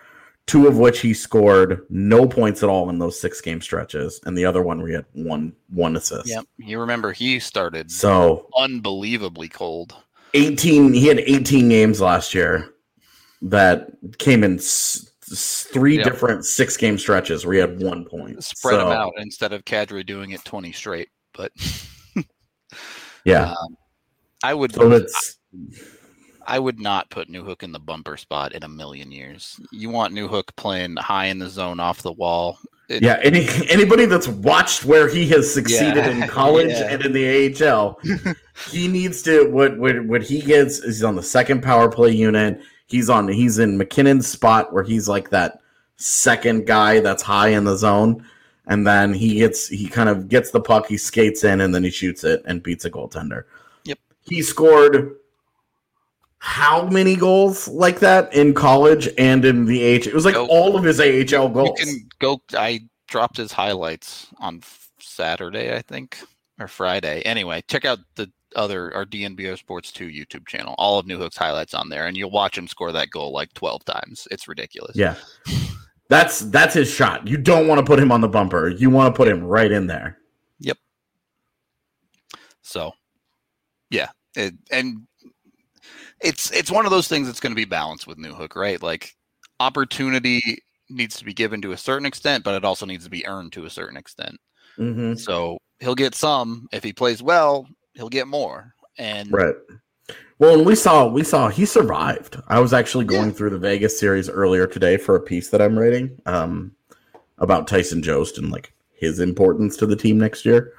two 0.46 0.66
of 0.66 0.78
which 0.78 0.98
he 1.00 1.14
scored 1.14 1.84
no 1.90 2.26
points 2.26 2.62
at 2.64 2.68
all 2.68 2.90
in 2.90 2.98
those 2.98 3.20
six 3.20 3.40
game 3.40 3.60
stretches, 3.60 4.20
and 4.24 4.36
the 4.36 4.44
other 4.44 4.62
one 4.62 4.82
we 4.82 4.92
had 4.92 5.04
one 5.12 5.52
one 5.68 5.94
assist. 5.96 6.26
yeah, 6.28 6.40
you 6.56 6.80
remember 6.80 7.12
he 7.12 7.38
started 7.38 7.88
So 7.90 8.48
unbelievably 8.56 9.48
cold. 9.48 9.94
18 10.34 10.92
he 10.92 11.06
had 11.06 11.20
18 11.20 11.68
games 11.68 12.00
last 12.00 12.34
year 12.34 12.70
that 13.42 13.90
came 14.18 14.42
in 14.42 14.56
s- 14.58 15.09
three 15.32 15.96
Yep. 15.96 16.04
different 16.04 16.44
six 16.44 16.76
game 16.76 16.98
stretches 16.98 17.44
where 17.46 17.54
he 17.54 17.60
had 17.60 17.80
one 17.80 18.04
point. 18.04 18.42
Spread 18.42 18.74
So, 18.80 18.90
out 18.90 19.12
instead 19.18 19.52
of 19.52 19.64
Kadri 19.64 20.04
doing 20.04 20.30
it 20.30 20.44
twenty 20.44 20.72
straight. 20.72 21.08
But 21.34 21.52
Yeah. 23.24 23.50
um, 23.52 23.76
I 24.42 24.54
would 24.54 24.74
So 24.74 24.90
it's 24.92 25.36
I 26.46 26.58
would 26.58 26.80
not 26.80 27.10
put 27.10 27.28
Newhook 27.28 27.62
in 27.62 27.70
the 27.72 27.78
bumper 27.78 28.16
spot 28.16 28.52
in 28.54 28.62
a 28.64 28.68
million 28.68 29.12
years. 29.12 29.60
You 29.70 29.90
want 29.90 30.14
Newhook 30.14 30.44
playing 30.56 30.96
high 30.96 31.26
in 31.26 31.38
the 31.38 31.48
zone 31.48 31.78
off 31.80 32.02
the 32.02 32.12
wall. 32.12 32.58
It- 32.88 33.02
yeah, 33.02 33.20
any 33.22 33.46
anybody 33.68 34.06
that's 34.06 34.26
watched 34.26 34.84
where 34.84 35.06
he 35.08 35.28
has 35.28 35.52
succeeded 35.52 35.96
Yeah, 35.96 36.08
in 36.10 36.28
college 36.28 36.70
yeah. 36.70 36.88
and 36.92 37.04
in 37.04 37.12
the 37.12 37.64
AHL, 37.64 38.00
he 38.70 38.88
needs 38.88 39.22
to 39.22 39.48
what 39.50 39.78
what 39.78 40.04
what 40.06 40.22
he 40.22 40.40
gets 40.40 40.78
is 40.80 41.04
on 41.04 41.14
the 41.14 41.22
second 41.22 41.62
power 41.62 41.88
play 41.88 42.10
unit. 42.10 42.60
He's 42.90 43.08
on 43.08 43.28
he's 43.28 43.58
in 43.58 43.78
MacKinnon's 43.78 44.26
spot 44.26 44.72
where 44.72 44.82
he's 44.82 45.08
like 45.08 45.30
that 45.30 45.60
second 45.96 46.66
guy 46.66 47.00
that's 47.00 47.22
high 47.22 47.48
in 47.48 47.64
the 47.64 47.76
zone. 47.76 48.24
And 48.66 48.86
then 48.86 49.14
he 49.14 49.36
gets 49.36 49.68
he 49.68 49.88
kind 49.88 50.08
of 50.08 50.28
gets 50.28 50.50
the 50.50 50.60
puck, 50.60 50.86
he 50.86 50.96
skates 50.96 51.44
in, 51.44 51.60
and 51.60 51.74
then 51.74 51.84
he 51.84 51.90
shoots 51.90 52.24
it 52.24 52.42
and 52.44 52.62
beats 52.62 52.84
a 52.84 52.90
goaltender. 52.90 53.44
Yep. 53.84 53.98
He 54.22 54.42
scored 54.42 55.16
how 56.40 56.86
many 56.86 57.16
goals 57.16 57.68
like 57.68 58.00
that 58.00 58.32
in 58.34 58.54
college 58.54 59.08
and 59.18 59.44
in 59.44 59.66
the 59.66 59.94
AHL? 59.94 60.08
It 60.08 60.14
was 60.14 60.24
like 60.24 60.34
Go. 60.34 60.46
all 60.46 60.76
of 60.76 60.82
his 60.84 60.98
AHL 60.98 61.08
you 61.12 61.26
goals. 61.54 61.78
can 61.78 62.08
go. 62.18 62.40
I 62.56 62.80
dropped 63.08 63.36
his 63.36 63.52
highlights 63.52 64.28
on 64.38 64.62
Saturday, 64.98 65.74
I 65.74 65.82
think, 65.82 66.18
or 66.58 66.66
Friday. 66.66 67.20
Anyway, 67.22 67.62
check 67.68 67.84
out 67.84 67.98
the 68.14 68.30
other 68.56 68.94
our 68.94 69.04
DNVR 69.04 69.58
Sports 69.58 69.92
Two 69.92 70.08
YouTube 70.08 70.46
channel. 70.46 70.74
All 70.78 70.98
of 70.98 71.06
Newhook's 71.06 71.36
highlights 71.36 71.74
on 71.74 71.88
there, 71.88 72.06
and 72.06 72.16
you'll 72.16 72.30
watch 72.30 72.56
him 72.56 72.68
score 72.68 72.92
that 72.92 73.10
goal 73.10 73.32
like 73.32 73.52
twelve 73.54 73.84
times. 73.84 74.26
It's 74.30 74.48
ridiculous. 74.48 74.96
Yeah. 74.96 75.14
That's 76.10 76.40
that's 76.40 76.74
his 76.74 76.90
shot. 76.90 77.28
You 77.28 77.36
don't 77.36 77.68
want 77.68 77.78
to 77.78 77.84
put 77.84 78.00
him 78.00 78.10
on 78.10 78.20
the 78.20 78.28
bumper. 78.28 78.68
You 78.68 78.90
want 78.90 79.14
to 79.14 79.16
put 79.16 79.28
him 79.28 79.44
right 79.44 79.70
in 79.70 79.86
there. 79.86 80.18
Yep. 80.58 80.76
So, 82.62 82.92
yeah, 83.90 84.08
it, 84.34 84.54
and 84.72 85.06
it's 86.20 86.50
it's 86.50 86.70
one 86.70 86.84
of 86.84 86.90
those 86.90 87.06
things 87.06 87.28
that's 87.28 87.38
going 87.38 87.52
to 87.52 87.56
be 87.56 87.64
balanced 87.64 88.08
with 88.08 88.18
New 88.18 88.34
Hook, 88.34 88.56
right? 88.56 88.82
Like 88.82 89.14
opportunity 89.60 90.58
needs 90.88 91.16
to 91.16 91.24
be 91.24 91.32
given 91.32 91.62
to 91.62 91.72
a 91.72 91.76
certain 91.76 92.06
extent, 92.06 92.42
but 92.42 92.54
it 92.56 92.64
also 92.64 92.86
needs 92.86 93.04
to 93.04 93.10
be 93.10 93.24
earned 93.26 93.52
to 93.52 93.66
a 93.66 93.70
certain 93.70 93.96
extent. 93.96 94.36
Mm-hmm. 94.78 95.14
So 95.14 95.58
he'll 95.78 95.94
get 95.94 96.16
some 96.16 96.66
if 96.72 96.82
he 96.82 96.92
plays 96.92 97.22
well. 97.22 97.68
He'll 97.94 98.08
get 98.08 98.26
more, 98.28 98.74
and 98.98 99.30
Right. 99.32 99.54
Well, 100.38 100.54
and 100.56 100.64
we 100.66 100.74
saw 100.74 101.06
we 101.06 101.22
saw 101.22 101.48
he 101.48 101.66
survived. 101.66 102.40
I 102.48 102.60
was 102.60 102.72
actually 102.72 103.04
going 103.04 103.32
through 103.32 103.50
the 103.50 103.58
Vegas 103.58 103.98
series 103.98 104.28
earlier 104.30 104.66
today 104.66 104.96
for 104.96 105.14
a 105.16 105.20
piece 105.20 105.50
that 105.50 105.60
I'm 105.60 105.78
writing 105.78 106.18
um, 106.24 106.72
about 107.38 107.68
Tyson 107.68 108.02
Jost 108.02 108.38
and 108.38 108.50
like 108.50 108.72
his 108.92 109.20
importance 109.20 109.76
to 109.78 109.86
the 109.86 109.96
team 109.96 110.18
next 110.18 110.44
year 110.46 110.72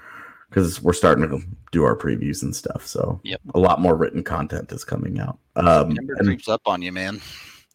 because 0.50 0.82
we're 0.82 0.94
starting 0.94 1.30
to 1.30 1.42
do 1.72 1.84
our 1.84 1.96
previews 1.96 2.42
and 2.44 2.56
stuff. 2.56 2.86
So 2.86 3.22
Yep. 3.24 3.42
a 3.54 3.60
lot 3.60 3.80
more 3.80 3.96
written 3.96 4.24
content 4.24 4.72
is 4.72 4.84
coming 4.84 5.20
out. 5.20 5.38
Um, 5.56 5.96
creeps 6.18 6.48
up 6.50 6.62
on 6.66 6.82
you, 6.82 6.92
man. 6.92 7.22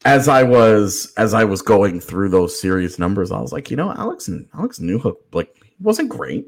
as 0.04 0.28
I 0.28 0.42
was 0.42 1.12
as 1.16 1.34
I 1.34 1.44
was 1.44 1.62
going 1.62 2.00
through 2.00 2.30
those 2.30 2.60
series 2.60 2.98
numbers, 2.98 3.30
I 3.30 3.40
was 3.40 3.52
like, 3.52 3.70
you 3.70 3.76
know, 3.76 3.92
Alex 3.92 4.26
and 4.28 4.48
Alex 4.54 4.80
Newhook, 4.80 5.16
like 5.32 5.56
wasn't 5.80 6.08
great. 6.08 6.46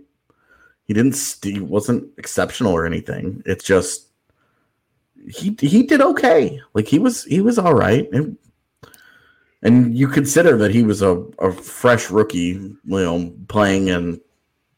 He 0.88 0.94
didn't 0.94 1.12
st- 1.12 1.54
he 1.54 1.60
wasn't 1.60 2.08
exceptional 2.16 2.72
or 2.72 2.86
anything. 2.86 3.42
It's 3.46 3.64
just 3.64 4.08
he 5.30 5.54
he 5.60 5.82
did 5.82 6.00
okay. 6.00 6.60
Like 6.74 6.88
he 6.88 6.98
was 6.98 7.24
he 7.24 7.40
was 7.40 7.58
all 7.58 7.74
right. 7.74 8.08
And, 8.12 8.36
and 9.62 9.96
you 9.96 10.08
consider 10.08 10.56
that 10.56 10.70
he 10.70 10.82
was 10.82 11.02
a, 11.02 11.16
a 11.40 11.52
fresh 11.52 12.10
rookie, 12.10 12.54
you 12.54 12.78
know, 12.84 13.34
playing 13.48 13.88
in 13.88 14.20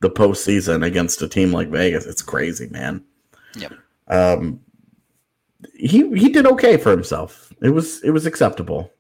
the 0.00 0.10
postseason 0.10 0.84
against 0.84 1.22
a 1.22 1.28
team 1.28 1.52
like 1.52 1.68
Vegas. 1.68 2.06
It's 2.06 2.22
crazy, 2.22 2.68
man. 2.70 3.04
Yep. 3.56 3.72
Um, 4.08 4.60
he 5.74 6.08
he 6.16 6.30
did 6.30 6.46
okay 6.46 6.76
for 6.76 6.90
himself. 6.90 7.52
It 7.62 7.70
was 7.70 8.02
it 8.02 8.10
was 8.10 8.26
acceptable. 8.26 8.90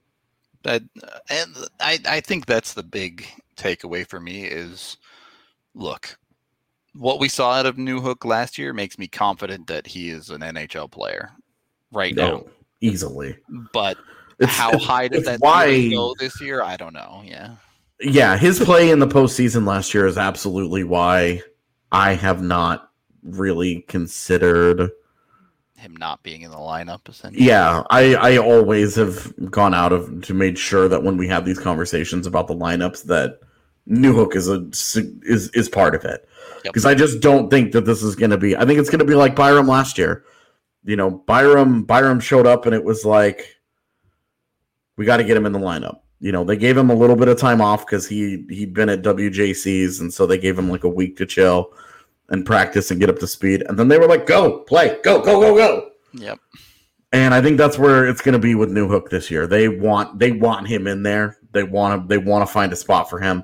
That 0.62 0.82
and 1.28 1.56
I 1.80 1.98
I 2.06 2.20
think 2.20 2.46
that's 2.46 2.74
the 2.74 2.82
big 2.82 3.26
takeaway 3.56 4.06
for 4.06 4.20
me 4.20 4.44
is 4.44 4.96
look, 5.74 6.18
what 6.94 7.20
we 7.20 7.28
saw 7.28 7.52
out 7.52 7.66
of 7.66 7.76
Newhook 7.76 8.24
last 8.24 8.58
year 8.58 8.72
makes 8.72 8.98
me 8.98 9.06
confident 9.06 9.66
that 9.68 9.86
he 9.86 10.10
is 10.10 10.30
an 10.30 10.40
NHL 10.40 10.90
player 10.90 11.30
right 11.92 12.14
now. 12.14 12.44
Easily. 12.80 13.36
But 13.72 13.96
It's, 14.38 14.52
how 14.52 14.70
it's- 14.70 14.84
high 14.84 15.08
does 15.08 15.24
that 15.24 15.40
why 15.40 15.88
go 15.90 16.14
this 16.18 16.40
year? 16.40 16.62
I 16.62 16.76
don't 16.76 16.94
know. 16.94 17.22
Yeah. 17.24 17.56
yeah, 18.00 18.36
his 18.36 18.58
play 18.58 18.90
in 18.90 18.98
the 18.98 19.06
postseason 19.06 19.66
last 19.66 19.92
year 19.94 20.06
is 20.06 20.16
absolutely 20.18 20.84
why 20.84 21.42
I 21.92 22.14
have 22.14 22.42
not 22.42 22.90
really 23.22 23.82
considered. 23.82 24.90
Him 25.76 25.96
not 25.96 26.22
being 26.22 26.42
in 26.42 26.50
the 26.50 26.56
lineup 26.58 27.08
essentially. 27.08 27.44
Yeah, 27.44 27.82
I 27.90 28.14
I 28.14 28.36
always 28.38 28.96
have 28.96 29.32
gone 29.50 29.74
out 29.74 29.92
of 29.92 30.22
to 30.22 30.34
make 30.34 30.58
sure 30.58 30.88
that 30.88 31.02
when 31.02 31.16
we 31.16 31.26
have 31.28 31.44
these 31.46 31.58
conversations 31.58 32.26
about 32.26 32.48
the 32.48 32.54
lineups 32.54 33.04
that 33.04 33.40
Newhook 33.88 34.36
is 34.36 34.48
a 34.48 34.66
is 35.24 35.48
is 35.50 35.68
part 35.68 35.94
of 35.94 36.04
it 36.04 36.28
Yep. 36.64 36.74
because 36.74 36.84
I 36.86 36.94
just 36.94 37.20
don't 37.20 37.50
think 37.50 37.72
that 37.72 37.86
this 37.86 38.02
is 38.02 38.14
going 38.14 38.30
to 38.30 38.38
be. 38.38 38.56
I 38.56 38.64
think 38.66 38.78
it's 38.78 38.90
going 38.90 38.98
to 39.00 39.04
be 39.04 39.14
like 39.14 39.34
Byram 39.34 39.66
last 39.66 39.96
year. 39.98 40.24
You 40.84 40.96
know, 40.96 41.10
Byram 41.10 41.84
Byram 41.84 42.20
showed 42.20 42.46
up 42.46 42.66
and 42.66 42.74
it 42.74 42.84
was 42.84 43.04
like 43.04 43.56
we 44.96 45.06
got 45.06 45.16
to 45.16 45.24
get 45.24 45.36
him 45.36 45.46
in 45.46 45.52
the 45.52 45.58
lineup. 45.58 46.00
You 46.20 46.32
know, 46.32 46.44
they 46.44 46.56
gave 46.56 46.76
him 46.76 46.90
a 46.90 46.94
little 46.94 47.16
bit 47.16 47.28
of 47.28 47.38
time 47.38 47.62
off 47.62 47.86
because 47.86 48.06
he 48.06 48.44
he'd 48.50 48.74
been 48.74 48.90
at 48.90 49.02
WJCs, 49.02 50.00
and 50.00 50.12
so 50.12 50.26
they 50.26 50.36
gave 50.36 50.58
him 50.58 50.68
like 50.68 50.84
a 50.84 50.88
week 50.88 51.16
to 51.16 51.24
chill 51.26 51.72
and 52.28 52.44
practice 52.44 52.90
and 52.90 53.00
get 53.00 53.08
up 53.08 53.18
to 53.20 53.26
speed. 53.26 53.62
And 53.66 53.78
then 53.78 53.88
they 53.88 53.98
were 53.98 54.06
like, 54.06 54.26
"Go 54.26 54.58
play, 54.60 54.98
go, 55.02 55.22
go, 55.22 55.40
go, 55.40 55.56
go." 55.56 55.90
Yep. 56.12 56.38
And 57.12 57.32
I 57.34 57.40
think 57.40 57.56
that's 57.56 57.78
where 57.78 58.06
it's 58.06 58.20
going 58.20 58.34
to 58.34 58.38
be 58.38 58.54
with 58.54 58.70
Newhook 58.70 59.08
this 59.08 59.30
year. 59.30 59.46
They 59.46 59.68
want 59.68 60.18
they 60.18 60.32
want 60.32 60.68
him 60.68 60.86
in 60.86 61.02
there. 61.02 61.38
They 61.52 61.62
want 61.62 62.02
to 62.02 62.06
they 62.08 62.18
want 62.18 62.46
to 62.46 62.52
find 62.52 62.70
a 62.72 62.76
spot 62.76 63.08
for 63.08 63.18
him. 63.18 63.42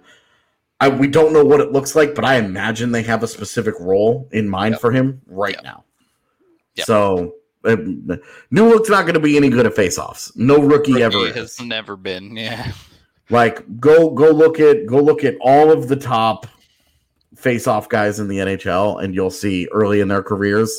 I, 0.80 0.88
we 0.88 1.08
don't 1.08 1.32
know 1.32 1.44
what 1.44 1.60
it 1.60 1.72
looks 1.72 1.94
like, 1.96 2.14
but 2.14 2.24
I 2.24 2.36
imagine 2.36 2.92
they 2.92 3.02
have 3.04 3.22
a 3.22 3.28
specific 3.28 3.74
role 3.80 4.28
in 4.32 4.48
mind 4.48 4.72
Yep. 4.74 4.80
for 4.80 4.92
him 4.92 5.22
right 5.26 5.54
Yep. 5.54 5.64
now. 5.64 5.84
Yep. 6.74 6.86
So 6.86 7.34
uh, 7.64 7.76
Newhook's 8.52 8.90
not 8.90 9.02
going 9.02 9.14
to 9.14 9.20
be 9.20 9.36
any 9.38 9.48
good 9.48 9.64
at 9.66 9.74
face-offs. 9.74 10.36
No 10.36 10.58
rookie, 10.58 11.02
ever 11.02 11.16
Rookie 11.18 11.30
is. 11.30 11.56
has 11.56 11.60
never 11.66 11.96
been. 11.96 12.36
Yeah. 12.36 12.72
Like 13.30 13.80
go 13.80 14.10
go 14.10 14.30
look 14.30 14.60
at 14.60 14.86
go 14.86 15.00
look 15.00 15.24
at 15.24 15.34
all 15.40 15.72
of 15.72 15.88
the 15.88 15.96
top 15.96 16.46
face-off 17.34 17.88
guys 17.88 18.20
in 18.20 18.28
the 18.28 18.38
NHL, 18.38 19.02
and 19.02 19.14
you'll 19.14 19.30
see 19.30 19.66
early 19.72 20.00
in 20.00 20.06
their 20.08 20.22
careers 20.22 20.70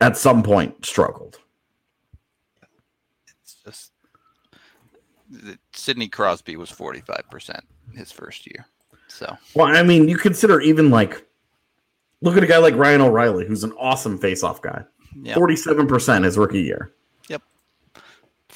at 0.00 0.16
some 0.16 0.42
point 0.44 0.84
struggled. 0.84 1.40
It's 3.42 3.56
just 3.64 3.92
Sidney 5.72 6.08
Crosby 6.08 6.56
was 6.56 6.70
forty 6.70 7.00
five 7.00 7.24
percent 7.30 7.64
his 7.96 8.12
first 8.12 8.46
year. 8.46 8.66
So 9.16 9.36
Well, 9.54 9.66
I 9.66 9.82
mean, 9.82 10.08
you 10.08 10.16
consider 10.18 10.60
even 10.60 10.90
like 10.90 11.26
look 12.20 12.36
at 12.36 12.42
a 12.42 12.46
guy 12.46 12.58
like 12.58 12.74
Ryan 12.74 13.00
O'Reilly, 13.00 13.46
who's 13.46 13.64
an 13.64 13.72
awesome 13.78 14.18
face-off 14.18 14.60
guy. 14.62 14.84
Forty-seven 15.34 15.86
percent 15.86 16.24
his 16.24 16.36
rookie 16.36 16.60
year. 16.62 16.92
Yep. 17.28 17.42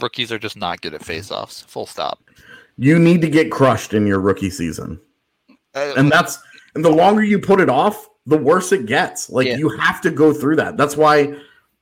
Rookies 0.00 0.30
are 0.30 0.38
just 0.38 0.56
not 0.56 0.80
good 0.82 0.92
at 0.94 1.04
face-offs. 1.04 1.62
Full 1.62 1.86
stop. 1.86 2.20
You 2.76 2.98
need 2.98 3.20
to 3.22 3.28
get 3.28 3.50
crushed 3.50 3.94
in 3.94 4.06
your 4.06 4.20
rookie 4.20 4.50
season, 4.50 5.00
Uh, 5.74 5.94
and 5.96 6.10
that's 6.12 6.38
and 6.74 6.84
the 6.84 6.90
longer 6.90 7.22
you 7.22 7.38
put 7.38 7.60
it 7.60 7.68
off, 7.70 8.08
the 8.26 8.36
worse 8.38 8.72
it 8.72 8.86
gets. 8.86 9.30
Like 9.30 9.46
Yeah. 9.46 9.56
you 9.56 9.68
have 9.70 10.00
to 10.02 10.10
go 10.10 10.32
through 10.32 10.56
that. 10.56 10.76
That's 10.76 10.96
why 10.96 11.34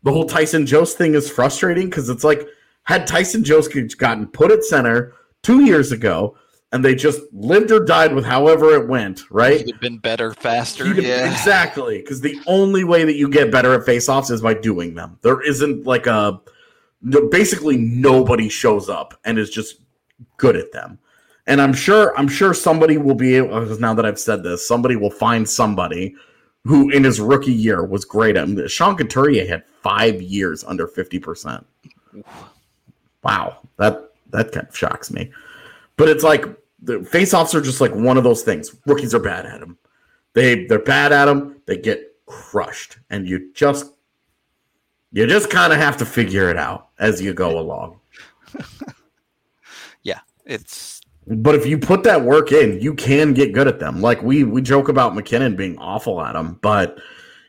the 0.04 0.12
whole 0.12 0.24
Tyson 0.26 0.64
Jost 0.66 0.96
thing 0.96 1.14
is 1.14 1.28
frustrating 1.30 1.86
because 1.90 2.08
it's 2.08 2.24
like 2.24 2.46
had 2.84 3.06
Tyson 3.06 3.42
Jost 3.44 3.72
gotten 3.98 4.26
put 4.28 4.50
at 4.52 4.64
center 4.64 5.12
two 5.42 5.64
years 5.64 5.92
ago, 5.92 6.36
and 6.72 6.84
they 6.84 6.94
just 6.94 7.20
lived 7.32 7.70
or 7.70 7.84
died 7.84 8.14
with 8.14 8.24
however 8.24 8.74
it 8.74 8.88
went, 8.88 9.22
right? 9.30 9.60
He'd 9.60 9.72
have 9.72 9.80
been 9.80 9.98
better 9.98 10.34
faster. 10.34 10.86
You'd- 10.86 11.02
yeah. 11.06 11.30
Exactly, 11.30 11.98
because 11.98 12.20
the 12.20 12.38
only 12.46 12.84
way 12.84 13.04
that 13.04 13.16
you 13.16 13.28
get 13.28 13.50
better 13.50 13.74
at 13.74 13.86
face-offs 13.86 14.30
is 14.30 14.42
by 14.42 14.54
doing 14.54 14.94
them. 14.94 15.18
There 15.22 15.40
isn't 15.40 15.86
like 15.86 16.06
a 16.06 16.40
no, 17.00 17.28
basically 17.28 17.76
nobody 17.76 18.48
shows 18.48 18.88
up 18.88 19.14
and 19.24 19.38
is 19.38 19.50
just 19.50 19.76
good 20.36 20.56
at 20.56 20.72
them. 20.72 20.98
And 21.46 21.62
I'm 21.62 21.72
sure 21.72 22.16
I'm 22.18 22.28
sure 22.28 22.52
somebody 22.52 22.98
will 22.98 23.14
be 23.14 23.36
able 23.36 23.54
oh, 23.54 23.76
now 23.80 23.94
that 23.94 24.04
I've 24.04 24.18
said 24.18 24.42
this, 24.42 24.66
somebody 24.66 24.96
will 24.96 25.10
find 25.10 25.48
somebody 25.48 26.14
who 26.64 26.90
in 26.90 27.04
his 27.04 27.20
rookie 27.20 27.52
year 27.52 27.84
was 27.84 28.04
great 28.04 28.36
at 28.36 28.46
them. 28.46 28.68
Sean 28.68 28.96
Couturier 28.96 29.46
had 29.46 29.64
five 29.82 30.20
years 30.20 30.64
under 30.64 30.86
50%. 30.86 31.64
Wow. 33.22 33.60
That 33.78 34.10
that 34.30 34.52
kind 34.52 34.66
of 34.68 34.76
shocks 34.76 35.10
me. 35.10 35.30
But 35.98 36.08
it's 36.08 36.24
like 36.24 36.46
the 36.80 37.04
face-offs 37.04 37.54
are 37.54 37.60
just 37.60 37.82
like 37.82 37.94
one 37.94 38.16
of 38.16 38.24
those 38.24 38.42
things. 38.42 38.74
Rookies 38.86 39.14
are 39.14 39.18
bad 39.20 39.44
at 39.44 39.60
them. 39.60 39.76
They 40.32 40.64
they're 40.64 40.78
bad 40.78 41.12
at 41.12 41.26
them. 41.26 41.60
They 41.66 41.76
get 41.76 42.16
crushed, 42.24 42.96
and 43.10 43.28
you 43.28 43.52
just 43.52 43.92
you 45.12 45.26
just 45.26 45.50
kind 45.50 45.72
of 45.72 45.78
have 45.78 45.98
to 45.98 46.06
figure 46.06 46.48
it 46.48 46.56
out 46.56 46.88
as 46.98 47.20
you 47.20 47.34
go 47.34 47.58
along. 47.58 48.00
Yeah. 50.02 50.20
It's 50.46 51.00
But 51.26 51.54
if 51.54 51.66
you 51.66 51.76
put 51.78 52.02
that 52.04 52.22
work 52.22 52.52
in, 52.52 52.80
you 52.80 52.94
can 52.94 53.34
get 53.34 53.52
good 53.52 53.68
at 53.68 53.78
them. 53.80 54.00
Like 54.00 54.22
we 54.22 54.44
we 54.44 54.62
joke 54.62 54.88
about 54.88 55.14
MacKinnon 55.14 55.56
being 55.56 55.76
awful 55.78 56.20
at 56.22 56.32
them, 56.32 56.58
but 56.62 56.98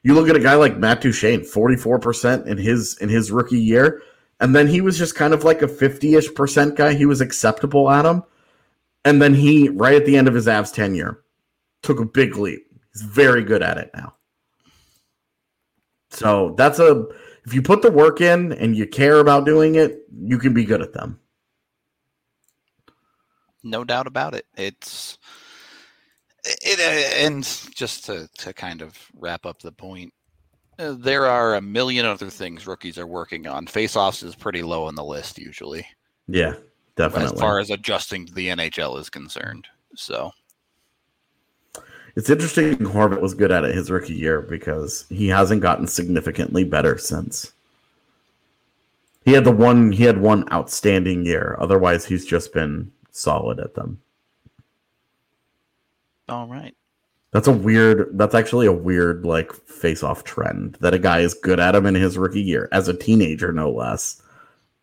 you 0.04 0.14
look 0.14 0.30
at 0.30 0.36
a 0.36 0.39
guy 0.39 0.56
like 0.56 0.78
Matt 0.78 1.02
Duchene, 1.02 1.43
forty 1.43 1.78
four 1.78 2.00
percent 2.00 2.47
in 2.47 2.58
his 2.58 2.97
in 2.97 3.08
his 3.08 3.32
rookie 3.32 3.60
year, 3.62 4.02
and 4.39 4.56
then 4.56 4.68
he 4.68 4.82
was 4.82 4.97
just 4.97 5.16
kind 5.16 5.34
of 5.34 5.43
like 5.43 5.62
a 5.62 5.68
fifty 5.68 6.16
ish 6.16 6.34
percent 6.34 6.76
guy. 6.76 6.93
He 6.93 7.06
was 7.06 7.22
acceptable 7.22 7.89
at 7.89 8.06
him, 8.06 8.24
and 9.06 9.22
then 9.22 9.34
he 9.34 9.70
right 9.70 9.95
at 9.95 10.06
the 10.06 10.18
end 10.18 10.28
of 10.28 10.34
his 10.34 10.47
Avs 10.47 10.74
tenure 10.74 11.24
took 11.84 12.00
a 12.00 12.06
big 12.06 12.36
leap. 12.38 12.66
He's 12.93 13.02
very 13.04 13.43
good 13.43 13.64
at 13.64 13.78
it 13.78 13.91
now. 13.95 14.16
So 16.12 16.56
that's 16.58 16.80
a 16.80 17.06
if 17.45 17.54
you 17.54 17.62
put 17.62 17.82
the 17.82 17.91
work 17.91 18.22
in 18.22 18.52
and 18.54 18.76
you 18.76 18.86
care 18.88 19.20
about 19.20 19.45
doing 19.45 19.76
it, 19.76 20.00
you 20.12 20.38
can 20.38 20.54
be 20.54 20.66
good 20.66 20.82
at 20.82 20.93
them. 20.93 21.20
no 23.64 23.84
doubt 23.84 24.08
about 24.08 24.34
it. 24.36 24.45
It's 24.58 25.18
it 26.45 26.80
and 27.26 27.43
just 27.76 28.06
to 28.06 28.28
to 28.39 28.54
kind 28.54 28.82
of 28.82 28.97
wrap 29.16 29.45
up 29.45 29.60
the 29.62 29.72
point. 29.72 30.14
uh, 30.80 30.93
There 30.97 31.26
are 31.26 31.56
a 31.56 31.62
million 31.62 32.06
other 32.06 32.30
things 32.30 32.68
rookies 32.68 32.97
are 32.97 33.08
working 33.08 33.47
on. 33.47 33.68
Face-offs 33.68 34.24
is 34.24 34.36
pretty 34.36 34.62
low 34.64 34.86
on 34.86 34.95
the 34.95 35.04
list 35.04 35.38
usually, 35.38 35.86
Yeah, 36.28 36.54
definitely. 37.00 37.34
as 37.34 37.39
far 37.39 37.60
as 37.60 37.70
adjusting 37.70 38.26
to 38.26 38.34
the 38.34 38.50
NHL 38.50 39.00
is 39.00 39.10
concerned. 39.10 39.68
So 39.95 40.32
It's 42.16 42.30
interesting 42.30 42.76
Horvat 42.78 43.22
was 43.22 43.34
good 43.34 43.52
at 43.52 43.64
it 43.64 43.74
his 43.74 43.89
rookie 43.89 44.14
year 44.14 44.41
because 44.41 45.06
he 45.10 45.28
hasn't 45.28 45.62
gotten 45.62 45.88
significantly 45.88 46.64
better 46.64 46.97
since. 46.97 47.54
He 49.26 49.34
had 49.34 49.45
the 49.45 49.52
one 49.52 49.91
he 49.91 50.04
had 50.04 50.20
one 50.20 50.52
outstanding 50.52 51.26
year. 51.26 51.56
Otherwise, 51.60 52.06
he's 52.06 52.26
just 52.26 52.54
been 52.54 52.91
solid 53.12 53.60
at 53.60 53.76
them. 53.76 54.02
all 56.28 56.47
right, 56.47 56.76
That's 57.32 57.47
a 57.47 57.52
weird 57.52 58.18
that's 58.18 58.36
actually 58.36 58.68
a 58.68 58.74
weird 58.74 59.26
like 59.26 59.54
face-off 59.54 60.24
trend 60.24 60.78
that 60.82 60.93
a 60.93 61.00
guy 61.00 61.20
is 61.20 61.34
good 61.34 61.60
at 61.60 61.76
him 61.76 61.86
in 61.86 61.95
his 61.95 62.18
rookie 62.18 62.41
year 62.41 62.70
as 62.72 62.88
a 62.88 62.97
teenager 62.97 63.52
no 63.52 63.72
less 63.72 64.22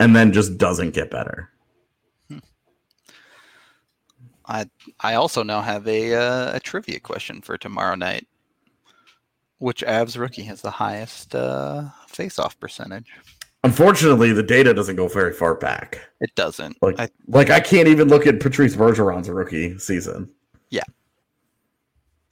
and 0.00 0.14
then 0.14 0.32
just 0.32 0.58
doesn't 0.58 0.94
get 0.94 1.10
better. 1.10 1.50
I 4.48 4.66
I 5.00 5.14
also 5.14 5.42
now 5.42 5.60
have 5.60 5.86
a 5.88 6.14
uh, 6.14 6.56
a 6.56 6.60
trivia 6.60 7.00
question 7.00 7.40
for 7.40 7.58
tomorrow 7.58 7.94
night. 7.94 8.26
Which 9.58 9.82
Avs 9.82 10.18
rookie 10.18 10.42
has 10.42 10.60
the 10.60 10.70
highest 10.70 11.34
uh, 11.34 11.84
face-off 12.08 12.60
percentage? 12.60 13.10
Unfortunately, 13.64 14.30
the 14.32 14.42
data 14.42 14.74
doesn't 14.74 14.96
go 14.96 15.08
very 15.08 15.32
far 15.32 15.54
back. 15.54 15.98
It 16.20 16.34
doesn't. 16.34 16.76
Like 16.82 17.00
I, 17.00 17.08
like 17.26 17.48
I 17.50 17.60
can't 17.60 17.88
even 17.88 18.08
look 18.08 18.26
at 18.26 18.38
Patrice 18.38 18.76
Bergeron's 18.76 19.30
rookie 19.30 19.78
season. 19.78 20.30
Yeah, 20.70 20.84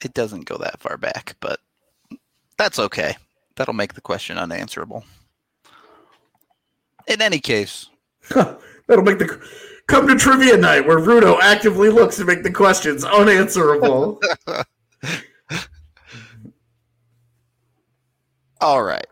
it 0.05 0.13
doesn't 0.13 0.45
go 0.45 0.59
that 0.59 0.81
far 0.81 0.99
back, 0.99 1.37
but 1.41 1.61
that's 2.59 2.79
okay. 2.79 3.17
That'll 3.57 3.75
make 3.75 3.95
the 3.95 4.01
question 4.01 4.37
unanswerable. 4.37 5.05
In 7.07 7.23
any 7.23 7.39
case, 7.39 7.89
That'll 8.87 9.05
make 9.05 9.19
the 9.19 9.41
come 9.87 10.07
to 10.09 10.17
trivia 10.17 10.57
night 10.57 10.87
where 10.87 10.99
Rudo 10.99 11.39
actively 11.41 11.89
looks 11.91 12.17
to 12.17 12.25
make 12.25 12.43
the 12.43 12.51
questions 12.53 13.05
unanswerable. 13.05 14.21
all 18.61 18.83
right. 18.83 19.07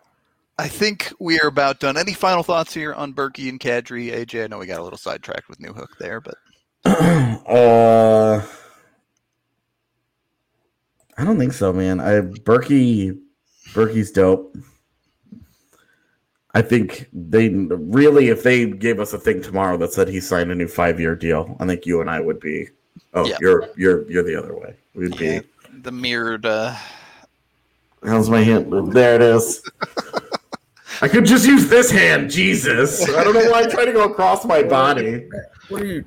I 0.58 0.68
think 0.68 1.12
we 1.18 1.40
are 1.40 1.48
about 1.48 1.80
done. 1.80 1.96
Any 1.96 2.12
final 2.12 2.42
thoughts 2.42 2.74
here 2.74 2.92
on 2.92 3.14
Berkey 3.14 3.48
and 3.48 3.58
Kadri? 3.58 4.12
AJ, 4.12 4.44
I 4.44 4.46
know 4.46 4.58
we 4.58 4.66
got 4.66 4.80
a 4.80 4.84
little 4.84 4.98
sidetracked 4.98 5.48
with 5.48 5.58
Newhook 5.58 5.98
there, 5.98 6.20
but 6.20 6.36
uh, 6.84 8.44
I 11.16 11.24
don't 11.24 11.38
think 11.38 11.52
so, 11.52 11.72
man. 11.72 12.00
I 12.00 12.20
Berkey, 12.20 13.18
Berkey's 13.72 14.10
dope. 14.12 14.56
I 16.54 16.60
think 16.62 17.08
they 17.12 17.48
really, 17.48 18.28
if 18.28 18.42
they 18.42 18.66
gave 18.66 19.00
us 19.00 19.12
a 19.14 19.18
thing 19.18 19.40
tomorrow 19.42 19.76
that 19.78 19.92
said 19.92 20.08
he 20.08 20.20
signed 20.20 20.50
a 20.50 20.54
new 20.54 20.68
five 20.68 21.00
year 21.00 21.16
deal, 21.16 21.56
I 21.60 21.66
think 21.66 21.86
you 21.86 22.00
and 22.00 22.10
I 22.10 22.20
would 22.20 22.40
be. 22.40 22.68
Oh, 23.14 23.26
Yeah. 23.26 23.38
you're 23.40 23.70
you're 23.76 24.10
you're 24.10 24.22
the 24.22 24.36
other 24.36 24.54
way. 24.54 24.76
We'd 24.94 25.18
Yeah, 25.18 25.40
be. 25.40 25.48
the 25.82 25.92
mirrored. 25.92 26.44
Uh, 26.44 26.74
How's 28.04 28.28
my 28.28 28.42
hand? 28.42 28.92
There 28.92 29.14
it 29.14 29.22
is. 29.22 29.62
I 31.00 31.08
could 31.08 31.24
just 31.24 31.46
use 31.46 31.68
this 31.68 31.90
hand. 31.90 32.30
Jesus, 32.30 33.08
I 33.08 33.24
don't 33.24 33.34
know 33.34 33.50
why 33.50 33.62
I'm 33.62 33.70
trying 33.70 33.86
to 33.86 33.92
go 33.92 34.04
across 34.04 34.44
my 34.44 34.62
body. 34.62 35.26
What 35.68 35.82
are 35.82 35.86
you? 35.86 36.04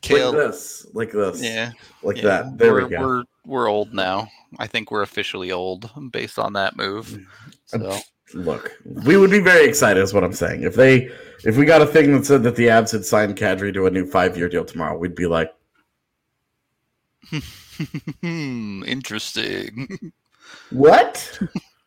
Kale. 0.00 0.32
Like 0.32 0.36
this, 0.36 0.86
like 0.92 1.12
this, 1.12 1.42
yeah, 1.42 1.72
like 2.02 2.16
yeah. 2.18 2.22
that. 2.24 2.58
There 2.58 2.72
we're, 2.72 2.84
we 2.84 2.90
go. 2.90 3.00
We're 3.00 3.24
we're 3.46 3.68
old 3.68 3.94
now. 3.94 4.28
I 4.58 4.66
think 4.66 4.90
we're 4.90 5.02
officially 5.02 5.50
old 5.52 5.90
based 6.12 6.38
on 6.38 6.52
that 6.54 6.76
move. 6.76 7.26
So 7.66 7.98
Look, 8.34 8.72
we 8.84 9.16
would 9.16 9.30
be 9.30 9.40
very 9.40 9.66
excited, 9.68 10.02
is 10.02 10.12
what 10.12 10.24
I'm 10.24 10.32
saying. 10.32 10.62
If 10.62 10.74
they, 10.74 11.10
if 11.44 11.56
we 11.56 11.64
got 11.64 11.80
a 11.80 11.86
thing 11.86 12.12
that 12.12 12.26
said 12.26 12.42
that 12.42 12.56
the 12.56 12.66
Avs 12.66 12.92
had 12.92 13.04
signed 13.04 13.36
Kadri 13.36 13.72
to 13.74 13.86
a 13.86 13.90
new 13.90 14.06
five 14.06 14.36
year 14.36 14.48
deal 14.48 14.64
tomorrow, 14.64 14.98
we'd 14.98 15.14
be 15.14 15.26
like, 15.26 15.54
hmm, 18.20 18.82
interesting. 18.84 20.12
"What? 20.70 21.38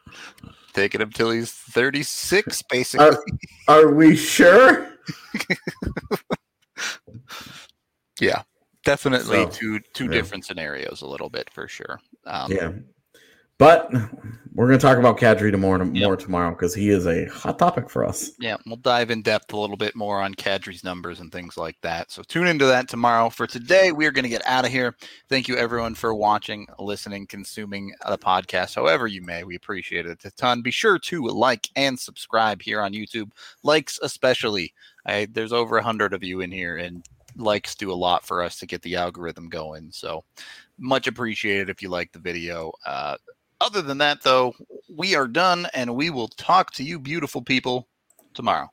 Taking 0.73 1.01
him 1.01 1.11
till 1.11 1.31
he's 1.31 1.51
thirty 1.51 2.03
six, 2.03 2.61
basically. 2.61 3.17
Are, 3.67 3.67
are 3.67 3.93
we 3.93 4.15
sure?" 4.15 4.93
yeah, 8.21 8.43
definitely 8.85 9.43
So, 9.43 9.49
two 9.49 9.79
two 9.93 10.05
yeah. 10.05 10.11
different 10.11 10.45
scenarios, 10.45 11.01
a 11.01 11.07
little 11.07 11.29
bit 11.29 11.49
for 11.53 11.67
sure. 11.67 11.99
Um, 12.25 12.51
Yeah, 12.51 12.71
but 13.59 13.91
we're 14.55 14.67
going 14.67 14.79
to 14.79 14.85
talk 14.85 14.97
about 14.97 15.17
Kadri 15.19 15.51
tomorrow, 15.51 15.85
Yep. 15.85 15.93
more 16.03 16.17
tomorrow 16.17 16.49
because 16.49 16.73
he 16.73 16.89
is 16.89 17.05
a 17.05 17.25
hot 17.27 17.59
topic 17.59 17.89
for 17.89 18.03
us. 18.03 18.31
Yeah, 18.39 18.57
we'll 18.65 18.75
dive 18.77 19.11
in 19.11 19.21
depth 19.21 19.53
a 19.53 19.57
little 19.57 19.77
bit 19.77 19.95
more 19.95 20.19
on 20.21 20.33
Kadri's 20.33 20.83
numbers 20.83 21.19
and 21.19 21.31
things 21.31 21.55
like 21.55 21.77
that. 21.81 22.11
So 22.11 22.23
tune 22.23 22.47
into 22.47 22.65
that 22.65 22.89
tomorrow. 22.89 23.29
For 23.29 23.45
today, 23.47 23.91
we 23.91 24.05
are 24.07 24.11
going 24.11 24.23
to 24.23 24.29
get 24.29 24.45
out 24.47 24.65
of 24.65 24.71
here. 24.71 24.95
Thank 25.29 25.47
you, 25.47 25.55
everyone, 25.55 25.93
for 25.93 26.13
watching, 26.15 26.67
listening, 26.79 27.27
consuming 27.27 27.93
the 28.07 28.17
podcast, 28.17 28.75
however 28.75 29.07
you 29.07 29.21
may. 29.21 29.43
We 29.43 29.55
appreciate 29.55 30.05
it 30.07 30.25
a 30.25 30.31
ton. 30.31 30.61
Be 30.61 30.71
sure 30.71 30.97
to 30.97 31.27
like 31.27 31.69
and 31.75 31.97
subscribe 31.97 32.61
here 32.61 32.81
on 32.81 32.91
YouTube. 32.93 33.31
Likes, 33.63 33.99
especially. 34.01 34.73
I, 35.05 35.27
there's 35.31 35.53
over 35.53 35.77
a 35.77 35.83
hundred 35.83 36.13
of 36.13 36.23
you 36.23 36.41
in 36.41 36.51
here, 36.51 36.77
and 36.77 37.05
likes 37.37 37.75
do 37.75 37.91
a 37.91 37.93
lot 37.93 38.25
for 38.25 38.41
us 38.43 38.57
to 38.59 38.65
get 38.65 38.81
the 38.81 38.95
algorithm 38.95 39.47
going. 39.47 39.89
So 39.91 40.23
much 40.77 41.07
appreciated 41.07 41.69
if 41.69 41.81
you 41.81 41.89
like 41.89 42.11
the 42.11 42.19
video. 42.19 42.71
Uh, 42.85 43.15
other 43.61 43.81
than 43.81 43.97
that, 43.99 44.21
though, 44.21 44.53
we 44.89 45.15
are 45.15 45.27
done, 45.27 45.67
and 45.73 45.95
we 45.95 46.09
will 46.09 46.27
talk 46.29 46.71
to 46.73 46.83
you, 46.83 46.99
beautiful 46.99 47.41
people, 47.41 47.87
tomorrow. 48.33 48.69